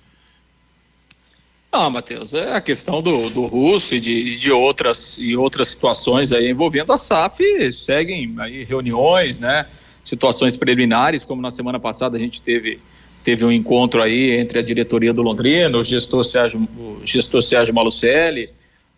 Não, 1.73 1.91
Matheus, 1.91 2.33
é 2.33 2.55
a 2.55 2.61
questão 2.61 3.03
do, 3.03 3.29
do 3.29 3.45
russo 3.45 3.95
e 3.95 4.01
de, 4.01 4.37
de 4.37 4.51
outras 4.51 5.19
e 5.19 5.37
outras 5.37 5.69
situações 5.69 6.33
aí 6.33 6.51
envolvendo 6.51 6.93
a 6.93 6.97
SAF, 6.97 7.43
seguem 7.73 8.35
aí 8.39 8.65
reuniões, 8.65 9.39
né? 9.39 9.67
Situações 10.07 10.57
preliminares, 10.57 11.25
como 11.25 11.43
na 11.43 11.51
semana 11.51 11.79
passada 11.79 12.17
a 12.17 12.21
gente 12.21 12.41
teve 12.41 12.79
teve 13.23 13.45
um 13.45 13.51
encontro 13.51 14.01
aí 14.01 14.39
entre 14.39 14.57
a 14.61 14.63
diretoria 14.63 15.13
do 15.13 15.21
Londrina, 15.21 15.77
o 15.77 15.83
gestor 15.83 16.23
Sérgio, 16.23 16.61
o 16.79 17.01
gestor 17.05 17.43
Sérgio 17.43 17.75
Malucelli, 17.75 18.51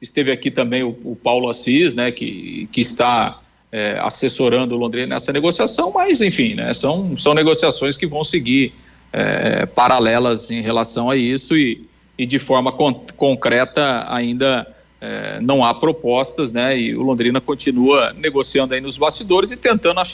esteve 0.02 0.30
aqui 0.30 0.50
também 0.50 0.82
o, 0.82 0.94
o 1.02 1.16
Paulo 1.16 1.48
Assis, 1.48 1.94
né, 1.94 2.12
que, 2.12 2.68
que 2.70 2.82
está 2.82 3.40
é, 3.72 3.98
assessorando 4.02 4.74
o 4.74 4.78
Londrina 4.78 5.14
nessa 5.14 5.32
negociação, 5.32 5.90
mas 5.94 6.20
enfim, 6.20 6.54
né, 6.54 6.74
são, 6.74 7.16
são 7.16 7.32
negociações 7.32 7.96
que 7.96 8.06
vão 8.06 8.22
seguir 8.22 8.74
é, 9.14 9.64
paralelas 9.64 10.50
em 10.50 10.60
relação 10.60 11.08
a 11.08 11.16
isso 11.16 11.56
e, 11.56 11.88
e 12.18 12.26
de 12.26 12.38
forma 12.38 12.70
con 12.70 12.92
concreta 13.16 14.04
ainda 14.12 14.66
é, 15.00 15.40
não 15.40 15.64
há 15.64 15.72
propostas, 15.74 16.52
né? 16.52 16.78
E 16.78 16.96
o 16.96 17.02
Londrina 17.02 17.40
continua 17.40 18.12
negociando 18.12 18.74
aí 18.74 18.80
nos 18.80 18.96
bastidores 18.96 19.52
e 19.52 19.56
tentando 19.56 20.00
a, 20.00 20.04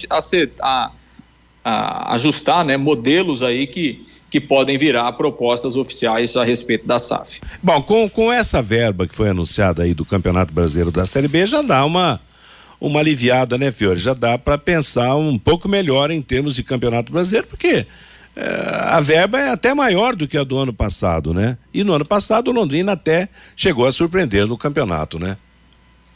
a, 0.60 0.90
a, 1.64 2.14
ajustar, 2.14 2.64
né? 2.64 2.76
Modelos 2.76 3.42
aí 3.42 3.66
que 3.66 4.04
que 4.34 4.40
podem 4.40 4.76
virar 4.76 5.12
propostas 5.12 5.76
oficiais 5.76 6.36
a 6.36 6.42
respeito 6.42 6.84
da 6.84 6.98
SAF. 6.98 7.40
Bom, 7.62 7.80
com, 7.80 8.10
com 8.10 8.32
essa 8.32 8.60
verba 8.60 9.06
que 9.06 9.14
foi 9.14 9.28
anunciada 9.28 9.84
aí 9.84 9.94
do 9.94 10.04
Campeonato 10.04 10.52
Brasileiro 10.52 10.90
da 10.90 11.06
Série 11.06 11.28
B, 11.28 11.46
já 11.46 11.62
dá 11.62 11.84
uma 11.84 12.20
uma 12.80 12.98
aliviada, 12.98 13.56
né, 13.56 13.70
Fiore? 13.70 14.00
Já 14.00 14.12
dá 14.12 14.36
para 14.36 14.58
pensar 14.58 15.14
um 15.14 15.38
pouco 15.38 15.68
melhor 15.68 16.10
em 16.10 16.20
termos 16.20 16.56
de 16.56 16.64
Campeonato 16.64 17.12
Brasileiro, 17.12 17.46
porque 17.46 17.86
a 18.36 19.00
verba 19.00 19.38
é 19.38 19.50
até 19.50 19.72
maior 19.74 20.16
do 20.16 20.26
que 20.26 20.36
a 20.36 20.44
do 20.44 20.58
ano 20.58 20.72
passado, 20.72 21.32
né? 21.32 21.56
E 21.72 21.84
no 21.84 21.92
ano 21.92 22.04
passado 22.04 22.48
o 22.48 22.54
Londrina 22.54 22.92
até 22.92 23.28
chegou 23.54 23.86
a 23.86 23.92
surpreender 23.92 24.46
no 24.46 24.58
campeonato, 24.58 25.18
né? 25.18 25.36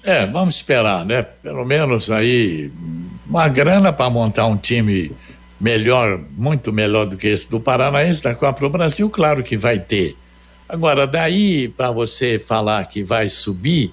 É, 0.03 0.27
vamos 0.27 0.57
esperar, 0.57 1.05
né? 1.05 1.23
Pelo 1.23 1.65
menos 1.65 2.11
aí 2.11 2.71
uma 3.27 3.47
grana 3.47 3.93
para 3.93 4.11
montar 4.11 4.47
um 4.47 4.57
time 4.57 5.13
melhor, 5.61 6.21
muito 6.37 6.73
melhor 6.73 7.07
do 7.07 7.17
que 7.17 7.27
esse 7.27 7.49
do 7.51 7.61
Paranaense 7.61 8.23
da 8.23 8.35
Copa 8.35 8.61
do 8.61 8.71
Brasil, 8.71 9.09
claro 9.11 9.43
que 9.43 9.57
vai 9.57 9.79
ter. 9.79 10.17
Agora, 10.69 11.07
daí 11.07 11.69
para 11.69 11.91
você 11.91 12.39
falar 12.39 12.85
que 12.87 13.03
vai 13.03 13.29
subir, 13.29 13.93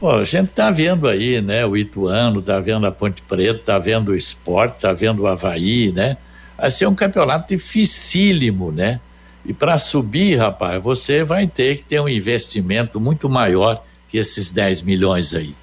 pô, 0.00 0.10
a 0.10 0.24
gente 0.24 0.48
tá 0.48 0.70
vendo 0.70 1.08
aí, 1.08 1.40
né? 1.40 1.64
O 1.64 1.76
Ituano, 1.76 2.42
tá 2.42 2.58
vendo 2.60 2.86
a 2.86 2.92
Ponte 2.92 3.22
Preta, 3.22 3.60
tá 3.64 3.78
vendo 3.78 4.10
o 4.10 4.16
Esporte, 4.16 4.80
tá 4.80 4.92
vendo 4.92 5.22
o 5.22 5.26
Havaí, 5.26 5.92
né? 5.92 6.16
Vai 6.56 6.70
ser 6.70 6.86
um 6.86 6.94
campeonato 6.94 7.48
dificílimo, 7.48 8.70
né? 8.70 9.00
E 9.44 9.52
para 9.52 9.76
subir, 9.78 10.36
rapaz, 10.36 10.82
você 10.82 11.24
vai 11.24 11.46
ter 11.46 11.78
que 11.78 11.84
ter 11.84 12.00
um 12.00 12.08
investimento 12.08 13.00
muito 13.00 13.28
maior 13.28 13.84
que 14.08 14.18
esses 14.18 14.52
10 14.52 14.82
milhões 14.82 15.34
aí. 15.34 15.54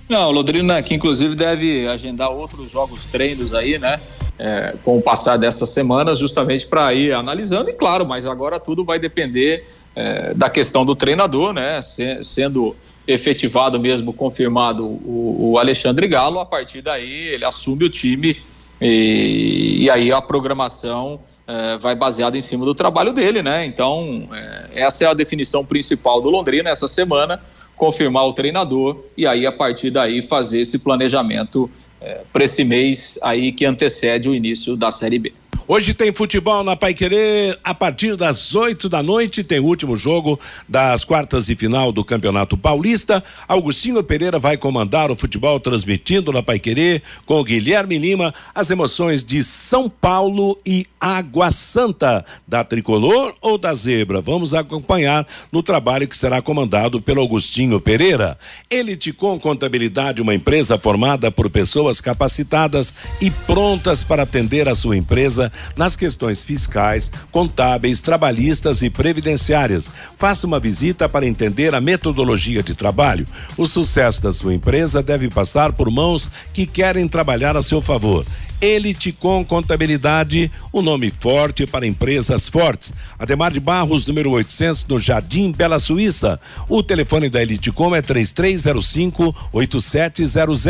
Não, 0.09 0.31
Londrina 0.31 0.83
que 0.83 0.95
inclusive 0.95 1.35
deve 1.35 1.89
agendar 1.89 2.31
outros 2.31 2.71
jogos 2.71 3.07
treinos 3.07 3.55
aí, 3.55 3.79
né? 3.79 3.99
É, 4.39 4.75
com 4.85 4.99
o 4.99 5.03
passar 5.03 5.37
dessas 5.37 5.71
semanas, 5.71 6.19
justamente 6.19 6.67
para 6.67 6.93
ir 6.93 7.13
analisando, 7.13 7.71
e 7.71 7.73
claro, 7.73 8.07
mas 8.07 8.27
agora 8.27 8.59
tudo 8.59 8.85
vai 8.85 8.99
depender 8.99 9.65
é, 9.95 10.35
da 10.35 10.51
questão 10.51 10.85
do 10.85 10.97
treinador, 10.97 11.53
né? 11.53 11.81
Se, 11.81 12.19
sendo 12.23 12.75
efetivado 13.07 13.79
mesmo, 13.79 14.13
confirmado 14.13 14.85
o, 14.85 15.53
o, 15.53 15.59
Alexandre 15.59 16.07
Galo, 16.07 16.39
a 16.39 16.47
partir 16.47 16.81
daí 16.81 17.29
ele 17.29 17.45
assume 17.45 17.85
o 17.85 17.91
time 17.91 18.41
e, 18.81 19.85
e 19.85 19.91
aí 19.91 20.13
a 20.13 20.21
programação 20.23 21.21
é, 21.47 21.77
vai 21.79 21.95
baseada 21.95 22.37
em 22.39 22.41
cima 22.41 22.65
do 22.65 22.75
trabalho 22.75 23.13
dele, 23.13 23.43
né? 23.43 23.67
Então, 23.67 24.29
é, 24.33 24.83
essa 24.83 25.05
é 25.05 25.09
a 25.09 25.15
definição 25.15 25.65
principal 25.65 26.21
do 26.21 26.31
Londrina 26.31 26.71
essa 26.71 26.89
semana 26.89 27.41
confirmar 27.77 28.27
o 28.27 28.33
treinador 28.33 29.05
e 29.17 29.27
aí 29.27 29.47
a 29.47 29.53
partir 29.53 29.91
daí 29.91 30.23
fazer 30.23 30.61
esse 30.61 30.79
planejamento 30.79 31.71
é, 32.01 32.21
para 32.33 32.45
esse 32.45 32.65
mês 32.65 33.19
aí 33.23 33.53
que 33.53 33.65
antecede 33.65 34.29
o 34.29 34.35
início 34.35 34.77
da 34.77 34.91
Série 34.91 35.19
B. 35.19 35.33
Hoje 35.67 35.95
tem 35.95 36.13
futebol 36.13 36.63
na 36.63 36.77
Paiquerê 36.77 37.57
a 37.65 37.73
partir 37.73 38.17
das 38.17 38.55
8 38.55 38.87
da 38.87 39.03
noite. 39.03 39.43
Tem 39.43 39.59
o 39.59 39.65
último 39.65 39.97
jogo 39.97 40.39
das 40.69 41.05
quartas 41.05 41.49
e 41.49 41.57
final 41.57 41.91
do 41.91 42.05
Campeonato 42.05 42.55
Paulista. 42.55 43.25
Augustinho 43.49 44.05
Pereira 44.05 44.39
vai 44.39 44.59
comandar 44.59 45.11
o 45.11 45.17
futebol 45.17 45.59
transmitindo 45.59 46.31
na 46.31 46.43
Paiquerê 46.43 47.01
com 47.25 47.41
o 47.41 47.45
Guilherme 47.45 47.97
Lima 47.97 48.35
as 48.55 48.69
emoções 48.69 49.25
de 49.25 49.43
São 49.43 49.89
Paulo 49.89 50.61
e 50.67 50.87
Água 51.01 51.51
Santa, 51.51 52.27
da 52.47 52.63
tricolor 52.63 53.35
ou 53.41 53.57
da 53.57 53.73
zebra. 53.73 54.21
Vamos 54.21 54.53
acompanhar 54.53 55.27
no 55.51 55.63
trabalho 55.63 56.07
que 56.07 56.17
será 56.17 56.43
comandado 56.43 57.01
pelo 57.01 57.23
Augustinho 57.23 57.81
Pereira. 57.81 58.39
Elite 58.69 59.15
com 59.15 59.41
Contabilidade, 59.41 60.21
uma 60.21 60.35
empresa 60.35 60.77
formada 60.77 61.31
por 61.31 61.49
pessoas 61.49 62.03
capacitadas 62.03 62.93
e 63.19 63.31
prontas 63.31 64.05
para 64.05 64.25
atender 64.25 64.69
a 64.69 64.75
sua 64.75 64.95
empresa 64.95 65.51
nas 65.77 65.97
questões 65.97 66.43
fiscais, 66.43 67.11
contábeis, 67.31 68.01
trabalhistas 68.01 68.83
e 68.83 68.91
previdenciárias. 68.91 69.91
Faça 70.17 70.47
uma 70.47 70.61
visita 70.61 71.09
para 71.09 71.27
entender 71.27 71.75
a 71.75 71.81
metodologia 71.81 72.63
de 72.63 72.75
trabalho. 72.75 73.27
O 73.57 73.67
sucesso 73.67 74.23
da 74.23 74.33
sua 74.33 74.55
empresa 74.55 75.03
deve 75.03 75.29
passar 75.29 75.73
por 75.73 75.91
mãos 75.91 76.31
que 76.53 76.67
querem 76.67 77.09
trabalhar 77.09 77.57
a 77.57 77.63
seu 77.63 77.81
favor. 77.81 78.25
Elite 78.65 79.13
com 79.13 79.45
Contabilidade, 79.45 80.51
o 80.73 80.79
um 80.81 80.83
nome 80.83 81.11
forte 81.11 81.67
para 81.67 81.87
empresas 81.87 82.49
fortes. 82.49 82.95
Ademar 83.19 83.53
de 83.53 83.61
Barros, 83.61 84.07
número 84.07 84.31
800, 84.31 84.87
no 84.87 84.99
Jardim 84.99 85.53
Bela 85.53 85.79
Suíça. 85.79 86.41
O 86.67 86.83
telefone 86.83 87.29
da 87.29 87.43
Elite 87.43 87.71
Com 87.71 87.95
é 87.95 88.01
3305 88.01 89.35
8700 89.53 90.65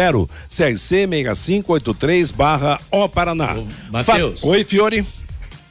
CRC 0.48 1.06
6583 1.06 2.32
barra 2.32 2.80
O 2.90 3.08
Paraná. 3.08 3.56
Matheus. 3.90 4.42
Oi, 4.42 4.64
Fiore. 4.64 5.06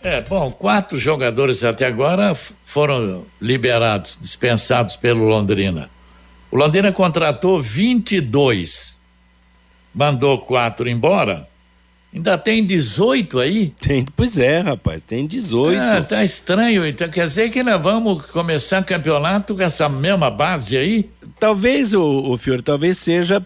É, 0.02 0.22
bom, 0.22 0.50
quatro 0.50 0.98
jogadores 0.98 1.62
até 1.64 1.86
agora 1.86 2.34
foram 2.64 3.26
liberados, 3.42 4.18
dispensados 4.20 4.96
pelo 4.96 5.28
Londrina. 5.28 5.90
O 6.50 6.56
Londrina 6.56 6.92
contratou 6.92 7.62
22, 7.62 8.98
mandou 9.94 10.38
quatro 10.38 10.88
embora 10.88 11.52
Ainda 12.14 12.38
tem 12.38 12.64
18 12.64 13.40
aí? 13.40 13.74
Tem, 13.82 14.06
pois 14.16 14.38
é, 14.38 14.60
rapaz, 14.60 15.02
tem 15.02 15.26
18. 15.26 15.82
Ah, 15.82 16.02
tá 16.02 16.24
estranho. 16.24 16.86
Então 16.86 17.10
quer 17.10 17.26
dizer 17.26 17.50
que 17.50 17.64
nós 17.64 17.82
vamos 17.82 18.24
começar 18.28 18.84
campeonato 18.84 19.56
com 19.56 19.64
essa 19.64 19.90
mesma 19.90 20.30
base 20.30 20.78
aí? 20.78 21.10
Talvez, 21.40 21.94
o, 21.96 22.04
o 22.04 22.38
Fiore, 22.38 22.62
talvez 22.62 23.00
seja 23.00 23.44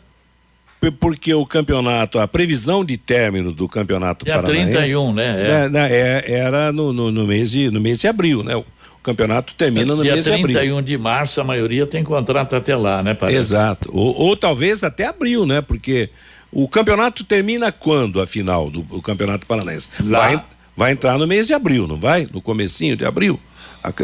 porque 0.99 1.33
o 1.33 1.45
campeonato, 1.45 2.19
a 2.19 2.27
previsão 2.27 2.83
de 2.83 2.97
término 2.97 3.51
do 3.51 3.67
campeonato 3.67 4.25
Dia 4.25 4.35
paranaense... 4.35 4.71
31, 4.71 5.13
né? 5.13 5.25
É. 5.25 5.49
É, 5.49 5.69
né, 5.69 5.87
é, 5.91 6.31
era 6.31 6.71
no, 6.71 6.93
no, 6.93 7.11
no, 7.11 7.25
mês 7.25 7.49
de, 7.49 7.71
no 7.71 7.79
mês 7.79 7.99
de 7.99 8.07
abril, 8.07 8.43
né? 8.43 8.55
O 8.55 8.65
campeonato 9.01 9.55
termina 9.55 9.95
no 9.95 10.03
Dia 10.03 10.13
mês 10.13 10.25
de 10.25 10.31
abril. 10.31 10.47
Dia 10.47 10.59
31 10.59 10.81
de 10.83 10.97
março, 10.97 11.41
a 11.41 11.43
maioria 11.43 11.87
tem 11.87 12.03
contrato 12.03 12.55
até 12.55 12.75
lá, 12.75 13.01
né? 13.01 13.13
Parece. 13.13 13.37
Exato. 13.37 13.89
Ou, 13.93 14.15
ou 14.15 14.37
talvez 14.37 14.83
até 14.83 15.07
abril, 15.07 15.45
né? 15.45 15.61
Porque 15.61 16.09
o 16.51 16.67
campeonato 16.67 17.23
termina 17.23 17.71
quando 17.71 18.21
a 18.21 18.27
final 18.27 18.69
do, 18.69 18.81
do 18.81 19.01
Campeonato 19.01 19.45
Paranaense? 19.45 19.89
Vai, 19.99 20.43
vai 20.75 20.91
entrar 20.91 21.17
no 21.17 21.27
mês 21.27 21.47
de 21.47 21.53
abril, 21.53 21.87
não 21.87 21.97
vai? 21.97 22.27
No 22.31 22.41
comecinho 22.41 22.95
de 22.95 23.05
abril? 23.05 23.39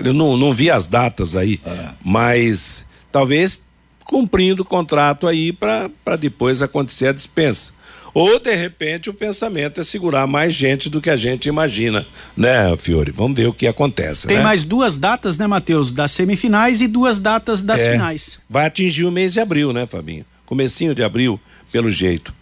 Eu 0.04 0.14
não, 0.14 0.38
não 0.38 0.54
vi 0.54 0.70
as 0.70 0.88
datas 0.88 1.36
aí, 1.36 1.60
é. 1.66 1.89
mas 2.04 2.88
talvez 3.12 3.62
cumprindo 4.06 4.62
o 4.62 4.66
contrato 4.66 5.28
aí 5.28 5.52
para 5.52 6.16
depois 6.20 6.62
acontecer 6.62 7.08
a 7.08 7.14
dispensa. 7.14 7.74
Ou, 8.14 8.39
de 8.39 8.54
repente, 8.54 9.10
o 9.10 9.14
pensamento 9.14 9.82
é 9.82 9.84
segurar 9.84 10.28
mais 10.28 10.54
gente 10.54 10.88
do 10.88 11.02
que 11.02 11.10
a 11.10 11.16
gente 11.16 11.50
imagina, 11.50 12.06
né, 12.38 12.78
Fiore? 12.78 13.12
Vamos 13.12 13.36
ver 13.36 13.48
o 13.48 13.54
que 13.54 13.66
acontece. 13.66 14.28
Tem 14.28 14.38
né? 14.38 14.44
mais 14.44 14.64
duas 14.64 14.96
datas, 14.96 15.36
né, 15.38 15.48
Matheus? 15.48 15.91
Das 15.91 16.12
semifinais 16.12 16.80
e 16.80 16.88
duas 16.88 17.18
datas 17.18 17.64
das 17.64 17.80
é, 17.80 17.94
finais. 17.94 18.38
Vai 18.48 18.68
atingir 18.68 19.06
o 19.06 19.12
mês 19.12 19.34
de 19.34 19.39
abril, 19.39 19.74
né, 19.74 19.88
Fabinho? 19.88 20.26
Comecinho 20.46 20.94
de 20.94 21.04
abril, 21.04 21.39
pelo 21.74 21.89
jeito. 21.89 22.34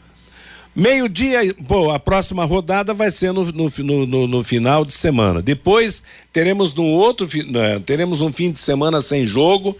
Meio-dia, 0.75 1.53
pô, 1.67 1.89
a 1.89 1.99
próxima 1.99 2.45
rodada 2.45 2.93
vai 2.93 3.09
ser 3.11 3.33
no, 3.33 3.45
no, 3.45 3.69
no, 4.05 4.27
no, 4.27 4.43
final 4.43 4.85
de 4.85 4.93
semana. 4.93 5.41
Depois 5.41 6.03
teremos 6.31 6.73
no 6.73 6.83
outro, 6.83 7.27
né, 7.47 7.79
teremos 7.79 8.21
um 8.21 8.31
fim 8.31 8.51
de 8.51 8.59
semana 8.59 9.01
sem 9.01 9.25
jogo, 9.25 9.75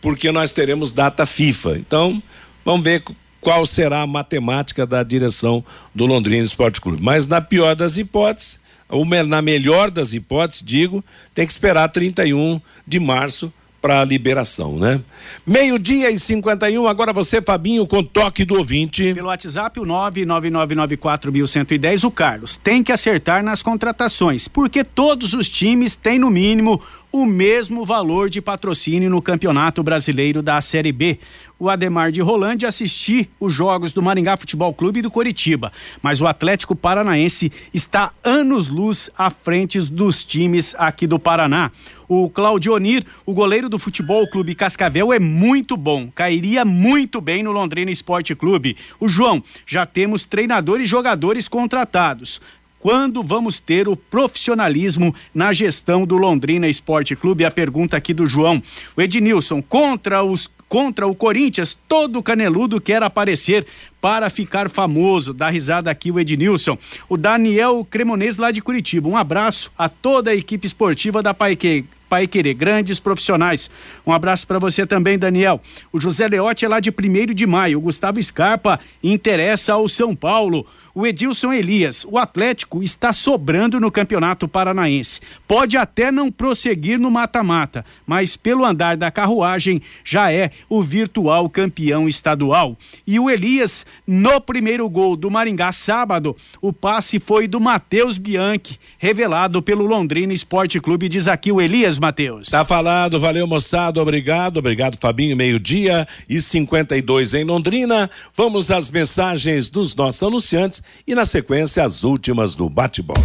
porque 0.00 0.30
nós 0.30 0.52
teremos 0.52 0.92
data 0.92 1.24
FIFA. 1.24 1.78
Então, 1.78 2.22
vamos 2.64 2.84
ver 2.84 3.02
qual 3.40 3.64
será 3.64 4.02
a 4.02 4.06
matemática 4.06 4.86
da 4.86 5.02
direção 5.02 5.64
do 5.94 6.04
Londrina 6.04 6.44
Esporte 6.44 6.80
Clube. 6.80 7.02
Mas 7.02 7.26
na 7.26 7.40
pior 7.40 7.74
das 7.74 7.96
hipóteses, 7.96 8.60
ou 8.88 9.04
na 9.04 9.42
melhor 9.42 9.90
das 9.90 10.12
hipóteses, 10.12 10.62
digo, 10.64 11.04
tem 11.34 11.46
que 11.46 11.52
esperar 11.52 11.88
31 11.88 12.60
de 12.86 13.00
março 13.00 13.52
para 13.86 14.00
a 14.00 14.04
liberação, 14.04 14.80
né? 14.80 15.00
Meio-dia 15.46 16.10
e 16.10 16.18
51, 16.18 16.88
agora 16.88 17.12
você, 17.12 17.40
Fabinho, 17.40 17.86
com 17.86 18.02
toque 18.02 18.44
do 18.44 18.56
ouvinte. 18.56 19.14
Pelo 19.14 19.28
WhatsApp, 19.28 19.78
o 19.78 19.84
99994110, 19.84 22.02
o 22.02 22.10
Carlos. 22.10 22.56
Tem 22.56 22.82
que 22.82 22.90
acertar 22.90 23.44
nas 23.44 23.62
contratações, 23.62 24.48
porque 24.48 24.82
todos 24.82 25.34
os 25.34 25.48
times 25.48 25.94
têm, 25.94 26.18
no 26.18 26.30
mínimo, 26.30 26.82
o 27.12 27.24
mesmo 27.24 27.86
valor 27.86 28.28
de 28.28 28.42
patrocínio 28.42 29.08
no 29.08 29.22
Campeonato 29.22 29.84
Brasileiro 29.84 30.42
da 30.42 30.60
Série 30.60 30.90
B. 30.90 31.20
O 31.58 31.70
Ademar 31.70 32.12
de 32.12 32.20
Rolande 32.20 32.66
assistir 32.66 33.30
os 33.40 33.54
jogos 33.54 33.90
do 33.92 34.02
Maringá 34.02 34.36
Futebol 34.36 34.74
Clube 34.74 34.98
e 34.98 35.02
do 35.02 35.10
Coritiba, 35.10 35.72
mas 36.02 36.20
o 36.20 36.26
Atlético 36.26 36.76
Paranaense 36.76 37.50
está 37.72 38.12
anos-luz 38.22 39.08
à 39.16 39.30
frente 39.30 39.80
dos 39.80 40.22
times 40.22 40.74
aqui 40.76 41.06
do 41.06 41.18
Paraná. 41.18 41.72
O 42.08 42.30
Claudionir, 42.30 43.04
o 43.24 43.34
goleiro 43.34 43.68
do 43.68 43.78
Futebol 43.78 44.28
Clube 44.28 44.54
Cascavel, 44.54 45.12
é 45.12 45.18
muito 45.18 45.76
bom, 45.76 46.10
cairia 46.14 46.64
muito 46.64 47.20
bem 47.20 47.42
no 47.42 47.52
Londrina 47.52 47.90
Esporte 47.90 48.34
Clube. 48.34 48.76
O 49.00 49.08
João, 49.08 49.42
já 49.66 49.84
temos 49.84 50.24
treinadores 50.24 50.84
e 50.84 50.90
jogadores 50.90 51.48
contratados. 51.48 52.40
Quando 52.78 53.22
vamos 53.22 53.58
ter 53.58 53.88
o 53.88 53.96
profissionalismo 53.96 55.12
na 55.34 55.52
gestão 55.52 56.06
do 56.06 56.16
Londrina 56.16 56.68
Esporte 56.68 57.16
Clube? 57.16 57.44
A 57.44 57.50
pergunta 57.50 57.96
aqui 57.96 58.14
do 58.14 58.28
João. 58.28 58.62
O 58.96 59.02
Ednilson, 59.02 59.60
contra 59.60 60.22
os 60.22 60.48
contra 60.68 61.06
o 61.06 61.14
Corinthians, 61.14 61.76
todo 61.88 62.22
caneludo 62.22 62.80
quer 62.80 63.02
aparecer 63.02 63.66
para 64.00 64.28
ficar 64.28 64.68
famoso. 64.68 65.32
Dá 65.32 65.48
risada 65.48 65.90
aqui 65.90 66.10
o 66.10 66.18
Ednilson. 66.18 66.76
O 67.08 67.16
Daniel 67.16 67.86
Cremonês 67.88 68.36
lá 68.36 68.50
de 68.50 68.60
Curitiba. 68.60 69.08
Um 69.08 69.16
abraço 69.16 69.70
a 69.76 69.88
toda 69.88 70.30
a 70.30 70.34
equipe 70.34 70.66
esportiva 70.66 71.22
da 71.22 71.32
Paique. 71.32 71.84
Pai 72.08 72.26
Querer, 72.26 72.54
grandes 72.54 73.00
profissionais. 73.00 73.70
Um 74.06 74.12
abraço 74.12 74.46
para 74.46 74.58
você 74.58 74.86
também, 74.86 75.18
Daniel. 75.18 75.60
O 75.92 76.00
José 76.00 76.28
Leote 76.28 76.64
é 76.64 76.68
lá 76.68 76.80
de 76.80 76.90
1 76.90 77.34
de 77.34 77.46
maio. 77.46 77.78
O 77.78 77.82
Gustavo 77.82 78.22
Scarpa 78.22 78.80
interessa 79.02 79.74
ao 79.74 79.88
São 79.88 80.14
Paulo. 80.14 80.66
O 80.98 81.06
Edilson 81.06 81.52
Elias, 81.52 82.06
o 82.08 82.16
Atlético 82.16 82.82
está 82.82 83.12
sobrando 83.12 83.78
no 83.78 83.92
Campeonato 83.92 84.48
Paranaense. 84.48 85.20
Pode 85.46 85.76
até 85.76 86.10
não 86.10 86.32
prosseguir 86.32 86.98
no 86.98 87.10
mata-mata, 87.10 87.84
mas 88.06 88.34
pelo 88.34 88.64
andar 88.64 88.96
da 88.96 89.10
carruagem 89.10 89.82
já 90.02 90.32
é 90.32 90.52
o 90.70 90.82
virtual 90.82 91.50
campeão 91.50 92.08
estadual. 92.08 92.78
E 93.06 93.20
o 93.20 93.28
Elias, 93.28 93.84
no 94.06 94.40
primeiro 94.40 94.88
gol 94.88 95.16
do 95.16 95.30
Maringá 95.30 95.70
sábado, 95.70 96.34
o 96.62 96.72
passe 96.72 97.20
foi 97.20 97.46
do 97.46 97.60
Matheus 97.60 98.16
Bianchi, 98.16 98.80
revelado 98.96 99.60
pelo 99.60 99.84
Londrina 99.84 100.32
Esporte 100.32 100.80
Clube. 100.80 101.10
Diz 101.10 101.28
aqui 101.28 101.52
o 101.52 101.60
Elias, 101.60 101.95
Matheus. 101.98 102.48
Tá 102.48 102.64
falado, 102.64 103.18
valeu 103.20 103.46
moçada, 103.46 104.00
obrigado, 104.00 104.58
obrigado 104.58 104.98
Fabinho, 105.00 105.36
meio-dia 105.36 106.06
e 106.28 106.40
52 106.40 107.34
em 107.34 107.44
Londrina. 107.44 108.10
Vamos 108.34 108.70
às 108.70 108.88
mensagens 108.88 109.68
dos 109.68 109.94
nossos 109.94 110.22
anunciantes 110.22 110.82
e 111.06 111.14
na 111.14 111.24
sequência 111.24 111.84
as 111.84 112.04
últimas 112.04 112.54
do 112.54 112.68
bate-bola. 112.68 113.20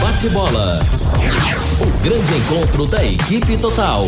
Bate-bola. 0.00 0.80
O 1.80 2.02
grande 2.02 2.34
encontro 2.34 2.86
da 2.86 3.04
equipe 3.04 3.56
total. 3.58 4.06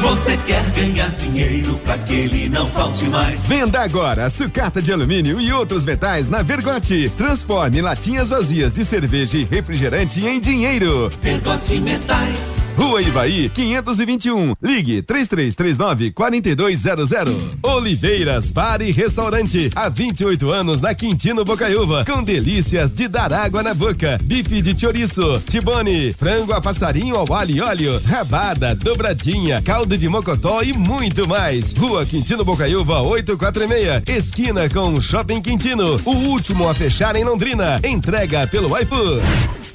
Você 0.00 0.36
quer 0.36 0.70
ganhar 0.70 1.10
dinheiro 1.10 1.76
para 1.84 1.98
que 1.98 2.14
ele 2.14 2.48
não 2.48 2.66
falte 2.66 3.04
mais. 3.06 3.44
Venda 3.46 3.80
agora 3.80 4.30
sucata 4.30 4.80
de 4.80 4.92
alumínio 4.92 5.40
e 5.40 5.52
outros 5.52 5.84
metais 5.84 6.28
na 6.28 6.40
Vergote. 6.40 7.10
Transforme 7.16 7.80
latinhas 7.80 8.28
vazias 8.28 8.74
de 8.74 8.84
cerveja 8.84 9.38
e 9.38 9.44
refrigerante 9.44 10.24
em 10.24 10.38
dinheiro. 10.38 11.10
Vergote 11.20 11.80
Metais. 11.80 12.68
Rua 12.76 13.02
Ivaí, 13.02 13.48
521. 13.48 14.54
Ligue 14.62 15.02
3339 15.02 16.12
4200. 16.12 17.58
Oliveiras 17.60 18.52
Bar 18.52 18.80
e 18.80 18.92
Restaurante. 18.92 19.68
Há 19.74 19.88
28 19.88 20.48
anos 20.52 20.80
na 20.80 20.94
Quintino 20.94 21.44
Bocaiúva. 21.44 22.04
Com 22.04 22.22
delícias 22.22 22.92
de 22.92 23.08
dar 23.08 23.32
água 23.32 23.64
na 23.64 23.74
boca. 23.74 24.16
Bife 24.22 24.62
de 24.62 24.78
chouriço, 24.78 25.42
tibone, 25.48 26.12
frango 26.12 26.52
a 26.52 26.60
passarinho 26.60 27.16
ao 27.16 27.32
alho 27.34 27.56
e 27.56 27.60
óleo, 27.60 28.00
rabada, 28.06 28.76
dobradinha, 28.76 29.60
caldo 29.60 29.87
de 29.96 30.08
mocotó 30.08 30.62
e 30.62 30.72
muito 30.72 31.28
mais. 31.28 31.72
Rua 31.72 32.04
Quintino 32.04 32.44
Bocaiúva 32.44 33.00
846. 33.00 34.02
Esquina 34.06 34.68
com 34.68 35.00
Shopping 35.00 35.40
Quintino. 35.40 36.00
O 36.04 36.10
último 36.10 36.68
a 36.68 36.74
fechar 36.74 37.16
em 37.16 37.24
Londrina. 37.24 37.80
Entrega 37.84 38.46
pelo 38.46 38.76
iFood. 38.76 39.22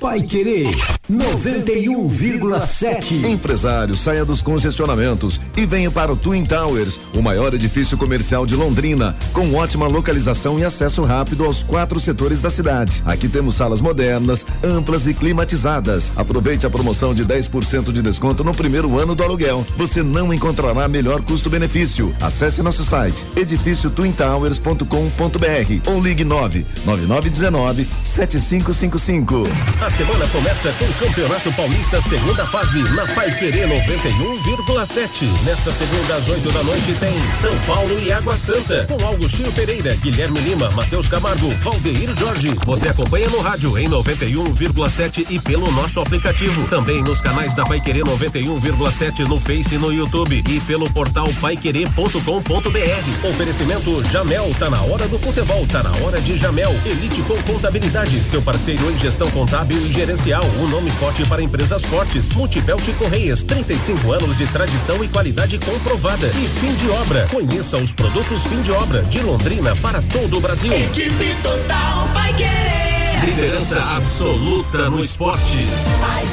Pai 0.04 0.22
Querer 0.22 0.76
91,7. 1.10 3.26
Empresário, 3.26 3.96
saia 3.96 4.26
dos 4.26 4.42
congestionamentos 4.42 5.40
e 5.56 5.66
venha 5.66 5.90
para 5.90 6.12
o 6.12 6.18
Twin 6.18 6.44
Towers, 6.44 7.00
o 7.16 7.22
maior 7.22 7.54
edifício 7.54 7.98
comercial 7.98 8.46
de 8.46 8.54
Londrina, 8.54 9.16
com 9.32 9.56
ótima 9.56 9.88
localização 9.88 10.60
e 10.60 10.66
acesso 10.66 11.04
rápido 11.04 11.46
aos 11.46 11.64
quatro 11.64 12.02
setores 12.02 12.42
da 12.42 12.50
cidade. 12.50 13.02
Aqui 13.06 13.30
temos 13.30 13.56
salas 13.56 13.80
modernas, 13.80 14.46
amplas 14.62 15.08
e 15.08 15.14
climatizadas. 15.14 16.12
Aproveite 16.18 16.66
a 16.66 16.70
promoção 16.70 17.14
de 17.14 17.24
10% 17.24 17.94
de 17.94 18.02
desconto 18.02 18.44
no 18.44 18.52
primeiro 18.52 19.00
ano 19.00 19.16
do 19.16 19.24
aluguel. 19.24 19.66
Você 19.78 20.03
não 20.04 20.34
encontrará 20.34 20.88
melhor 20.88 21.22
custo-benefício. 21.22 22.16
Acesse 22.22 22.62
nosso 22.62 22.84
site 22.84 23.24
edifíciotwintowers.com.br 23.36 25.90
ou 25.90 26.02
ligue 26.02 26.24
9 26.24 26.66
9919 26.86 27.88
7555. 28.04 29.44
A 29.82 29.90
semana 29.90 30.28
começa 30.28 30.72
com 30.74 30.86
o 30.86 30.94
Campeonato 30.94 31.52
Paulista, 31.54 32.02
segunda 32.02 32.46
fase, 32.48 32.84
na 32.96 33.06
Pai 33.14 33.32
Querer 33.38 33.68
91,7. 33.68 35.44
Nesta 35.44 35.72
segunda, 35.72 36.16
às 36.16 36.28
8 36.28 36.52
da 36.52 36.64
noite, 36.64 36.94
tem 36.96 37.14
São 37.42 37.58
Paulo 37.66 38.00
e 38.00 38.12
Água 38.12 38.36
Santa. 38.36 38.86
Com 38.86 39.06
Augustinho 39.06 39.52
Pereira, 39.54 39.96
Guilherme 39.96 40.40
Lima, 40.40 40.70
Matheus 40.72 41.08
Camargo, 41.08 41.50
Valdeir 41.62 42.14
Jorge. 42.18 42.54
Você 42.66 42.90
acompanha 42.90 43.30
no 43.30 43.40
rádio 43.40 43.78
em 43.78 43.88
91,7 43.88 45.26
e 45.30 45.40
pelo 45.40 45.72
nosso 45.72 46.00
aplicativo. 46.00 46.68
Também 46.68 47.04
nos 47.04 47.22
canais 47.22 47.54
da 47.54 47.64
Pai 47.64 47.80
Querer 47.80 48.04
91,7 48.04 49.28
no 49.28 49.40
Face 49.40 49.76
e 49.76 49.78
no 49.78 49.93
YouTube. 49.94 50.44
E 50.48 50.60
pelo 50.62 50.90
portal 50.92 51.28
paiquerer.com.br. 51.42 53.30
Oferecimento 53.30 54.04
Jamel, 54.10 54.50
tá 54.58 54.70
na 54.70 54.82
hora 54.82 55.08
do 55.08 55.20
futebol, 55.20 55.66
tá 55.68 55.84
na 55.84 55.92
hora 56.04 56.20
de 56.20 56.38
Jamel. 56.38 56.74
Elite 56.86 57.22
com 57.22 57.34
Contabilidade, 57.44 58.20
seu 58.20 58.42
parceiro 58.42 58.90
em 58.92 58.98
gestão 58.98 59.30
contábil 59.32 59.78
e 59.78 59.92
gerencial. 59.92 60.44
O 60.60 60.68
nome 60.68 60.90
forte 60.92 61.26
para 61.26 61.42
empresas 61.42 61.84
fortes. 61.84 62.34
Multibelt 62.34 62.84
Correias, 62.98 63.44
35 63.44 64.12
anos 64.12 64.38
de 64.38 64.48
tradição 64.48 65.04
e 65.04 65.08
qualidade 65.08 65.58
comprovada. 65.60 66.28
E 66.28 66.48
fim 66.60 66.74
de 66.76 66.90
obra. 66.90 67.28
Conheça 67.30 67.78
os 67.78 67.94
produtos 67.94 68.44
fim 68.44 68.62
de 68.62 68.72
obra 68.72 69.02
de 69.04 69.20
Londrina 69.20 69.76
para 69.78 70.02
todo 70.02 70.38
o 70.38 70.42
Brasil. 70.42 70.74
Equipe 70.74 71.36
Total 71.42 72.10
Pai 72.14 72.34
Querer. 72.34 73.26
Liderança 73.26 73.80
absoluta 73.96 74.90
no 74.90 75.00
esporte. 75.00 75.68
Pai 76.02 76.26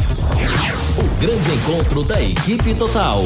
O 0.98 1.04
grande 1.22 1.52
encontro 1.52 2.04
da 2.04 2.22
equipe 2.22 2.74
total. 2.74 3.24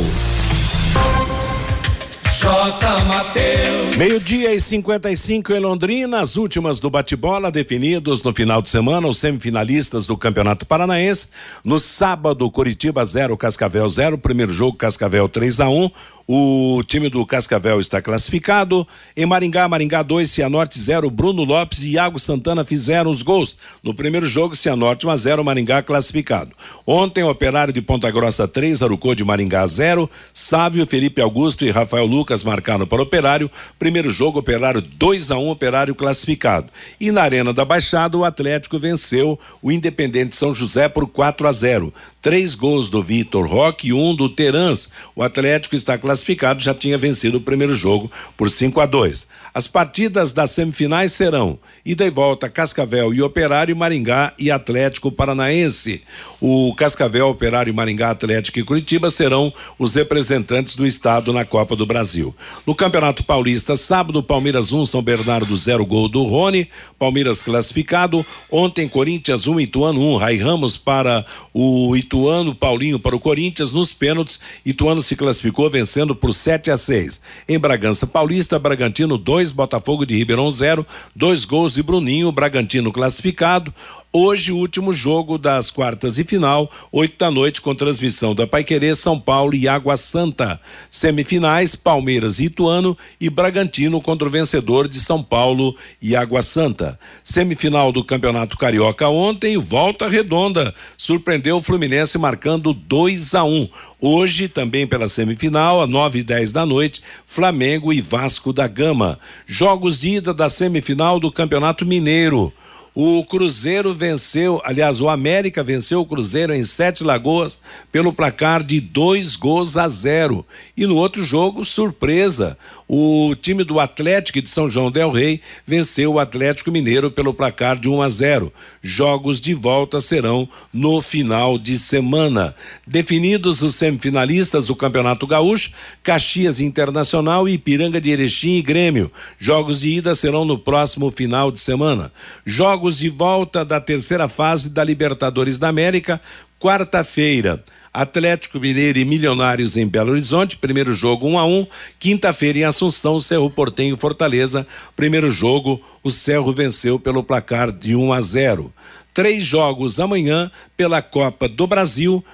Meio-dia 3.97 4.53
e 4.53 4.59
55 4.59 5.53
em 5.53 5.59
Londrina, 5.59 6.19
as 6.19 6.35
últimas 6.35 6.77
do 6.77 6.89
bate-bola 6.89 7.49
definidos 7.49 8.21
no 8.21 8.35
final 8.35 8.61
de 8.61 8.69
semana, 8.69 9.07
os 9.07 9.17
semifinalistas 9.17 10.05
do 10.07 10.17
Campeonato 10.17 10.65
Paranaense. 10.65 11.27
No 11.63 11.79
sábado, 11.79 12.51
Curitiba 12.51 13.05
0, 13.05 13.37
Cascavel 13.37 13.87
0, 13.87 14.17
primeiro 14.17 14.51
jogo 14.51 14.75
Cascavel 14.75 15.29
3 15.29 15.61
a 15.61 15.69
1. 15.69 15.89
O 16.25 16.81
time 16.87 17.09
do 17.09 17.25
Cascavel 17.25 17.81
está 17.81 18.01
classificado. 18.01 18.87
Em 19.15 19.25
Maringá, 19.25 19.67
Maringá 19.67 20.01
2, 20.01 20.29
Cianorte 20.31 20.79
0, 20.79 21.09
Bruno 21.09 21.43
Lopes 21.43 21.83
e 21.83 21.91
Iago 21.91 22.17
Santana 22.17 22.63
fizeram 22.63 23.11
os 23.11 23.21
gols. 23.21 23.57
No 23.83 23.93
primeiro 23.93 24.25
jogo, 24.25 24.55
Cianorte 24.55 25.05
1 25.05 25.09
a 25.09 25.17
0, 25.17 25.43
Maringá 25.43 25.81
classificado. 25.81 26.51
Ontem, 26.87 27.23
Operário 27.23 27.73
de 27.73 27.81
Ponta 27.81 28.09
Grossa 28.09 28.47
3, 28.47 28.81
Arucô 28.81 29.13
de 29.13 29.23
Maringá 29.23 29.67
0, 29.67 30.09
Sávio, 30.33 30.87
Felipe 30.87 31.21
Augusto 31.21 31.65
e 31.65 31.71
Rafael 31.71 32.05
Lucas 32.05 32.41
marcaram 32.41 32.87
para 32.87 32.99
o 32.99 33.03
Operário. 33.03 33.51
Primeiro 33.77 34.09
jogo, 34.09 34.39
Operário 34.39 34.81
2 34.81 35.29
a 35.29 35.37
1, 35.37 35.49
Operário 35.49 35.93
classificado. 35.93 36.69
E 37.01 37.11
na 37.11 37.23
Arena 37.23 37.51
da 37.53 37.65
Baixada, 37.65 38.17
o 38.17 38.23
Atlético 38.23 38.79
venceu 38.79 39.37
o 39.61 39.71
Independente 39.73 40.37
São 40.37 40.53
José 40.53 40.87
por 40.87 41.05
4 41.05 41.47
a 41.47 41.51
0. 41.51 41.93
Três 42.21 42.55
gols 42.55 42.89
do 42.89 43.03
Vitor 43.03 43.45
Roque 43.45 43.89
e 43.89 43.93
um 43.93 44.15
do 44.15 44.29
Terans. 44.29 44.87
O 45.13 45.21
Atlético 45.21 45.75
está 45.75 45.97
classificado, 45.97 46.12
já 46.59 46.73
tinha 46.73 46.97
vencido 46.97 47.37
o 47.37 47.41
primeiro 47.41 47.73
jogo 47.73 48.11
por 48.35 48.51
5 48.51 48.81
a 48.81 48.85
2. 48.85 49.27
As 49.53 49.67
partidas 49.67 50.33
das 50.33 50.51
semifinais 50.51 51.13
serão 51.13 51.59
ida 51.85 52.05
e 52.05 52.09
volta 52.09 52.49
Cascavel 52.49 53.13
e 53.13 53.21
Operário, 53.21 53.75
Maringá 53.75 54.33
e 54.37 54.49
Atlético 54.49 55.11
Paranaense. 55.11 56.01
O 56.41 56.73
Cascavel, 56.75 57.29
Operário, 57.29 57.73
Maringá, 57.73 58.09
Atlético 58.09 58.59
e 58.59 58.63
Curitiba 58.63 59.09
serão 59.11 59.53
os 59.79 59.93
representantes 59.95 60.75
do 60.75 60.85
estado 60.85 61.31
na 61.31 61.45
Copa 61.45 61.75
do 61.75 61.85
Brasil. 61.85 62.35
No 62.65 62.73
Campeonato 62.73 63.23
Paulista, 63.23 63.77
sábado, 63.77 64.23
Palmeiras 64.23 64.73
1, 64.73 64.85
São 64.87 65.01
Bernardo 65.01 65.55
0 65.55 65.85
gol 65.85 66.09
do 66.09 66.23
Rony, 66.23 66.67
Palmeiras 66.97 67.43
classificado. 67.43 68.25
Ontem, 68.51 68.89
Corinthians 68.89 69.45
1, 69.45 69.59
Ituano 69.61 70.01
1, 70.15 70.17
Rai 70.17 70.37
Ramos 70.37 70.77
para 70.77 71.25
o 71.53 71.95
Ituano, 71.95 72.55
Paulinho 72.55 72.99
para 72.99 73.15
o 73.15 73.19
Corinthians. 73.19 73.71
Nos 73.71 73.93
pênaltis, 73.93 74.39
Ituano 74.65 75.01
se 75.01 75.15
classificou 75.15 75.69
vencendo 75.69 76.02
por 76.13 76.33
7 76.33 76.71
a 76.71 76.75
6. 76.77 77.21
Em 77.47 77.57
Bragança 77.57 78.05
Paulista, 78.05 78.59
Bragantino 78.59 79.17
2, 79.17 79.51
Botafogo 79.51 80.05
de 80.05 80.17
Ribeirão 80.17 80.51
0, 80.51 80.85
dois 81.15 81.45
gols 81.45 81.73
de 81.73 81.81
Bruninho, 81.81 82.31
Bragantino 82.31 82.91
classificado. 82.91 83.73
Hoje, 84.15 84.51
último 84.51 84.93
jogo 84.93 85.39
das 85.39 85.71
quartas 85.71 86.19
e 86.19 86.23
final, 86.23 86.69
oito 86.91 87.17
da 87.17 87.31
noite, 87.31 87.59
com 87.59 87.73
transmissão 87.73 88.35
da 88.35 88.45
Paiquerê, 88.45 88.93
São 88.93 89.19
Paulo 89.19 89.55
e 89.55 89.67
Água 89.67 89.97
Santa. 89.97 90.61
Semifinais, 90.87 91.73
Palmeiras 91.75 92.37
e 92.37 92.43
Ituano 92.43 92.95
e 93.19 93.27
Bragantino 93.27 93.99
contra 93.99 94.27
o 94.27 94.31
vencedor 94.31 94.87
de 94.87 94.99
São 94.99 95.23
Paulo 95.23 95.75
e 95.99 96.15
Água 96.15 96.43
Santa. 96.43 96.99
Semifinal 97.23 97.91
do 97.91 98.05
Campeonato 98.05 98.55
Carioca 98.55 99.09
ontem, 99.09 99.57
volta 99.57 100.07
redonda. 100.07 100.75
Surpreendeu 100.95 101.57
o 101.57 101.63
Fluminense 101.63 102.15
marcando 102.19 102.71
2 102.71 103.33
a 103.33 103.43
1 103.43 103.49
um. 103.49 103.69
Hoje, 103.99 104.47
também 104.47 104.85
pela 104.85 105.09
semifinal, 105.09 105.81
às 105.81 105.89
nove 105.89 106.19
e 106.19 106.23
dez 106.23 106.53
da 106.53 106.67
noite, 106.67 107.01
Flamengo 107.25 107.91
e 107.91 107.99
Vasco 107.99 108.53
da 108.53 108.67
Gama. 108.67 109.17
Jogos 109.47 110.01
de 110.01 110.17
ida 110.17 110.35
da 110.35 110.49
semifinal 110.49 111.19
do 111.19 111.31
Campeonato 111.31 111.83
Mineiro. 111.83 112.53
O 112.95 113.25
Cruzeiro 113.25 113.91
venceu, 113.91 114.61
aliás, 114.63 115.01
o 115.01 115.09
América 115.09 115.63
venceu 115.63 116.01
o 116.01 116.05
Cruzeiro 116.05 116.53
em 116.53 116.63
Sete 116.63 117.03
Lagoas 117.03 117.59
pelo 117.91 118.13
placar 118.13 118.61
de 118.61 118.79
dois 118.79 119.35
gols 119.35 119.77
a 119.77 119.87
zero. 119.87 120.45
E 120.77 120.85
no 120.85 120.95
outro 120.95 121.25
jogo, 121.25 121.65
surpresa, 121.65 122.55
o 122.95 123.33
time 123.33 123.63
do 123.63 123.79
Atlético 123.79 124.39
de 124.39 124.47
São 124.47 124.69
João 124.69 124.91
Del 124.91 125.09
Rei 125.09 125.41
venceu 125.65 126.13
o 126.13 126.19
Atlético 126.19 126.69
Mineiro 126.69 127.09
pelo 127.09 127.33
placar 127.33 127.75
de 127.75 127.89
1 127.89 128.03
a 128.03 128.07
0. 128.07 128.53
Jogos 128.83 129.41
de 129.41 129.55
volta 129.55 129.99
serão 129.99 130.47
no 130.71 131.01
final 131.01 131.57
de 131.57 131.79
semana. 131.79 132.53
Definidos 132.85 133.63
os 133.63 133.73
semifinalistas 133.77 134.67
do 134.67 134.75
Campeonato 134.75 135.25
Gaúcho, 135.25 135.71
Caxias 136.03 136.59
Internacional, 136.59 137.49
Ipiranga 137.49 137.99
de 137.99 138.11
Erechim 138.11 138.57
e 138.57 138.61
Grêmio. 138.61 139.11
Jogos 139.39 139.79
de 139.79 139.89
ida 139.89 140.13
serão 140.13 140.45
no 140.45 140.59
próximo 140.59 141.09
final 141.09 141.51
de 141.51 141.59
semana. 141.59 142.11
Jogos 142.45 142.99
de 142.99 143.09
volta 143.09 143.65
da 143.65 143.81
terceira 143.81 144.27
fase 144.27 144.69
da 144.69 144.83
Libertadores 144.83 145.57
da 145.57 145.67
América, 145.67 146.21
quarta-feira. 146.59 147.63
Atlético 147.93 148.59
Mineiro 148.59 148.97
e 148.97 149.05
Milionários 149.05 149.77
em 149.77 149.87
Belo 149.87 150.11
Horizonte, 150.11 150.57
primeiro 150.57 150.95
jogo 150.95 151.27
1 151.27 151.33
um 151.33 151.37
a 151.37 151.45
1 151.45 151.59
um. 151.59 151.67
Quinta-feira 151.99 152.59
em 152.59 152.63
Assunção, 152.63 153.19
Cerro 153.19 153.49
Portenho 153.51 153.95
Fortaleza, 153.95 154.65
primeiro 154.95 155.29
jogo, 155.29 155.79
o 156.01 156.09
Cerro 156.09 156.51
venceu 156.51 156.97
pelo 156.97 157.23
placar 157.23 157.71
de 157.71 157.95
1 157.95 158.03
um 158.03 158.11
a 158.11 158.19
0. 158.19 158.73
Três 159.13 159.43
jogos 159.43 159.99
amanhã 159.99 160.51
pela 160.75 160.99
Copa 160.99 161.47
do 161.47 161.67
Brasil, 161.67 162.25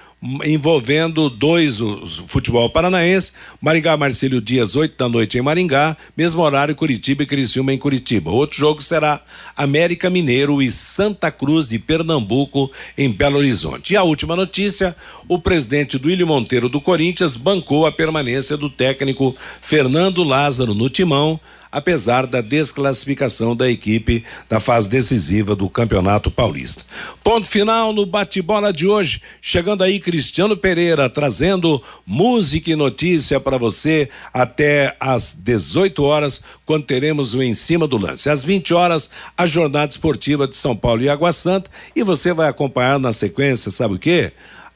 envolvendo 0.44 1.30
dois, 1.30 1.80
o 1.80 2.06
futebol 2.26 2.68
paranaense, 2.68 3.32
Maringá 3.60 3.96
Marcílio 3.96 4.40
Dias, 4.40 4.76
8 4.76 4.94
da 4.96 5.08
noite 5.08 5.38
em 5.38 5.42
Maringá, 5.42 5.96
mesmo 6.14 6.42
horário 6.42 6.74
Curitiba 6.74 7.22
e 7.22 7.26
Criciúma 7.26 7.72
em 7.72 7.78
Curitiba. 7.78 8.30
Outro 8.30 8.58
jogo 8.58 8.82
será 8.82 9.22
América 9.56 10.10
Mineiro 10.10 10.60
e 10.60 10.70
Santa 10.70 11.30
Cruz 11.30 11.66
de 11.66 11.78
Pernambuco 11.78 12.70
em 12.98 13.10
Belo 13.10 13.38
Horizonte. 13.38 13.94
E 13.94 13.96
a 13.96 14.02
última 14.02 14.36
notícia, 14.36 14.94
o 15.26 15.38
presidente 15.38 15.98
do 15.98 16.10
Ilho 16.10 16.26
Monteiro 16.26 16.68
do 16.68 16.80
Corinthians 16.80 17.36
bancou 17.36 17.86
a 17.86 17.92
permanência 17.92 18.58
do 18.58 18.68
técnico 18.68 19.34
Fernando 19.62 20.22
Lázaro 20.22 20.74
no 20.74 20.90
timão 20.90 21.40
apesar 21.70 22.26
da 22.26 22.40
desclassificação 22.40 23.54
da 23.54 23.70
equipe 23.70 24.24
da 24.48 24.60
fase 24.60 24.88
decisiva 24.88 25.54
do 25.54 25.68
Campeonato 25.68 26.30
Paulista. 26.30 26.84
Ponto 27.22 27.48
final 27.48 27.92
no 27.92 28.04
bate-bola 28.04 28.72
de 28.72 28.86
hoje. 28.86 29.22
Chegando 29.40 29.84
aí 29.84 30.00
Cristiano 30.00 30.56
Pereira 30.56 31.08
trazendo 31.08 31.82
música 32.06 32.70
e 32.70 32.76
notícia 32.76 33.38
para 33.38 33.58
você 33.58 34.08
até 34.32 34.96
às 34.98 35.34
18 35.34 36.02
horas, 36.02 36.42
quando 36.64 36.84
teremos 36.84 37.34
o 37.34 37.42
em 37.42 37.54
cima 37.54 37.86
do 37.86 37.96
lance. 37.96 38.28
Às 38.28 38.44
20 38.44 38.74
horas, 38.74 39.10
a 39.36 39.46
jornada 39.46 39.90
esportiva 39.90 40.46
de 40.46 40.56
São 40.56 40.76
Paulo 40.76 41.02
e 41.02 41.08
Água 41.08 41.32
Santa 41.32 41.70
e 41.94 42.02
você 42.02 42.32
vai 42.32 42.48
acompanhar 42.48 42.98
na 42.98 43.12
sequência, 43.12 43.70
sabe 43.70 43.94
o 43.94 43.98
quê? 43.98 44.32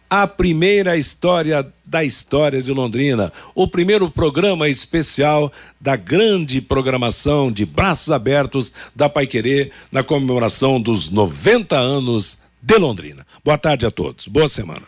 A 0.09 0.27
primeira 0.27 0.97
história 0.97 1.67
da 1.85 2.05
história 2.05 2.63
de 2.63 2.73
Londrina, 2.73 3.33
o 3.55 3.69
primeiro 3.69 4.11
programa 4.11 4.69
especial 4.69 5.53
da 5.81 5.97
grande 5.97 6.61
programação 6.61 7.53
de 7.53 7.67
braços 7.67 8.11
abertos 8.11 8.73
da 8.95 9.09
Paiquerê 9.09 9.71
na 9.93 10.03
comemoração 10.03 10.81
dos 10.81 11.11
90 11.11 11.77
anos 11.77 12.39
de 12.61 12.79
Londrina. 12.79 13.27
Boa 13.45 13.59
tarde 13.59 13.87
a 13.87 13.91
todos. 13.91 14.27
Boa 14.27 14.49
semana. 14.49 14.83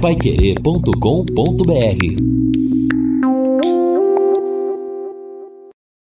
Paiquerê.com.br 0.00 2.65